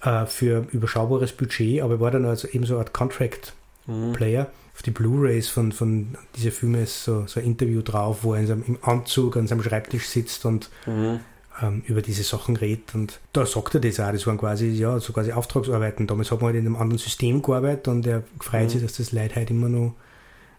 [0.02, 4.42] äh, für überschaubares Budget, aber er war dann also eben so eine Art Contract-Player.
[4.42, 4.48] Mhm.
[4.74, 8.40] Auf die Blu-Rays von, von diesen Filmen ist so, so ein Interview drauf, wo er
[8.40, 11.20] in seinem, im Anzug an seinem Schreibtisch sitzt und mhm
[11.62, 12.94] ähm, über diese Sachen redet.
[12.94, 14.12] Und da sagt er das auch.
[14.12, 16.06] Das waren quasi, ja, so quasi Auftragsarbeiten.
[16.06, 18.68] Damals hat man halt in einem anderen System gearbeitet und er freut mhm.
[18.68, 19.94] sich, dass das Leute halt immer noch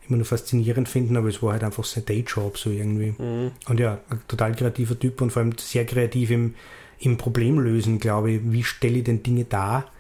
[0.08, 3.16] immer noch faszinierend finden, aber es war halt einfach sein Dayjob so irgendwie.
[3.18, 3.52] Mhm.
[3.68, 6.56] Und ja, ein total kreativer Typ und vor allem sehr kreativ im,
[7.00, 8.42] im Problemlösen, glaube ich.
[8.44, 9.92] Wie stelle ich denn Dinge dar,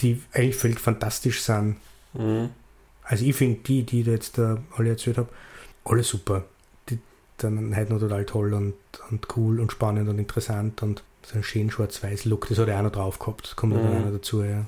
[0.00, 1.76] die eigentlich völlig fantastisch sind?
[2.14, 2.50] Mhm.
[3.02, 5.28] Also ich finde die, die ich jetzt da alle erzählt habe,
[5.84, 6.44] alle super
[7.42, 8.74] dann halt noch total toll und,
[9.10, 12.82] und cool und spannend und interessant und So ein schön schwarz-weiß-Look, das hat er auch
[12.84, 13.54] noch drauf gehabt.
[13.56, 14.04] Kommt mhm.
[14.04, 14.66] noch dazu, ja.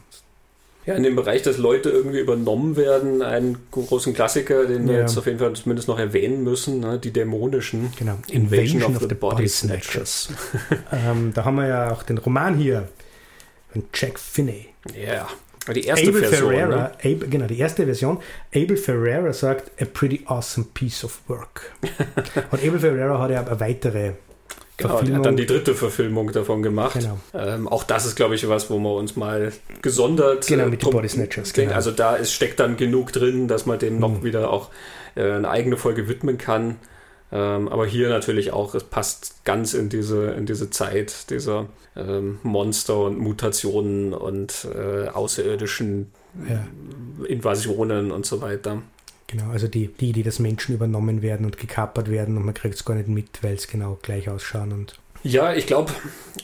[0.85, 4.95] Ja, in dem Bereich, dass Leute irgendwie übernommen werden, einen großen Klassiker, den ja.
[4.95, 6.99] wir jetzt auf jeden Fall zumindest noch erwähnen müssen, ne?
[6.99, 7.93] die dämonischen.
[7.97, 10.31] Genau, Invasion, Invasion of, of, the, Body Snatchers.
[10.93, 12.89] ähm, da haben wir ja auch den Roman hier
[13.73, 14.71] von Jack Finney.
[14.95, 15.13] Ja.
[15.13, 15.29] Yeah.
[15.73, 16.51] Die erste Abel Version.
[16.51, 16.93] Ferreira, ne?
[16.99, 18.19] Abel, genau, die erste Version.
[18.53, 21.71] Abel Ferreira sagt, a pretty awesome piece of work.
[22.51, 24.13] Und Abel Ferreira hat ja eine weitere
[24.78, 26.99] Genau, er hat dann die dritte Verfilmung davon gemacht.
[26.99, 27.19] Genau.
[27.35, 30.47] Ähm, auch das ist, glaube ich, was, wo man uns mal gesondert.
[30.47, 31.53] Genau, mit den Body Snatchers.
[31.53, 31.74] Genau.
[31.74, 34.01] Also da ist, steckt dann genug drin, dass man dem mhm.
[34.01, 34.70] noch wieder auch
[35.15, 36.77] äh, eine eigene Folge widmen kann.
[37.31, 41.66] Ähm, aber hier natürlich auch, es passt ganz in diese, in diese Zeit dieser
[41.97, 46.12] ähm, Monster und Mutationen und äh, außerirdischen
[46.49, 46.66] ja.
[47.27, 48.82] Invasionen und so weiter.
[49.33, 52.75] Genau, also die, die, die das Menschen übernommen werden und gekapert werden und man kriegt
[52.75, 55.93] es gar nicht mit, weil es genau gleich ausschauen und ja, ich glaube,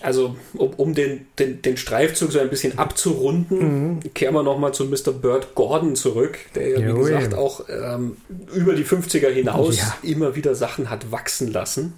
[0.00, 4.14] also um, um den, den, den, Streifzug so ein bisschen abzurunden, mhm.
[4.14, 5.12] kehren wir nochmal zu Mr.
[5.12, 8.16] Bird Gordon zurück, der ja, wie gesagt, auch ähm,
[8.54, 9.96] über die 50er hinaus ja.
[10.02, 11.94] immer wieder Sachen hat wachsen lassen.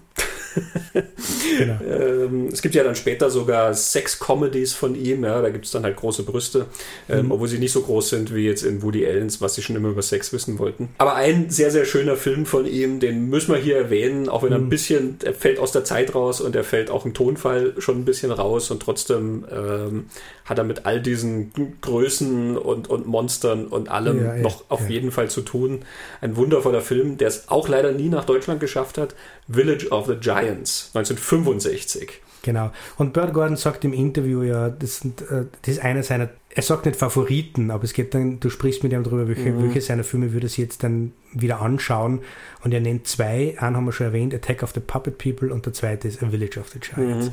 [1.59, 1.78] genau.
[1.85, 5.85] ähm, es gibt ja dann später sogar Sex-Comedies von ihm, ja, da gibt es dann
[5.85, 6.66] halt große Brüste,
[7.09, 7.32] ähm, mhm.
[7.32, 9.89] obwohl sie nicht so groß sind wie jetzt in Woody Allens, was sie schon immer
[9.89, 10.90] über Sex wissen wollten.
[10.98, 14.52] Aber ein sehr, sehr schöner Film von ihm, den müssen wir hier erwähnen, auch wenn
[14.52, 14.70] er ein mhm.
[14.70, 18.05] bisschen, er fällt aus der Zeit raus und er fällt auch im Tonfall schon ein
[18.05, 20.06] bisschen raus und trotzdem ähm,
[20.51, 25.12] hat er mit all diesen Größen und, und Monstern und allem ja, noch auf jeden
[25.12, 25.82] Fall zu tun.
[26.20, 29.14] Ein wundervoller Film, der es auch leider nie nach Deutschland geschafft hat.
[29.48, 32.20] Village of the Giants, 1965.
[32.43, 32.72] Genau.
[32.97, 36.86] Und Bird Gordon sagt im Interview ja, das, äh, das ist einer seiner, er sagt
[36.86, 39.62] nicht Favoriten, aber es geht dann, du sprichst mit ihm darüber, welche, mhm.
[39.62, 42.22] welche seiner Filme würde er jetzt dann wieder anschauen.
[42.64, 45.64] Und er nennt zwei, einen haben wir schon erwähnt, Attack of the Puppet People und
[45.64, 47.31] der zweite ist A Village of the Giants.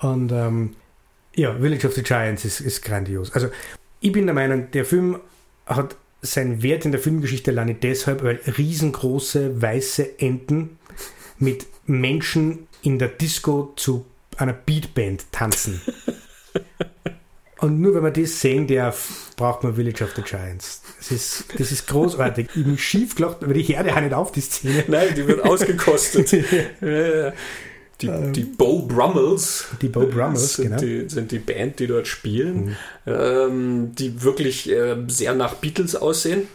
[0.00, 0.08] Mhm.
[0.08, 0.70] Und ähm,
[1.36, 3.32] ja, Village of the Giants ist, ist grandios.
[3.32, 3.48] Also
[4.00, 5.20] ich bin der Meinung, der Film
[5.66, 10.78] hat seinen Wert in der Filmgeschichte alleine deshalb, weil riesengroße weiße Enten
[11.38, 14.06] mit Menschen in der Disco zu
[14.36, 15.80] einer Beatband tanzen.
[17.58, 20.82] Und nur wenn man das sehen darf, braucht man Village of the Giants.
[20.98, 22.48] Das ist, das ist großartig.
[22.54, 24.84] Ich bin schief gelacht, aber ich höre ja nicht auf, die Szene.
[24.88, 26.32] Nein, die wird ausgekostet.
[28.00, 29.66] Die, ähm, die Bo Brummels.
[29.80, 30.80] Die Bo Brummels, sind, genau.
[30.80, 32.76] die, sind die Band, die dort spielen, mhm.
[33.06, 36.48] ähm, die wirklich äh, sehr nach Beatles aussehen.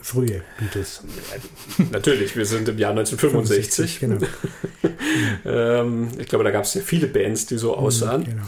[0.00, 1.02] Frühe Beatles.
[1.90, 3.98] Natürlich, wir sind im Jahr 1965.
[3.98, 4.94] 65, genau.
[5.44, 8.24] ähm, ich glaube, da gab es ja viele Bands, die so mhm, aussahen.
[8.24, 8.42] Genau.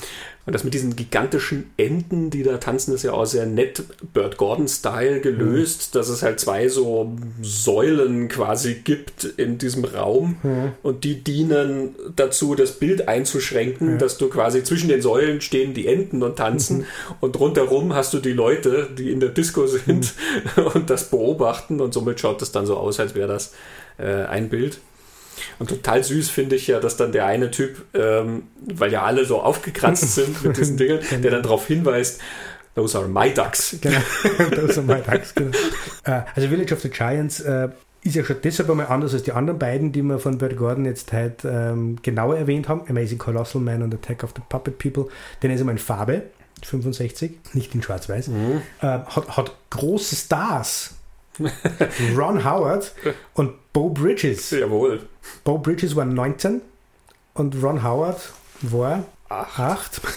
[0.46, 4.36] Und das mit diesen gigantischen Enten, die da tanzen, ist ja auch sehr nett Burt
[4.36, 5.98] Gordon-Style gelöst, mhm.
[5.98, 10.72] dass es halt zwei so Säulen quasi gibt in diesem Raum mhm.
[10.82, 13.98] und die dienen dazu, das Bild einzuschränken, mhm.
[13.98, 16.84] dass du quasi zwischen den Säulen stehen die Enten und tanzen mhm.
[17.20, 20.12] und rundherum hast du die Leute, die in der Disco sind
[20.56, 20.66] mhm.
[20.74, 23.54] und das beobachten und somit schaut es dann so aus, als wäre das
[23.96, 24.78] äh, ein Bild.
[25.58, 29.24] Und total süß finde ich ja, dass dann der eine Typ, ähm, weil ja alle
[29.24, 32.20] so aufgekratzt sind mit diesen Dingen, der dann darauf hinweist,
[32.74, 33.76] Those are my ducks.
[33.80, 34.00] Genau,
[34.54, 35.56] those are my ducks, genau.
[36.04, 37.68] Äh, also Village of the Giants äh,
[38.02, 40.84] ist ja schon deshalb einmal anders als die anderen beiden, die wir von Bert Gordon
[40.84, 42.82] jetzt halt ähm, genauer erwähnt haben.
[42.88, 45.06] Amazing Colossal Man und Attack of the Puppet People.
[45.42, 46.24] Den ist einmal in Farbe,
[46.62, 48.28] 65, nicht in Schwarz-Weiß.
[48.28, 48.62] Mhm.
[48.80, 50.93] Äh, hat, hat große Stars.
[52.16, 52.92] Ron Howard
[53.34, 54.50] und Bo Bridges.
[54.50, 55.00] Jawohl.
[55.42, 56.60] Bo Bridges war 19
[57.34, 58.20] und Ron Howard
[58.62, 60.00] war 8.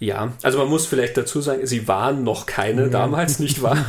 [0.00, 2.88] Ja, also man muss vielleicht dazu sagen, sie waren noch keine ja.
[2.88, 3.86] damals, nicht wahr?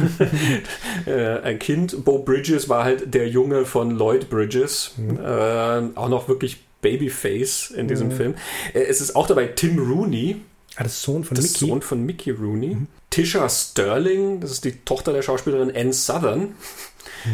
[1.06, 2.06] äh, ein Kind.
[2.06, 4.94] Bo Bridges war halt der Junge von Lloyd Bridges.
[4.96, 5.20] Mhm.
[5.20, 8.12] Äh, auch noch wirklich Babyface in diesem mhm.
[8.14, 8.36] Film.
[8.74, 10.38] Äh, es ist auch dabei Tim Rooney.
[10.76, 11.68] Ah, das Sohn von das Mickey.
[11.68, 12.76] Sohn von Mickey Rooney.
[12.76, 12.88] Mhm.
[13.10, 16.56] Tisha Sterling, das ist die Tochter der Schauspielerin Anne Southern.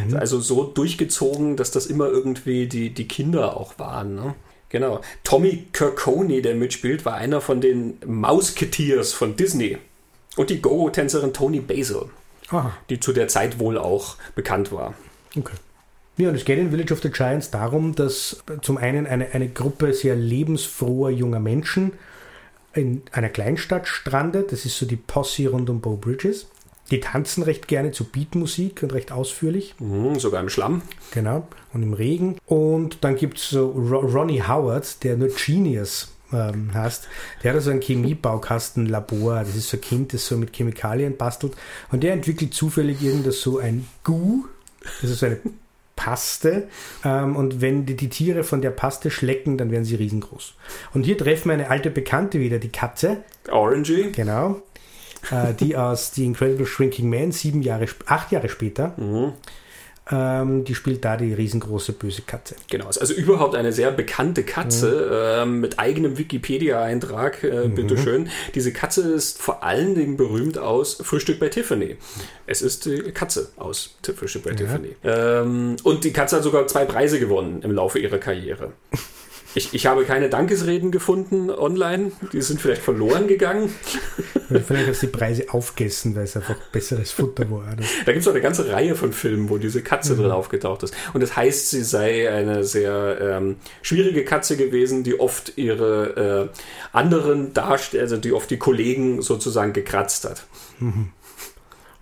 [0.07, 0.15] Mhm.
[0.15, 4.15] Also so durchgezogen, dass das immer irgendwie die, die Kinder auch waren.
[4.15, 4.35] Ne?
[4.69, 5.01] Genau.
[5.23, 9.77] Tommy Kirkoni, der mitspielt, war einer von den Mausketiers von Disney.
[10.37, 12.03] Und die Go-Tänzerin Tony Basil,
[12.49, 12.71] Aha.
[12.89, 14.93] die zu der Zeit wohl auch bekannt war.
[15.37, 15.55] Okay.
[16.17, 19.49] Ja, und es geht in Village of the Giants darum, dass zum einen eine, eine
[19.49, 21.93] Gruppe sehr lebensfroher junger Menschen
[22.73, 24.51] in einer Kleinstadt strandet.
[24.51, 26.47] Das ist so die Posse rund um Bow Bridges.
[26.89, 29.75] Die tanzen recht gerne zu Beatmusik und recht ausführlich.
[29.79, 30.81] Mhm, sogar im Schlamm.
[31.11, 32.37] Genau, und im Regen.
[32.45, 37.07] Und dann gibt es so Ronnie Howard, der nur Genius ähm, heißt.
[37.43, 39.39] Der hat so ein Chemiebaukastenlabor.
[39.39, 41.53] Das ist so ein Kind, das so mit Chemikalien bastelt.
[41.91, 44.45] Und der entwickelt zufällig irgendwas so ein Goo.
[45.01, 45.39] Das ist so eine
[46.01, 46.67] Paste.
[47.05, 50.55] Ähm, und wenn die, die Tiere von der Paste schlecken, dann werden sie riesengroß.
[50.95, 53.17] Und hier treffen wir eine alte Bekannte wieder, die Katze.
[53.51, 54.11] Orangy.
[54.11, 54.61] Genau.
[55.29, 58.95] Äh, die aus The Incredible Shrinking Man, sieben Jahre, acht Jahre später.
[58.97, 59.33] Mhm.
[60.11, 62.55] Ähm, die spielt da die riesengroße böse Katze.
[62.69, 65.53] Genau, ist also überhaupt eine sehr bekannte Katze mhm.
[65.53, 67.75] äh, mit eigenem Wikipedia-Eintrag, äh, mhm.
[67.75, 68.29] bitteschön.
[68.53, 71.95] Diese Katze ist vor allen Dingen berühmt aus Frühstück bei Tiffany.
[72.45, 74.57] Es ist die Katze aus Frühstück bei ja.
[74.57, 74.95] Tiffany.
[75.03, 78.73] Ähm, und die Katze hat sogar zwei Preise gewonnen im Laufe ihrer Karriere.
[79.53, 82.11] Ich, ich habe keine Dankesreden gefunden online.
[82.31, 83.73] Die sind vielleicht verloren gegangen.
[84.47, 87.59] vielleicht hast du die Preise aufgegessen, weil es einfach besseres Futter war.
[87.59, 87.83] Oder?
[88.05, 90.21] Da gibt es auch eine ganze Reihe von Filmen, wo diese Katze mhm.
[90.21, 90.93] drin aufgetaucht ist.
[91.13, 96.57] Und das heißt, sie sei eine sehr ähm, schwierige Katze gewesen, die oft ihre äh,
[96.95, 100.45] anderen Darsteller, also die oft die Kollegen sozusagen gekratzt hat.
[100.79, 101.09] Mhm.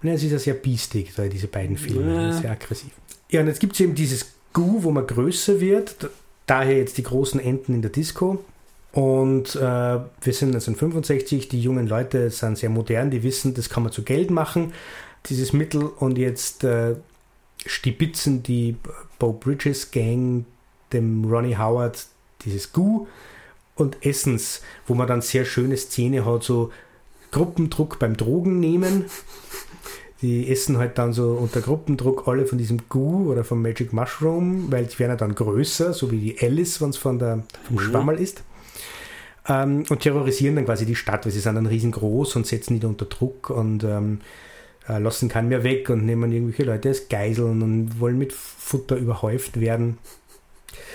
[0.01, 2.27] Und ja, sie ist ja sehr biestig, diese beiden Filme.
[2.27, 2.33] Ja.
[2.33, 2.91] Sehr aggressiv.
[3.29, 6.09] Ja, und jetzt gibt es eben dieses Gu, wo man größer wird.
[6.49, 8.43] Daher jetzt die großen Enten in der Disco.
[8.91, 13.83] Und äh, wir sind 1965, die jungen Leute sind sehr modern, die wissen, das kann
[13.83, 14.73] man zu Geld machen,
[15.27, 15.83] dieses Mittel.
[15.83, 16.95] Und jetzt äh,
[17.67, 18.77] stibitzen die
[19.19, 20.45] Bo Bridges Gang
[20.91, 22.07] dem Ronnie Howard
[22.43, 23.05] dieses Gu
[23.75, 26.71] und Essens, wo man dann sehr schöne Szene hat, so
[27.29, 29.05] Gruppendruck beim Drogen nehmen
[30.21, 34.71] die essen halt dann so unter Gruppendruck alle von diesem Goo oder vom Magic Mushroom,
[34.71, 37.77] weil die werden ja dann größer, so wie die Alice, wenn es von der, vom
[37.77, 37.79] mhm.
[37.79, 38.43] Schwammerl ist.
[39.47, 42.85] Ähm, und terrorisieren dann quasi die Stadt, weil sie sind dann riesengroß und setzen die
[42.85, 44.19] unter Druck und ähm,
[44.89, 48.97] äh, lassen keinen mehr weg und nehmen irgendwelche Leute als Geiseln und wollen mit Futter
[48.97, 49.97] überhäuft werden.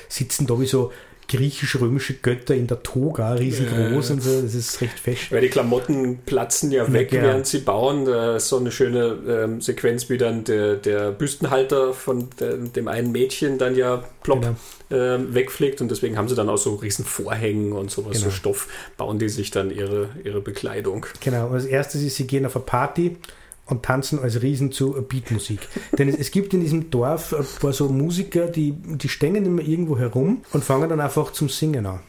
[0.09, 0.93] Sitzen da wie so
[1.29, 4.15] griechisch-römische Götter in der Toga, riesengroß ja.
[4.15, 5.31] und so, das ist recht fest.
[5.33, 7.23] Weil die Klamotten platzen ja weg, ja.
[7.23, 8.07] während sie bauen.
[8.39, 13.59] So eine schöne ähm, Sequenz, wie dann der, der Büstenhalter von der, dem einen Mädchen
[13.59, 14.57] dann ja plopp genau.
[14.91, 18.25] ähm, wegfliegt und deswegen haben sie dann auch so riesen Vorhängen und sowas, genau.
[18.25, 21.07] so Stoff, bauen die sich dann ihre, ihre Bekleidung.
[21.21, 23.17] Genau, als erstes ist, sie gehen auf eine Party
[23.67, 25.61] und tanzen als Riesen zu Beatmusik.
[25.99, 29.63] Denn es, es, gibt in diesem Dorf ein paar so Musiker, die, die stängen immer
[29.63, 32.01] irgendwo herum und fangen dann einfach zum Singen an.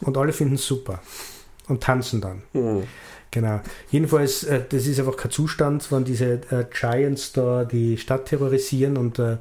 [0.00, 1.00] Und alle finden es super
[1.68, 2.42] und tanzen dann.
[2.52, 2.84] Mhm.
[3.30, 3.60] Genau.
[3.90, 8.96] Jedenfalls, äh, das ist einfach kein Zustand, wenn diese äh, Giants da die Stadt terrorisieren
[8.96, 9.38] und äh,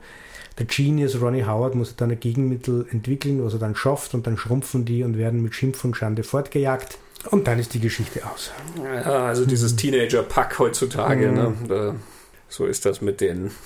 [0.58, 4.38] der Genius Ronnie Howard muss dann ein Gegenmittel entwickeln, was er dann schafft und dann
[4.38, 6.98] schrumpfen die und werden mit Schimpf und Schande fortgejagt.
[7.30, 8.52] Und dann ist die Geschichte aus.
[8.84, 11.68] Ja, also dieses Teenager-Pack heutzutage, mhm.
[11.68, 11.96] ne?
[12.50, 13.52] So ist das mit denen.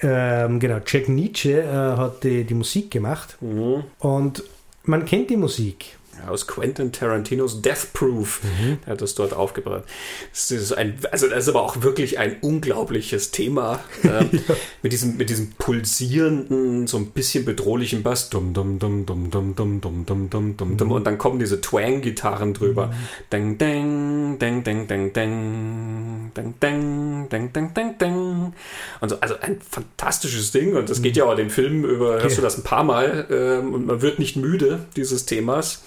[0.00, 3.84] Ähm, genau, Jack Nietzsche äh, hat die, die Musik gemacht mhm.
[4.00, 4.42] und
[4.82, 5.96] man kennt die Musik
[6.26, 8.40] aus Quentin Tarantinos Death Proof.
[8.42, 8.78] Mhm.
[8.86, 9.84] Er hat das dort aufgebracht.
[10.30, 13.80] Das ist ein, also das ist aber auch wirklich ein unglaubliches Thema.
[14.02, 14.54] Ähm, ja.
[14.82, 18.30] mit, diesem, mit diesem pulsierenden, so ein bisschen bedrohlichen Bass.
[18.30, 20.92] Dum, dum, dum, dum, dum, dum, dum, dum, dum, dum, dum.
[20.92, 22.92] Und dann kommen diese Twang-Gitarren drüber.
[23.32, 28.52] Deng, deng, deng, deng, deng, deng, deng, deng, deng, deng, deng, deng.
[29.00, 30.76] Und so, also ein fantastisches Ding.
[30.76, 33.26] Und das geht ja auch den Film über, hörst du das ein paar Mal.
[33.30, 35.82] Ähm, und man wird nicht müde dieses Themas.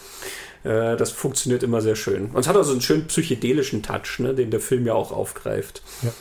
[0.67, 2.25] Äh, das funktioniert immer sehr schön.
[2.25, 5.81] Und es hat also einen schönen psychedelischen Touch, ne, den der Film ja auch aufgreift.
[6.01, 6.11] Ja.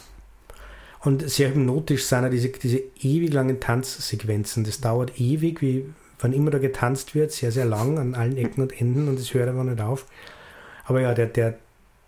[1.01, 4.65] Und sehr hypnotisch sind ja diese, diese ewig langen Tanzsequenzen.
[4.65, 5.87] Das dauert ewig, wie
[6.21, 9.35] wann immer da getanzt wird, sehr, sehr lang an allen Ecken und Enden und es
[9.35, 10.07] hört aber nicht auf.
[10.85, 11.59] Aber ja, der, der,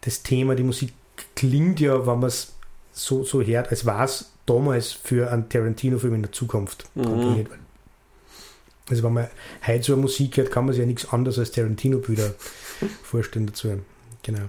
[0.03, 0.93] das Thema, die Musik
[1.35, 2.55] klingt ja, wenn man es
[2.93, 7.47] so, so hört, als war es damals für einen Tarantino-Film in der Zukunft mhm.
[8.91, 9.29] Also wenn man
[9.67, 12.35] heute so Musik hört, kann man sich ja nichts anderes als Tarantino-Bilder
[13.03, 13.81] vorstellen dazu.
[14.23, 14.49] Genau.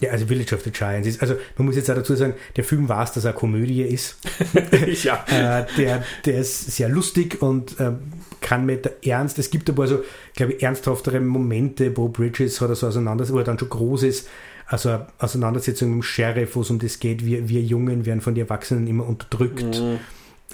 [0.00, 2.64] Ja, also Village of the Giants ist, also man muss jetzt auch dazu sagen, der
[2.64, 4.16] Film weiß, dass er eine Komödie ist.
[5.04, 5.24] ja.
[5.28, 7.92] äh, der, der ist sehr lustig und äh,
[8.40, 10.02] kann mit der Ernst, es gibt aber so,
[10.34, 14.02] glaube ich, ernsthaftere Momente, Bo Bridges hat er so auseinandersetzung, wo er dann schon groß
[14.02, 14.28] ist,
[14.66, 18.22] also eine Auseinandersetzung mit dem Sheriff, wo es um das geht, wir, wir Jungen werden
[18.22, 19.78] von den Erwachsenen immer unterdrückt.
[19.78, 20.00] Mhm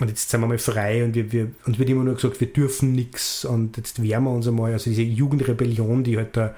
[0.01, 2.53] und jetzt sind wir mal frei und wir, wir, uns wird immer nur gesagt, wir
[2.53, 4.73] dürfen nichts und jetzt wehren wir uns einmal.
[4.73, 6.55] Also diese Jugendrebellion, die halt da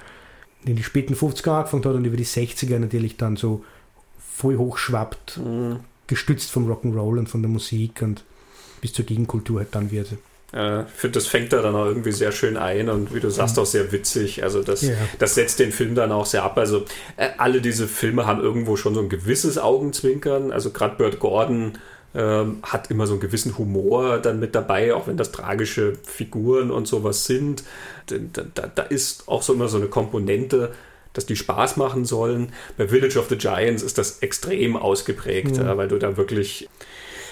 [0.65, 3.65] in die späten 50er angefangen hat und über die 60er natürlich dann so
[4.19, 5.81] voll hochschwappt, mhm.
[6.07, 8.25] gestützt vom Rock'n'Roll und von der Musik und
[8.81, 10.09] bis zur Gegenkultur halt dann wird.
[10.53, 13.31] Ja, ich finde, das fängt da dann auch irgendwie sehr schön ein und wie du
[13.31, 13.63] sagst, mhm.
[13.63, 14.43] auch sehr witzig.
[14.43, 14.95] Also das, ja.
[15.19, 16.59] das setzt den Film dann auch sehr ab.
[16.59, 16.85] Also
[17.17, 20.51] äh, alle diese Filme haben irgendwo schon so ein gewisses Augenzwinkern.
[20.51, 21.79] Also gerade Burt Gordon
[22.15, 26.71] ähm, hat immer so einen gewissen Humor dann mit dabei, auch wenn das tragische Figuren
[26.71, 27.63] und sowas sind.
[28.07, 30.73] Da, da, da ist auch so immer so eine Komponente,
[31.13, 32.53] dass die Spaß machen sollen.
[32.77, 35.77] Bei Village of the Giants ist das extrem ausgeprägt, mhm.
[35.77, 36.69] weil du da wirklich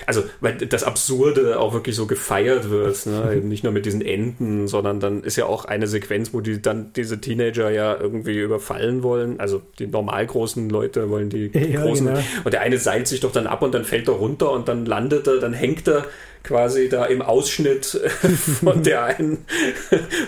[0.08, 3.32] also weil das Absurde auch wirklich so gefeiert wird, ne?
[3.36, 6.60] Eben nicht nur mit diesen Enden, sondern dann ist ja auch eine Sequenz, wo die
[6.60, 11.82] dann diese Teenager ja irgendwie überfallen wollen, also die normal großen Leute wollen die Ja,
[11.82, 12.20] großen genau.
[12.44, 14.86] und der eine seilt sich doch dann ab und dann fällt er runter und dann
[14.86, 16.04] landet er, dann hängt er
[16.44, 17.84] quasi da im Ausschnitt
[18.64, 19.44] von der einen,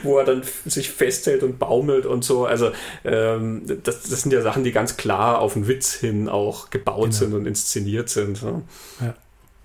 [0.03, 2.45] wo er dann sich festhält und baumelt und so.
[2.45, 2.73] Also
[3.05, 7.01] ähm, das, das sind ja Sachen, die ganz klar auf den Witz hin auch gebaut
[7.05, 7.13] Genau.
[7.17, 8.43] sind und inszeniert sind.
[8.43, 8.63] Ne?
[9.01, 9.15] Ja,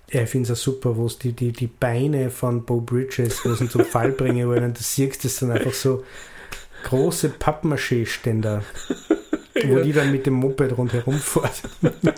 [0.08, 3.54] ich finde es auch super, wo es die, die, die Beine von Bo Bridges, wo
[3.54, 6.04] sie ihn zum Fall bringen wollen, du siehst das dann einfach so
[6.84, 8.62] große Pappmaché-Ständer,
[9.66, 9.82] wo Ja.
[9.82, 11.50] die dann mit dem Moped rundherum fahren.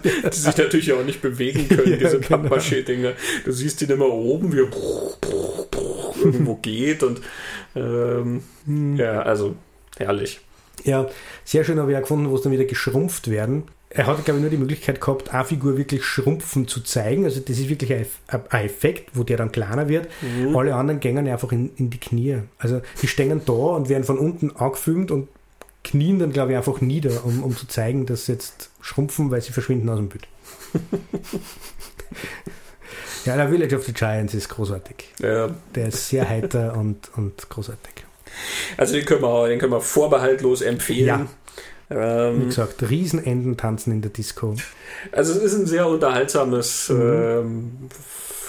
[0.05, 2.43] die sich natürlich auch nicht bewegen können, Ja, diese genau.
[2.43, 3.13] Pappmaché-Dinger.
[3.45, 4.69] Du siehst ihn immer oben, wie er
[6.23, 7.21] irgendwo geht und
[7.75, 8.43] ähm,
[8.97, 9.55] ja, also
[9.97, 10.41] herrlich.
[10.85, 11.09] Ja,
[11.45, 13.65] sehr schön habe ich auch gefunden, wo es dann wieder geschrumpft werden.
[13.91, 17.25] Er hat, glaube ich, nur die Möglichkeit gehabt, eine Figur wirklich schrumpfen zu zeigen.
[17.25, 18.07] Also das ist wirklich ein,
[18.51, 20.09] ein Effekt, wo der dann kleiner wird.
[20.55, 22.41] Alle anderen gängen einfach in, in die Knie.
[22.59, 25.29] Also die stehen da und werden von unten angefilmt und
[25.85, 29.41] knien dann, glaube ich, einfach nieder, um, um zu zeigen, dass sie jetzt schrumpfen, weil
[29.41, 30.29] sie verschwinden aus dem Bild.
[33.25, 35.15] ja, der Village of the Giants ist großartig.
[35.21, 38.05] Ja, Der ist sehr heiter und, und großartig.
[38.77, 41.07] also den können, wir, den können wir vorbehaltlos empfehlen.
[41.07, 41.27] Ja.
[41.91, 44.55] Wie Ähm, gesagt, Riesenenden tanzen in der Disco.
[45.13, 47.01] also es ist ein sehr unterhaltsames Mhm.
[47.01, 47.71] ähm,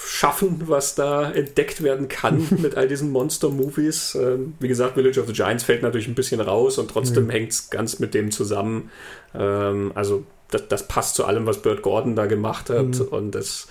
[0.06, 4.16] Schaffen, was da entdeckt werden kann mit all diesen Monster-Movies.
[4.16, 7.30] Ähm, wie gesagt, Village of the Giants fällt natürlich ein bisschen raus und trotzdem Mhm.
[7.30, 8.90] hängt es ganz mit dem zusammen.
[9.36, 13.02] Ähm, also das, das passt zu allem, was Burt Gordon da gemacht hat Mhm.
[13.12, 13.68] und das,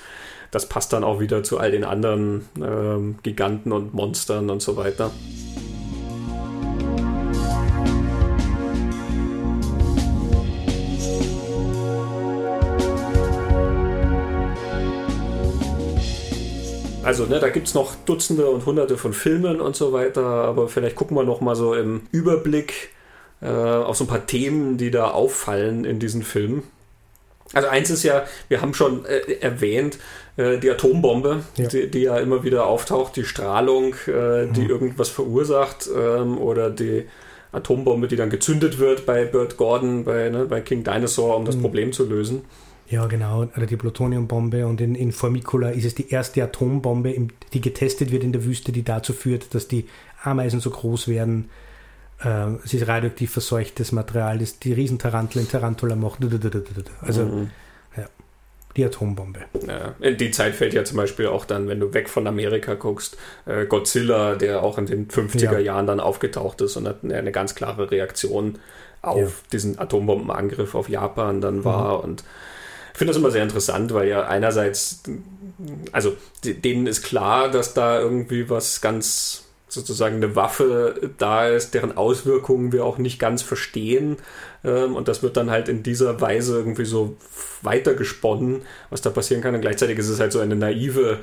[0.53, 4.77] das passt dann auch wieder zu all den anderen ähm, Giganten und Monstern und so
[4.77, 5.11] weiter.
[17.09, 20.69] Also, ne, da gibt es noch Dutzende und Hunderte von Filmen und so weiter, aber
[20.69, 22.91] vielleicht gucken wir noch mal so im Überblick
[23.41, 26.65] äh, auf so ein paar Themen, die da auffallen in diesen Filmen.
[27.55, 29.99] Also eins ist ja, wir haben schon äh, erwähnt,
[30.37, 31.69] äh, die Atombombe, Ja.
[31.69, 37.07] Die, die ja immer wieder auftaucht, die Strahlung, äh, die irgendwas verursacht ähm, oder die
[37.53, 41.57] Atombombe, die dann gezündet wird bei Burt Gordon, bei, ne, bei King Dinosaur, um das
[41.57, 42.45] Problem zu lösen.
[42.91, 43.43] Ja, genau.
[43.57, 44.67] Oder die Plutoniumbombe.
[44.67, 47.15] Und in, in Formicula ist es die erste Atombombe,
[47.53, 49.87] die getestet wird in der Wüste, die dazu führt, dass die
[50.23, 51.51] Ameisen so groß werden.
[52.25, 56.19] Äh, es ist radioaktiv verseuchtes Material, das die Riesentarantel in Tarantula macht.
[57.03, 57.51] Also Mhm.
[58.77, 59.41] die Atombombe.
[59.67, 62.75] Ja, in die Zeit fällt ja zum Beispiel auch dann, wenn du weg von Amerika
[62.75, 65.59] guckst, äh, Godzilla, der auch in den 50er Ja.
[65.59, 68.59] Jahren dann aufgetaucht ist und hat eine, ganz klare Reaktion
[69.03, 69.29] auf Ja.
[69.53, 72.05] diesen Atombombenangriff auf Japan dann war.
[72.05, 72.27] Und ich
[72.99, 75.03] finde das immer sehr interessant, weil ja einerseits,
[75.93, 81.97] also denen ist klar, dass da irgendwie was ganz sozusagen eine Waffe da ist, deren
[81.97, 84.17] Auswirkungen wir auch nicht ganz verstehen.
[84.65, 87.17] Ähm, und das wird dann halt in dieser Weise irgendwie so
[87.63, 89.55] weitergesponnen, was da passieren kann.
[89.55, 91.19] Und gleichzeitig ist es halt so eine naive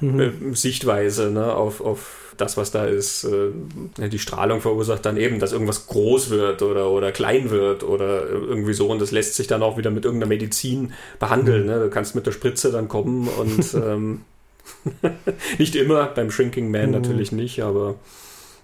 [0.00, 3.24] äh, Sichtweise ne, auf, auf das, was da ist.
[3.24, 8.28] Äh, die Strahlung verursacht dann eben, dass irgendwas groß wird oder, oder klein wird oder
[8.28, 8.88] irgendwie so.
[8.88, 11.66] Und das lässt sich dann auch wieder mit irgendeiner Medizin behandeln.
[11.66, 11.78] Ne?
[11.80, 14.22] Du kannst mit der Spritze dann kommen und ähm,
[15.58, 17.96] nicht immer, beim Shrinking Man natürlich nicht, aber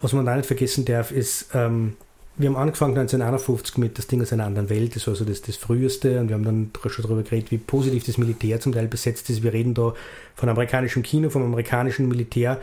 [0.01, 1.94] Was man da nicht vergessen darf, ist, ähm,
[2.39, 5.40] wir haben angefangen 1951 mit das Ding aus einer anderen Welt, das war so das,
[5.40, 8.89] das früheste und wir haben dann schon darüber geredet, wie positiv das Militär zum Teil
[8.89, 9.43] besetzt ist.
[9.43, 9.94] Wir reden da
[10.35, 12.61] von amerikanischem Kino, vom amerikanischen Militär.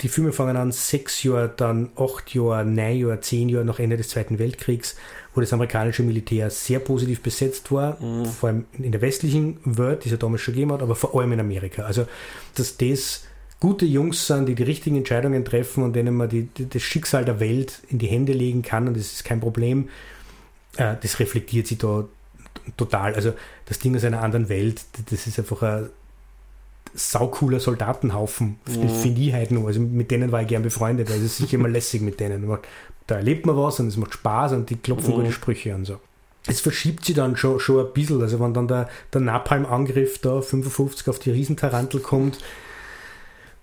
[0.00, 3.96] Die Filme fangen an sechs Jahre, dann acht Jahre, neun Jahre, zehn Jahre nach Ende
[3.96, 4.96] des Zweiten Weltkriegs,
[5.34, 7.98] wo das amerikanische Militär sehr positiv besetzt war,
[8.38, 11.18] vor allem in der westlichen Welt, die es ja damals schon gegeben hat, aber vor
[11.18, 11.82] allem in Amerika.
[11.82, 12.06] Also,
[12.56, 13.24] dass das
[13.60, 17.24] gute Jungs sind, die die richtigen Entscheidungen treffen und denen man die, die, das Schicksal
[17.24, 19.88] der Welt in die Hände legen kann und das ist kein Problem,
[20.76, 22.04] äh, das reflektiert sich da
[22.76, 23.14] total.
[23.14, 23.32] Also
[23.66, 25.88] das Ding aus einer anderen Welt, das ist einfach ein
[26.94, 29.54] saucooler Soldatenhaufen, mhm.
[29.54, 29.66] nur.
[29.66, 32.48] Also mit denen war ich gern befreundet, also es ist sicher immer lässig mit denen.
[33.06, 35.18] Da erlebt man was und es macht Spaß und die klopfen Mhm.
[35.18, 35.98] gute Sprüche und so.
[36.46, 40.40] Es verschiebt sich dann schon, schon ein bisschen, also wenn dann der, der Napalm-Angriff da
[40.40, 42.38] 55 auf die Riesentarantel kommt,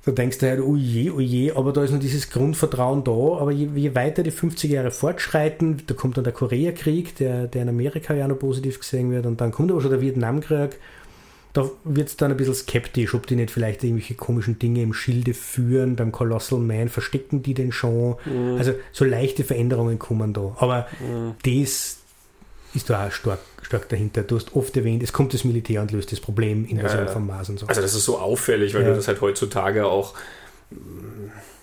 [0.03, 3.12] da denkst du halt, oh je, oh je, aber da ist noch dieses Grundvertrauen da.
[3.12, 7.62] Aber je, je weiter die 50 Jahre fortschreiten, da kommt dann der Koreakrieg, der, der
[7.62, 10.80] in Amerika ja noch positiv gesehen wird, und dann kommt aber schon der Vietnamkrieg.
[11.53, 14.94] Da wird es dann ein bisschen skeptisch, ob die nicht vielleicht irgendwelche komischen Dinge im
[14.94, 15.95] Schilde führen.
[15.98, 18.15] Beim Colossal Man verstecken die den schon.
[18.57, 20.56] Also so leichte Veränderungen kommen da.
[20.60, 20.88] Aber
[21.44, 21.98] das
[22.73, 24.23] ist da auch stark, stark dahinter.
[24.23, 27.11] Du hast oft erwähnt, es kommt das Militär und löst das Problem, Invasion Ja.
[27.11, 27.68] vom Mars und so.
[27.68, 28.90] Also das ist so auffällig, weil Ja.
[28.91, 30.14] du das halt heutzutage auch.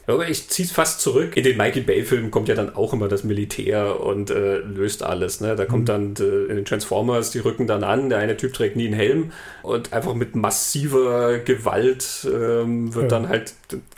[0.09, 1.37] Aber ich zieh's fast zurück.
[1.37, 5.41] In den Michael Bay-Filmen kommt ja dann auch immer das Militär und äh, löst alles.
[5.41, 5.55] Ne?
[5.55, 8.75] Da kommt dann äh, in den Transformers, die rücken dann an, der eine Typ trägt
[8.77, 9.33] nie einen Helm
[9.63, 13.19] und einfach mit massiver Gewalt ähm, wird Ja.
[13.19, 13.53] dann halt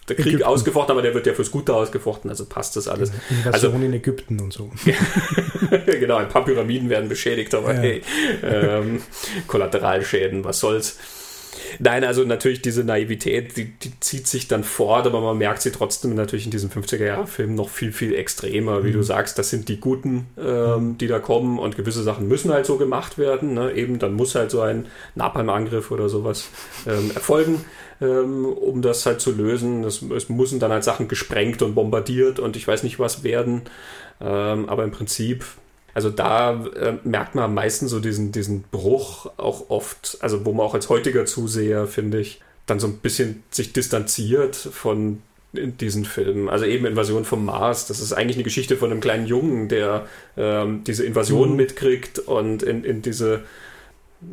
[0.08, 0.42] der Krieg Ägypten.
[0.46, 3.12] ausgefochten, aber der wird ja fürs Gute ausgefochten, also passt das alles.
[3.30, 4.68] Invasion Also in Ägypten und so.
[5.86, 7.80] genau, ein paar Pyramiden werden beschädigt, aber Ja.
[7.80, 8.02] hey,
[8.42, 9.00] ähm,
[9.46, 10.98] Kollateralschäden, was soll's.
[11.78, 15.72] Nein, also natürlich diese Naivität, die, die zieht sich dann fort, aber man merkt sie
[15.72, 18.84] trotzdem natürlich in diesem 50er-Jahre-Film noch viel, viel extremer.
[18.84, 22.52] Wie du sagst, das sind die Guten, ähm, die da kommen und gewisse Sachen müssen
[22.52, 23.54] halt so gemacht werden.
[23.54, 23.72] Ne?
[23.72, 26.48] Eben, dann muss halt so ein Napalm-Angriff oder sowas
[26.86, 27.64] ähm, erfolgen,
[28.00, 29.84] ähm, um das halt zu lösen.
[29.84, 33.62] Es, es müssen dann halt Sachen gesprengt und bombardiert und ich weiß nicht was werden.
[34.20, 35.44] Ähm, aber im Prinzip,
[35.94, 40.52] also da äh, merkt man am meisten so diesen, diesen Bruch auch oft, also wo
[40.52, 45.22] man auch als heutiger Zuseher, finde ich, dann so ein bisschen sich distanziert von
[45.52, 46.48] diesen Filmen.
[46.48, 50.06] Also eben Invasion vom Mars, das ist eigentlich eine Geschichte von einem kleinen Jungen, der
[50.36, 51.56] ähm, diese Invasion Mhm.
[51.56, 53.42] mitkriegt und in, in diese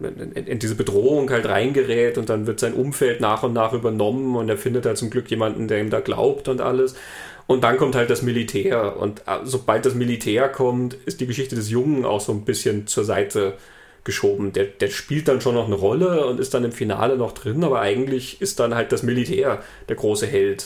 [0.02, 4.36] in, in diese Bedrohung halt reingerät und dann wird sein Umfeld nach und nach übernommen
[4.36, 6.96] und er findet halt zum Glück jemanden, der ihm da glaubt und alles.
[7.48, 11.56] Und dann kommt halt das Militär und äh, sobald das Militär kommt, ist die Geschichte
[11.56, 13.53] des Jungen auch so ein bisschen zur Seite
[14.03, 14.53] geschoben.
[14.53, 17.64] Der, der spielt dann schon noch eine Rolle und ist dann im Finale noch drin,
[17.64, 20.65] aber eigentlich ist dann halt das Militär der große Held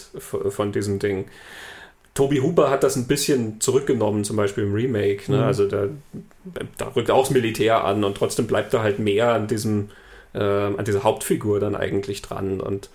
[0.49, 1.25] von diesem Ding.
[2.13, 5.31] Toby Hooper hat das ein bisschen zurückgenommen, zum Beispiel im Remake.
[5.31, 5.37] Ne?
[5.37, 5.43] Mhm.
[5.43, 5.87] Also da,
[6.77, 9.89] da rückt auch das Militär an und trotzdem bleibt er halt mehr an diesem,
[10.33, 12.59] äh, an dieser Hauptfigur dann eigentlich dran.
[12.59, 12.89] Und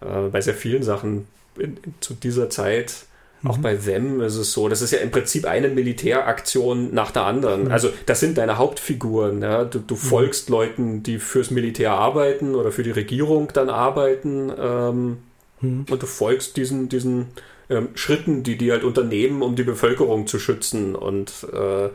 [0.00, 1.26] äh, bei sehr vielen Sachen
[1.58, 3.06] in, in, zu dieser Zeit,
[3.44, 3.62] auch Mhm.
[3.62, 7.64] bei Them ist es so, das ist ja im Prinzip eine Militäraktion nach der anderen.
[7.64, 7.70] Mhm.
[7.72, 9.42] Also das sind deine Hauptfiguren.
[9.42, 9.64] Ja?
[9.64, 14.52] Du, du folgst Leuten, die fürs Militär arbeiten oder für die Regierung dann arbeiten.
[14.58, 15.18] Ähm,
[15.60, 15.86] Mhm.
[15.90, 17.26] und du folgst diesen, diesen
[17.70, 21.88] ähm, Schritten, die die halt unternehmen, um die Bevölkerung zu schützen und äh,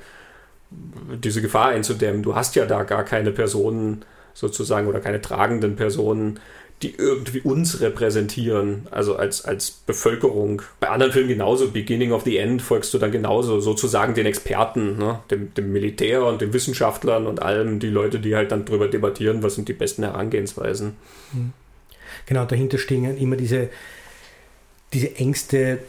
[0.71, 2.23] diese Gefahr einzudämmen.
[2.23, 4.03] Du hast ja da gar keine Personen
[4.33, 6.39] sozusagen oder keine tragenden Personen,
[6.81, 10.61] die irgendwie uns repräsentieren, also als, als Bevölkerung.
[10.79, 14.97] Bei anderen Filmen genauso, Beginning of the End folgst du dann genauso, sozusagen den Experten,
[14.97, 15.19] ne?
[15.29, 19.43] dem, dem Militär und den Wissenschaftlern und allem, die Leute, die halt dann drüber debattieren,
[19.43, 20.95] was sind die besten Herangehensweisen.
[22.25, 23.69] Genau, dahinter stehen immer diese,
[24.93, 25.79] diese Ängste,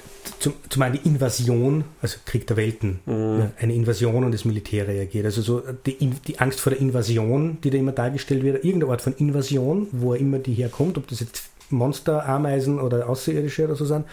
[0.41, 4.89] zum, zum einen die Invasion, also Krieg der Welten, ja, eine Invasion und das Militär
[4.89, 5.27] reagiert.
[5.27, 8.91] Also so die, In- die Angst vor der Invasion, die da immer dargestellt wird, irgendeine
[8.93, 13.77] Art von Invasion, wo immer die herkommt, ob das jetzt Monster, Ameisen oder Außerirdische oder
[13.77, 14.05] so sind,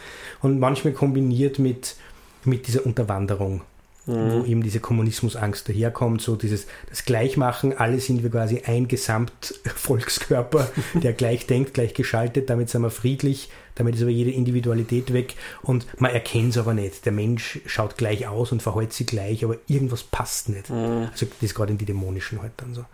[0.44, 1.96] und manchmal kombiniert mit,
[2.46, 3.62] mit dieser Unterwanderung.
[4.10, 10.70] Wo eben diese Kommunismusangst daherkommt, so dieses das Gleichmachen, alle sind wir quasi ein Gesamtvolkskörper,
[10.94, 15.36] der gleich denkt, gleich geschaltet, damit sind wir friedlich, damit ist aber jede Individualität weg
[15.62, 17.06] und man erkennt es aber nicht.
[17.06, 20.72] Der Mensch schaut gleich aus und verhält sich gleich, aber irgendwas passt nicht.
[20.72, 22.86] Also das ist gerade in die Dämonischen halt dann so.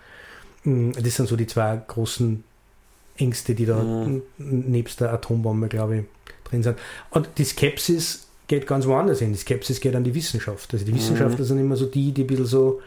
[0.63, 2.43] Mm, Das sind so die zwei großen
[3.17, 6.03] Ängste, die da n- nebst der Atombombe, glaube ich,
[6.49, 6.77] drin sind.
[7.11, 9.31] Und die Skepsis geht ganz woanders hin.
[9.31, 10.73] Die Skepsis geht an die Wissenschaft.
[10.73, 12.81] Also die Wissenschaftler sind immer so die, die ein bisschen so,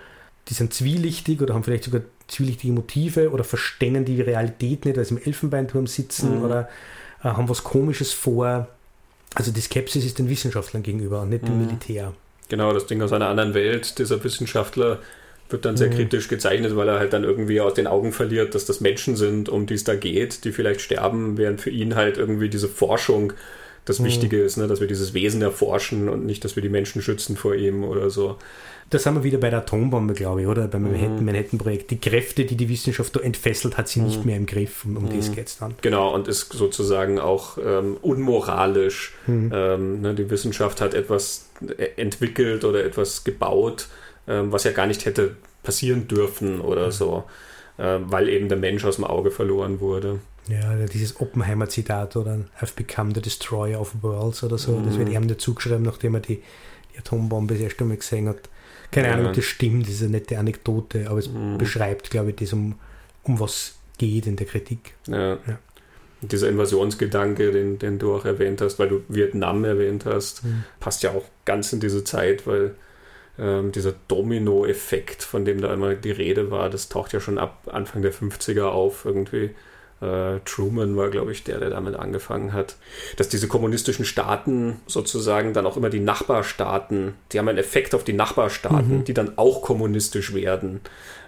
[0.49, 5.15] die sind zwielichtig oder haben vielleicht sogar zwielichtige Motive oder verstehen die Realität nicht, sie
[5.15, 6.69] im Elfenbeinturm sitzen oder
[7.23, 8.69] äh, haben was Komisches vor.
[9.35, 12.13] Also die Skepsis ist den Wissenschaftlern gegenüber und nicht dem Militär.
[12.49, 15.01] Genau, das Ding aus einer anderen Welt, dieser Wissenschaftler
[15.49, 15.95] wird dann sehr Mhm.
[15.95, 19.49] kritisch gezeichnet, weil er halt dann irgendwie aus den Augen verliert, dass das Menschen sind,
[19.49, 23.33] um die es da geht, die vielleicht sterben, während für ihn halt irgendwie diese Forschung
[23.87, 24.05] das Mhm.
[24.05, 24.67] Wichtige ist, ne?
[24.67, 28.11] dass wir dieses Wesen erforschen und nicht, dass wir die Menschen schützen vor ihm oder
[28.11, 28.37] so.
[28.91, 30.69] Da sind wir wieder bei der Atombombe, glaube ich, oder?
[30.69, 31.91] Beim Manhattan- Manhattan-Projekt.
[31.91, 34.85] Die Kräfte, die die Wissenschaft da entfesselt, hat sie nicht mehr im Griff.
[34.85, 35.75] Um, um das geht es dann.
[35.83, 39.13] Genau, und ist sozusagen auch ähm, unmoralisch.
[39.27, 41.49] Ähm, ne, die Wissenschaft hat etwas
[41.79, 43.89] äh, entwickelt oder etwas gebaut,
[44.29, 47.25] ähm, was ja gar nicht hätte passieren dürfen oder so,
[47.79, 50.21] äh, weil eben der Mensch aus dem Auge verloren wurde.
[50.49, 54.81] Ja, dieses Oppenheimer-Zitat oder I've become the destroyer of worlds oder so.
[54.81, 56.43] Das wird ihm dazu geschrieben, nachdem er die,
[56.95, 58.49] die Atombombe das erste Mal gesehen hat.
[58.93, 59.15] Keine Ja.
[59.15, 61.29] Ahnung, das stimmt, das ist eine nette Anekdote, aber es
[61.59, 62.77] beschreibt, glaube ich, das, um,
[63.25, 64.95] um was geht in der Kritik.
[65.09, 65.33] Ja.
[65.35, 65.59] Ja.
[66.23, 70.65] Dieser Invasionsgedanke, den, den du auch erwähnt hast, weil du Vietnam erwähnt hast, Mhm.
[70.81, 72.75] passt ja auch ganz in diese Zeit, weil
[73.39, 77.69] ähm, dieser Domino-Effekt, von dem da immer die Rede war, das taucht ja schon ab
[77.71, 79.51] Anfang der 50er auf irgendwie.
[80.01, 82.77] Äh, Truman war, glaube ich, der, der damit angefangen hat,
[83.17, 88.05] dass diese kommunistischen Staaten sozusagen dann auch immer die Nachbarstaaten, die haben einen Effekt auf
[88.05, 89.05] die Nachbarstaaten, mhm.
[89.05, 90.81] die dann auch kommunistisch werden.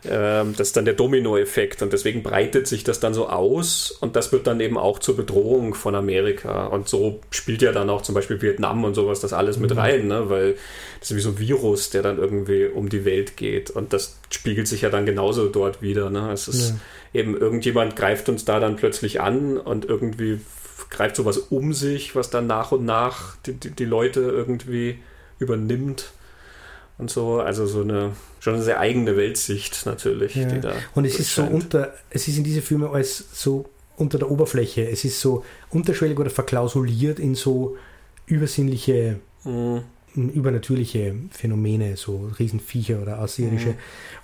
[0.04, 4.16] Ähm, das ist dann der Dominoeffekt und deswegen breitet sich das dann so aus und
[4.16, 6.66] das wird dann eben auch zur Bedrohung von Amerika.
[6.66, 9.78] Und so spielt ja dann auch zum Beispiel Vietnam und sowas das alles mit mhm.
[9.78, 10.28] rein, ne?
[10.28, 10.56] weil
[11.00, 14.18] das ist wie so ein Virus, der dann irgendwie um die Welt geht und das
[14.30, 16.10] spiegelt sich ja dann genauso dort wieder.
[16.10, 16.30] Ne?
[16.32, 16.76] Es ist ja.
[17.12, 20.40] Eben irgendjemand greift uns da dann plötzlich an und irgendwie
[20.90, 24.98] greift sowas um sich, was dann nach und nach die, die, die Leute irgendwie
[25.38, 26.12] übernimmt
[26.96, 27.40] und so.
[27.40, 30.46] Also so eine schon eine sehr eigene Weltsicht natürlich, ja.
[30.46, 30.72] die da.
[30.94, 33.66] Und es ist so unter, es ist in diese Filme als so
[33.96, 34.88] unter der Oberfläche.
[34.88, 37.76] Es ist so unterschwellig oder verklausuliert in so
[38.26, 39.82] übersinnliche, mhm.
[40.30, 43.70] Übernatürliche Phänomene, so Riesenviecher oder Außerirdische.
[43.70, 43.74] Mhm.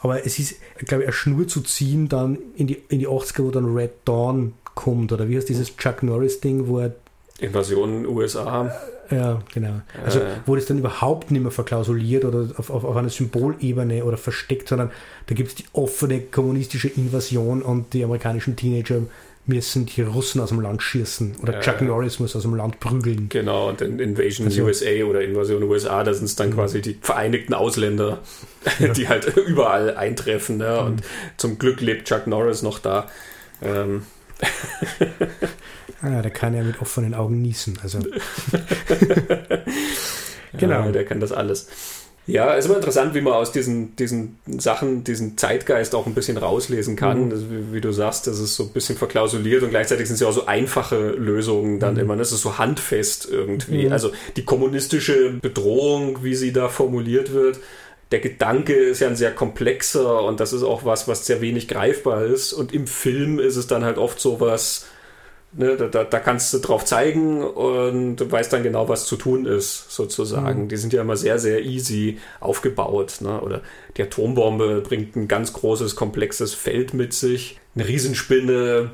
[0.01, 3.45] Aber es ist, glaube ich, eine Schnur zu ziehen dann in die, in die 80er,
[3.45, 5.13] wo dann Red Dawn kommt.
[5.13, 6.95] Oder wie heißt dieses Chuck Norris-Ding, wo er
[7.39, 8.73] Invasion USA.
[9.11, 9.81] Ja, genau.
[10.05, 10.37] Also äh.
[10.47, 14.69] wo das dann überhaupt nicht mehr verklausuliert oder auf, auf, auf einer Symbolebene oder versteckt,
[14.69, 14.91] sondern
[15.27, 19.03] da gibt es die offene kommunistische Invasion und die amerikanischen Teenager
[19.47, 22.81] müssen die Russen aus dem Land schießen oder äh, Chuck Norris muss aus dem Land
[22.81, 23.29] prügeln.
[23.29, 26.55] Genau, und in Invasion also, USA oder Invasion USA, da sind es dann mhm.
[26.55, 28.21] quasi die vereinigten Ausländer,
[28.79, 28.89] ja.
[28.89, 30.57] die halt überall eintreffen.
[30.59, 30.81] Ne?
[30.81, 31.05] Und mhm.
[31.37, 33.09] zum Glück lebt Chuck Norris noch da.
[33.63, 34.03] Ähm.
[36.03, 37.79] Ah, der kann ja mit offenen Augen niesen.
[37.83, 37.99] Also.
[40.53, 40.85] genau.
[40.85, 41.69] Ja, der kann das alles.
[42.27, 46.39] Ja, ist immer interessant, wie man aus diesen, diesen Sachen, diesen Zeitgeist auch ein bisschen
[46.39, 47.27] rauslesen kann.
[47.27, 47.31] Mhm.
[47.31, 50.21] Das, wie, wie, du sagst, das ist so ein bisschen verklausuliert und gleichzeitig sind es
[50.21, 52.01] ja auch so einfache Lösungen dann mhm.
[52.01, 52.17] immer.
[52.17, 53.87] Das ist so handfest irgendwie.
[53.87, 53.93] Mhm.
[53.93, 57.61] Also die kommunistische Bedrohung, wie sie da formuliert wird,
[58.11, 61.69] der Gedanke ist ja ein sehr komplexer und das ist auch was, was sehr wenig
[61.69, 62.53] greifbar ist.
[62.53, 64.87] Und im Film ist es dann halt oft so was,
[65.57, 69.47] Ne, da, da, kannst du drauf zeigen und du weißt dann genau, was zu tun
[69.47, 70.65] ist, sozusagen.
[70.65, 70.69] Mhm.
[70.69, 73.19] Die sind ja immer sehr, sehr easy aufgebaut.
[73.21, 73.41] Ne?
[73.41, 73.61] Oder
[73.97, 77.61] die Atombombe bringt ein ganz großes, komplexes Feld mit sich.
[77.77, 78.91] Eine Riesenspinne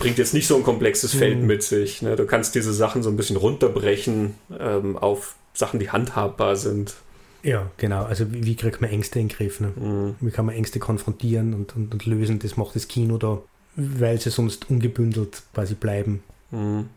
[0.00, 1.18] bringt jetzt nicht so ein komplexes mhm.
[1.18, 2.02] Feld mit sich.
[2.02, 2.14] Ne?
[2.16, 6.94] Du kannst diese Sachen so ein bisschen runterbrechen ähm, auf Sachen, die handhabbar sind.
[7.42, 8.04] Ja, genau.
[8.04, 9.60] Also wie, wie kriegt man Ängste in den Griff?
[9.60, 9.72] Ne?
[9.76, 10.16] Mhm.
[10.20, 12.38] Wie kann man Ängste konfrontieren und, und, und lösen?
[12.38, 13.40] Das macht das Kino da
[13.76, 16.22] weil sie sonst ungebündelt quasi bleiben.
[16.50, 16.88] Mhm.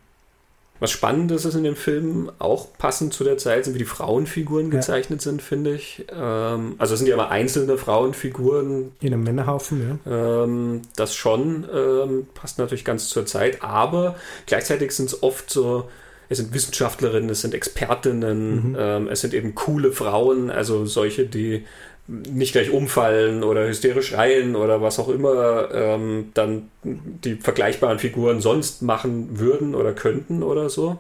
[0.80, 3.86] Was spannend ist, ist in dem Film auch passend zu der Zeit, sind wie die
[3.86, 4.78] Frauenfiguren ja.
[4.78, 6.06] gezeichnet sind, finde ich.
[6.12, 8.92] Ähm, also es sind ja immer einzelne Frauenfiguren.
[9.00, 10.44] In einem Männerhaufen, ja.
[10.44, 14.16] Ähm, das schon ähm, passt natürlich ganz zur Zeit, aber
[14.48, 15.90] gleichzeitig sind es oft so,
[16.28, 19.08] es sind Wissenschaftlerinnen, es sind Expertinnen, mhm.
[19.08, 21.64] Es sind eben coole Frauen, also solche, die
[22.08, 28.42] nicht gleich umfallen oder hysterisch schreien oder was auch immer ähm, dann die vergleichbaren Figuren
[28.42, 31.00] sonst machen würden oder könnten oder so.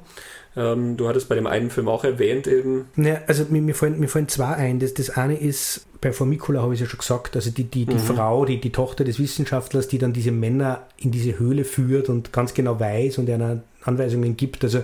[0.58, 2.88] Ähm, du hattest bei dem einen Film auch erwähnt eben.
[2.96, 4.80] Ja, also mir, mir, fallen, mir fallen zwei ein.
[4.80, 7.86] Das, das eine ist, bei Formicula habe ich es ja schon gesagt, also die, die,
[7.86, 8.00] die mhm.
[8.00, 12.32] Frau, die, die Tochter des Wissenschaftlers, die dann diese Männer in diese Höhle führt und
[12.32, 14.64] ganz genau weiß und einer Anweisungen gibt.
[14.64, 14.84] Also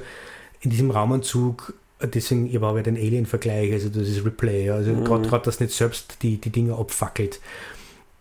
[0.60, 1.74] in diesem Raumanzug
[2.08, 5.04] deswegen, ich habe ja den Alien-Vergleich, also das ist Replay, also mhm.
[5.04, 7.40] gerade dass nicht selbst die, die Dinge abfackelt.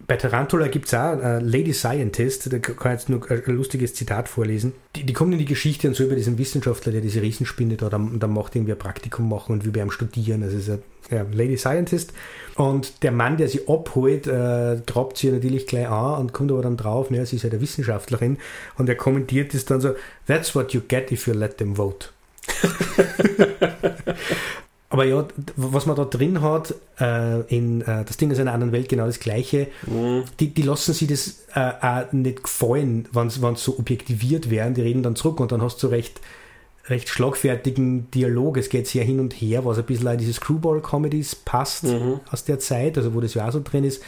[0.06, 3.94] Bei Tarantula gibt es auch äh, Lady Scientist, da kann ich jetzt nur ein lustiges
[3.94, 4.72] Zitat vorlesen.
[4.96, 7.88] Die, die kommt in die Geschichte und so über diesen Wissenschaftler, der diese Riesenspinne da,
[7.90, 10.42] dann, dann macht irgendwie ein Praktikum machen und wie bei ihm studieren.
[10.42, 12.12] Also ist ein ja, Lady Scientist.
[12.56, 16.62] Und der Mann, der sie abholt, äh, grabt sie natürlich gleich an und kommt aber
[16.62, 18.38] dann drauf, ne, sie ist ja der Wissenschaftlerin.
[18.78, 19.94] Und er kommentiert es dann so,
[20.26, 22.08] that's what you get if you let them vote.
[24.92, 25.24] Aber ja,
[25.54, 28.88] was man da drin hat, äh, in äh, das Ding ist in einer anderen Welt
[28.88, 29.68] genau das Gleiche.
[29.86, 30.24] Mhm.
[30.40, 34.74] Die, die lassen sich das äh, auch nicht gefallen, wenn sie so objektiviert werden.
[34.74, 36.20] Die reden dann zurück und dann hast du recht,
[36.88, 38.56] recht schlagfertigen Dialog.
[38.56, 42.18] Es geht sehr hin und her, was ein bisschen an diese Screwball-Comedies passt mhm.
[42.32, 44.02] aus der Zeit, also wo das ja auch so drin ist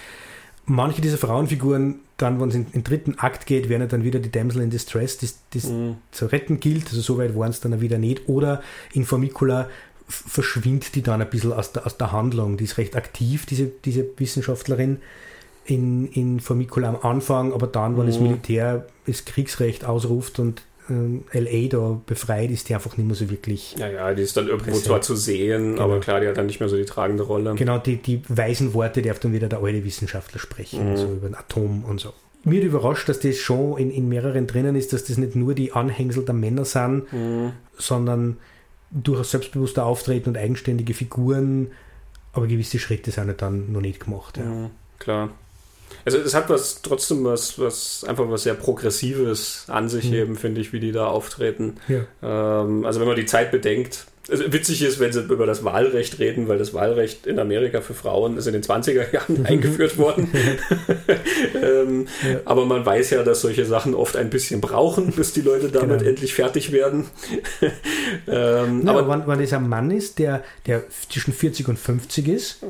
[0.67, 4.31] manche dieser Frauenfiguren, dann, wenn es in den dritten Akt geht, werden dann wieder die
[4.31, 5.97] Damsel in Distress, die, die mhm.
[6.13, 6.87] zu retten gilt.
[6.87, 8.29] Also so weit waren es dann wieder nicht.
[8.29, 8.63] Oder
[8.93, 9.69] in Formicula
[10.07, 12.57] verschwindet die dann ein bisschen aus der, aus der Handlung.
[12.57, 14.99] Die ist recht aktiv, diese, diese Wissenschaftlerin
[15.65, 18.11] in, in Formicula am Anfang, aber dann, wenn mhm.
[18.11, 20.63] das Militär das Kriegsrecht ausruft und
[20.93, 23.75] ähm, LA da befreit, ist die einfach nicht mehr so wirklich.
[23.79, 24.85] Ja, ja, die ist dann irgendwo präsent.
[24.85, 25.85] zwar zu sehen, genau.
[25.85, 27.55] aber klar, die hat dann nicht mehr so die tragende Rolle.
[27.55, 30.97] Genau, die, die weisen Worte darf dann wieder der alte Wissenschaftler sprechen, mhm.
[30.97, 32.13] so über ein Atom und so.
[32.45, 35.55] Mir hat überrascht, dass das schon in, in mehreren drinnen ist, dass das nicht nur
[35.55, 37.53] die Anhängsel der Männer sind, mhm.
[37.79, 38.39] sondern
[38.91, 41.69] durchaus selbstbewusster auftreten und eigenständige Figuren,
[42.33, 44.39] aber gewisse Schritte sind halt dann noch nicht gemacht.
[44.39, 44.45] Ja.
[44.45, 45.31] Mhm, klar.
[46.05, 50.15] Also es hat was trotzdem was, was einfach was sehr Progressives an sich mhm.
[50.15, 51.77] eben, finde ich, wie die da auftreten.
[51.89, 52.01] Ja.
[52.23, 56.21] Ähm, also wenn man die Zeit bedenkt, also witzig ist, wenn sie über das Wahlrecht
[56.21, 60.29] reden, weil das Wahlrecht in Amerika für Frauen ist in den 20er Jahren eingeführt worden.
[61.63, 62.41] ähm, ja.
[62.45, 65.99] Aber man weiß ja, dass solche Sachen oft ein bisschen brauchen, bis die Leute damit
[65.99, 66.11] genau.
[66.11, 67.07] endlich fertig werden.
[68.29, 72.63] ähm, ja, aber wenn, es ein Mann ist, der, der zwischen 40 und 50 ist,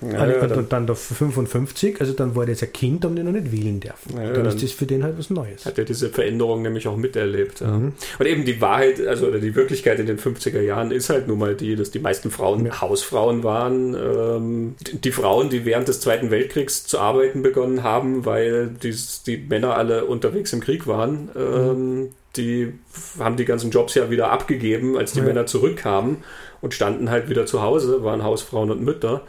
[0.00, 3.16] ja, und, dann, und dann da 55, also dann war der jetzt ein Kind, und
[3.16, 4.14] den noch nicht wählen dürfen.
[4.14, 5.66] dann, dann ist das für den halt was Neues.
[5.66, 7.62] Hat er diese Veränderung nämlich auch miterlebt.
[7.62, 7.94] Mhm.
[8.18, 11.54] Und eben die Wahrheit, also die Wirklichkeit in den 50er Jahren ist halt nun mal
[11.54, 12.80] die, dass die meisten Frauen.
[12.80, 13.94] Hausfrauen waren.
[13.94, 18.94] Ähm, die Frauen, die während des Zweiten Weltkriegs zu arbeiten begonnen haben, weil die,
[19.26, 22.08] die Männer alle unterwegs im Krieg waren, ähm, mhm.
[22.36, 22.74] die
[23.18, 25.24] haben die ganzen Jobs ja wieder abgegeben, als die ja.
[25.24, 26.18] Männer zurückkamen
[26.60, 29.22] und standen halt wieder zu Hause, waren Hausfrauen und Mütter.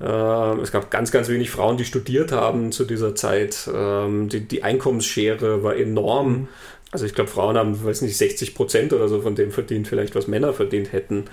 [0.00, 3.68] Ähm, es gab ganz, ganz wenig Frauen, die studiert haben zu dieser Zeit.
[3.72, 6.48] Ähm, die, die Einkommensschere war enorm.
[6.92, 10.14] Also ich glaube, Frauen haben, weiß nicht, 60 Prozent oder so von dem verdient, vielleicht
[10.14, 11.24] was Männer verdient hätten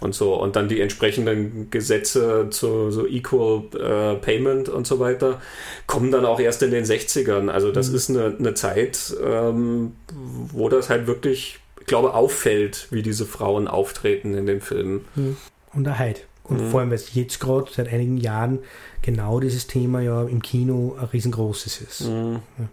[0.00, 0.34] und so.
[0.34, 5.40] Und dann die entsprechenden Gesetze zu so Equal äh, Payment und so weiter
[5.86, 7.48] kommen dann auch erst in den 60ern.
[7.50, 7.96] Also das mhm.
[7.96, 13.68] ist eine, eine Zeit, ähm, wo das halt wirklich, ich glaube, auffällt, wie diese Frauen
[13.68, 15.04] auftreten in den Filmen.
[15.14, 15.36] Mhm.
[15.74, 15.96] Und der.
[16.44, 16.70] Und mhm.
[16.70, 18.60] vor allem, weil es jetzt gerade seit einigen Jahren
[19.02, 22.00] genau dieses Thema ja im Kino ein riesengroßes ist.
[22.08, 22.40] Mhm.
[22.58, 22.68] Ja.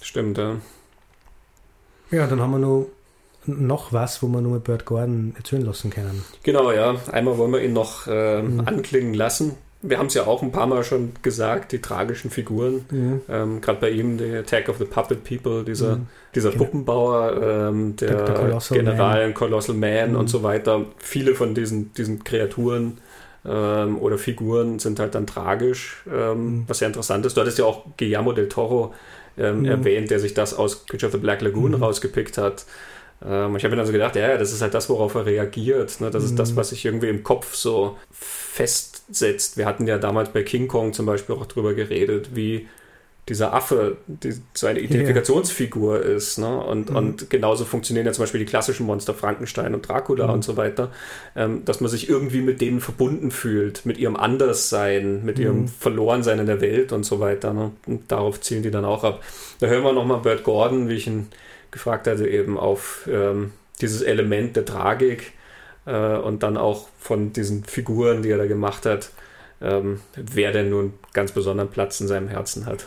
[0.00, 0.56] Stimmt, ja.
[2.10, 2.86] Ja, dann haben wir noch,
[3.46, 6.24] noch was, wo wir nur mit Bird Gordon erzählen lassen können.
[6.42, 6.96] Genau, ja.
[7.10, 8.60] Einmal wollen wir ihn noch äh, mhm.
[8.60, 9.56] anklingen lassen.
[9.82, 12.86] Wir haben es ja auch ein paar Mal schon gesagt, die tragischen Figuren.
[12.90, 13.20] Mhm.
[13.28, 16.06] Ähm, Gerade bei ihm, der Attack of the Puppet People, dieser, mhm.
[16.34, 16.64] dieser genau.
[16.64, 19.34] Puppenbauer, ähm, der, der, Colossal General, Man.
[19.34, 20.28] Colossal Man und mhm.
[20.28, 20.84] so weiter.
[20.98, 22.98] Viele von diesen, diesen Kreaturen
[23.44, 26.64] ähm, oder Figuren sind halt dann tragisch, ähm, mhm.
[26.66, 27.36] was sehr interessant ist.
[27.36, 28.94] Du hattest ja auch Guillermo del Toro
[29.38, 29.66] ähm, mhm.
[29.66, 31.82] erwähnt, der sich das aus Creature of the Black Lagoon mhm.
[31.82, 32.64] rausgepickt hat.
[33.24, 36.00] Ähm, ich habe mir dann so gedacht, ja, das ist halt das, worauf er reagiert.
[36.00, 36.10] Ne?
[36.10, 36.30] Das mhm.
[36.30, 36.56] ist das, mhm.
[36.56, 39.56] was sich irgendwie im Kopf so festsetzt.
[39.56, 42.68] Wir hatten ja damals bei King Kong zum Beispiel auch drüber geredet, wie
[43.28, 46.16] dieser Affe die, so eine Identifikationsfigur yeah.
[46.16, 46.38] ist.
[46.38, 46.58] Ne?
[46.58, 46.96] Und, mhm.
[46.96, 50.34] und genauso funktionieren ja zum Beispiel die klassischen Monster Frankenstein und Dracula mhm.
[50.34, 50.92] und so weiter,
[51.34, 55.44] ähm, dass man sich irgendwie mit denen verbunden fühlt, mit ihrem Anderssein, mit mhm.
[55.44, 57.52] ihrem Verlorensein in der Welt und so weiter.
[57.52, 57.72] Ne?
[57.86, 59.24] Und darauf zielen die dann auch ab.
[59.58, 61.26] Da hören wir nochmal Bert Gordon, wie ich ihn
[61.72, 65.32] gefragt hatte, eben auf ähm, dieses Element der Tragik
[65.84, 69.10] äh, und dann auch von diesen Figuren, die er da gemacht hat
[69.60, 72.86] ähm, wer denn nun ganz besonderen Platz in seinem Herzen hat.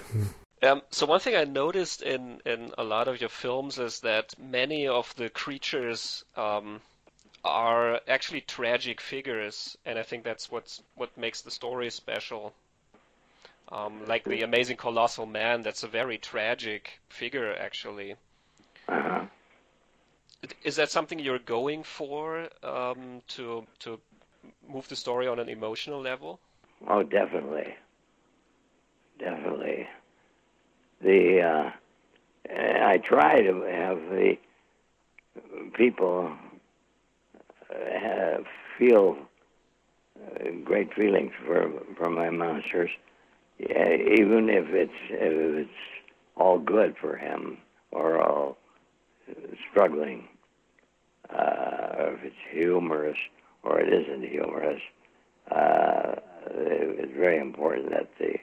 [0.62, 4.36] Um, so one thing I noticed in, in a lot of your films is that
[4.38, 6.82] many of the creatures um,
[7.46, 12.54] are actually tragic figures, and I think that's what's what makes the story special.
[13.72, 18.16] Um, like the amazing colossal man, that's a very tragic figure, actually.
[18.88, 19.26] Uh-huh.
[20.64, 24.00] Is that something you're going for um, to to
[24.68, 26.40] move the story on an emotional level?
[26.88, 27.76] Oh, definitely,
[29.20, 29.88] definitely.
[31.02, 31.72] The uh,
[32.54, 34.38] I try to have the
[35.74, 36.32] people
[37.70, 38.46] uh, have,
[38.78, 39.18] feel
[40.26, 42.90] uh, great feelings for for my monsters,
[43.58, 45.80] yeah, even if it's if it's
[46.36, 47.58] all good for him
[47.92, 48.58] or all
[49.70, 50.28] struggling,
[51.30, 53.18] uh, or if it's humorous
[53.64, 54.82] or it isn't humorous.
[55.52, 56.16] Uh,
[56.52, 58.36] it's very important that the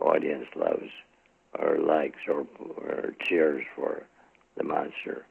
[0.00, 0.90] audience loves
[1.58, 4.04] or likes or, or cheers for
[4.56, 5.26] the monster.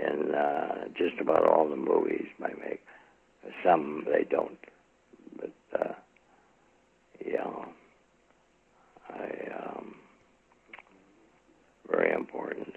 [0.00, 2.84] And uh, just about all the movies I make.
[3.64, 4.58] Some they don't,
[5.38, 5.92] but uh,
[7.24, 7.46] yeah,
[9.08, 9.94] I um,
[11.88, 12.74] very important.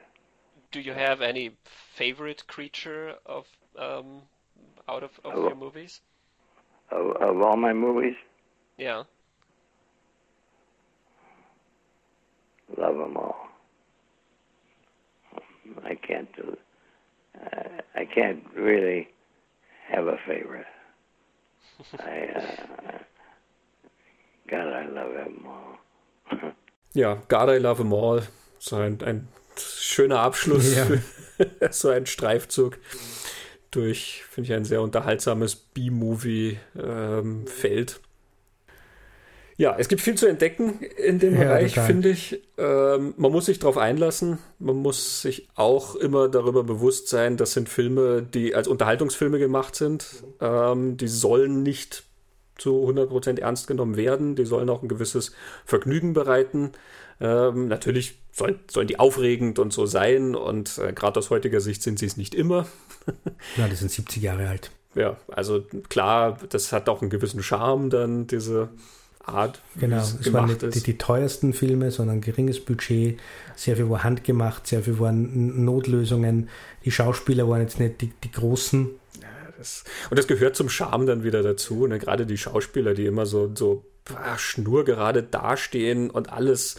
[0.71, 1.57] Do you have any
[1.95, 3.47] favorite creature of
[3.77, 4.21] um,
[4.87, 6.01] out of, of, of your movies?
[6.91, 8.15] Of, of all my movies?
[8.79, 9.03] Yeah.
[12.77, 13.49] Love them all.
[15.83, 16.57] I can't do.
[17.35, 19.09] Uh, I can't really
[19.89, 20.65] have a favorite.
[21.99, 22.97] I, uh,
[24.47, 25.79] God, I love them all.
[26.93, 28.21] ja, God, I love them all.
[28.59, 29.27] So ein, ein
[29.57, 30.85] schöner Abschluss ja.
[30.85, 31.01] für
[31.71, 32.77] so ein Streifzug
[33.71, 36.61] durch, finde ich, ein sehr unterhaltsames B-Movie-Feld.
[37.95, 38.08] Ähm,
[39.59, 42.41] ja, es gibt viel zu entdecken in dem ja, Bereich, finde ich.
[42.57, 44.37] Ähm, man muss sich darauf einlassen.
[44.57, 49.75] Man muss sich auch immer darüber bewusst sein, das sind Filme, die als Unterhaltungsfilme gemacht
[49.75, 50.23] sind.
[50.39, 52.03] Ähm, die sollen nicht
[52.57, 54.37] zu 100% ernst genommen werden.
[54.37, 55.33] Die sollen auch ein gewisses
[55.65, 56.71] Vergnügen bereiten.
[57.19, 61.83] Ähm, natürlich soll, sollen die aufregend und so sein und äh, gerade aus heutiger Sicht
[61.83, 62.65] sind sie es nicht immer.
[63.57, 64.71] ja, die sind 70 Jahre alt.
[64.95, 68.69] Ja, also klar, das hat auch einen gewissen Charme dann, diese
[69.25, 69.61] Art.
[69.79, 73.19] Genau, es waren nicht die, die, teuersten Filme, sondern geringes Budget,
[73.55, 76.49] sehr viel war handgemacht, sehr viel waren Notlösungen.
[76.85, 78.89] Die Schauspieler waren jetzt nicht die, die großen.
[79.21, 79.27] Ja,
[79.57, 81.85] das, und das gehört zum Charme dann wieder dazu.
[81.85, 81.99] Ne?
[81.99, 83.85] Gerade die Schauspieler, die immer so, so
[84.15, 86.77] ach, schnurgerade dastehen und alles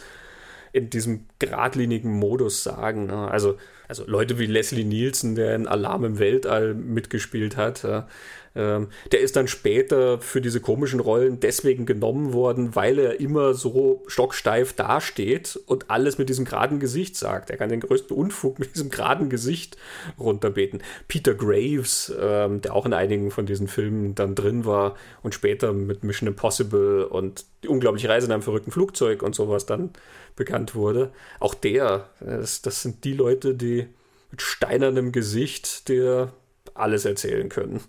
[0.73, 3.07] in diesem geradlinigen Modus sagen.
[3.07, 3.29] Ne?
[3.29, 3.57] Also,
[3.87, 8.07] also Leute wie Leslie Nielsen, der in Alarm im Weltall mitgespielt hat, ja,
[8.53, 13.53] ähm, der ist dann später für diese komischen Rollen deswegen genommen worden, weil er immer
[13.53, 17.49] so stocksteif dasteht und alles mit diesem geraden Gesicht sagt.
[17.49, 19.77] Er kann den größten Unfug mit diesem geraden Gesicht
[20.19, 20.83] runterbeten.
[21.07, 25.71] Peter Graves, ähm, der auch in einigen von diesen Filmen dann drin war und später
[25.71, 29.91] mit Mission Impossible und die unglaubliche Reise in einem verrückten Flugzeug und sowas dann
[30.35, 31.11] bekannt wurde.
[31.39, 33.87] Auch der, das, das sind die Leute, die
[34.31, 36.33] mit steinernem Gesicht dir
[36.73, 37.81] alles erzählen können.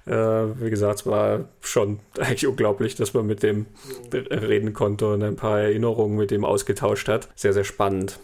[0.06, 3.66] Äh, wie gesagt, es war schon eigentlich unglaublich, dass man mit dem
[4.14, 7.30] reden konnte und ein paar Erinnerungen mit dem ausgetauscht hat.
[7.36, 8.20] Sehr, sehr spannend.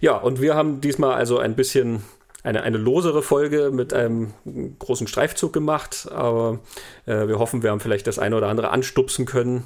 [0.00, 2.02] Ja, und wir haben diesmal also ein bisschen
[2.42, 4.34] eine, eine losere Folge mit einem
[4.78, 6.58] großen Streifzug gemacht, aber
[7.06, 9.64] äh, wir hoffen, wir haben vielleicht das eine oder andere anstupsen können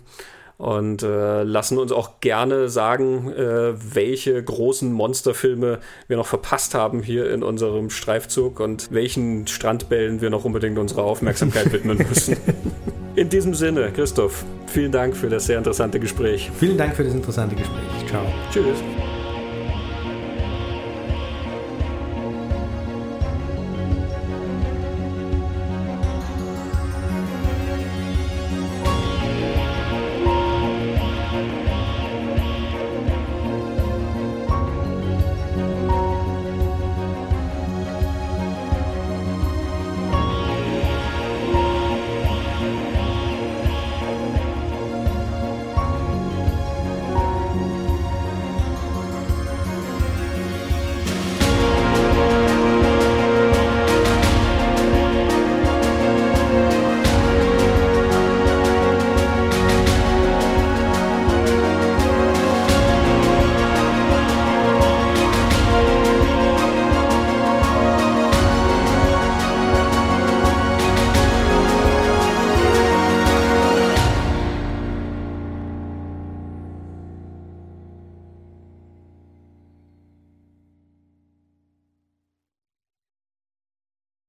[0.58, 5.78] und äh, lassen uns auch gerne sagen, äh, welche großen Monsterfilme
[6.08, 11.02] wir noch verpasst haben hier in unserem Streifzug und welchen Strandbällen wir noch unbedingt unsere
[11.04, 12.36] Aufmerksamkeit widmen müssen.
[13.14, 16.50] In diesem Sinne, Christoph, vielen Dank für das sehr interessante Gespräch.
[16.58, 18.06] Vielen Dank für das interessante Gespräch.
[18.08, 18.24] Ciao.
[18.52, 19.07] Tschüss.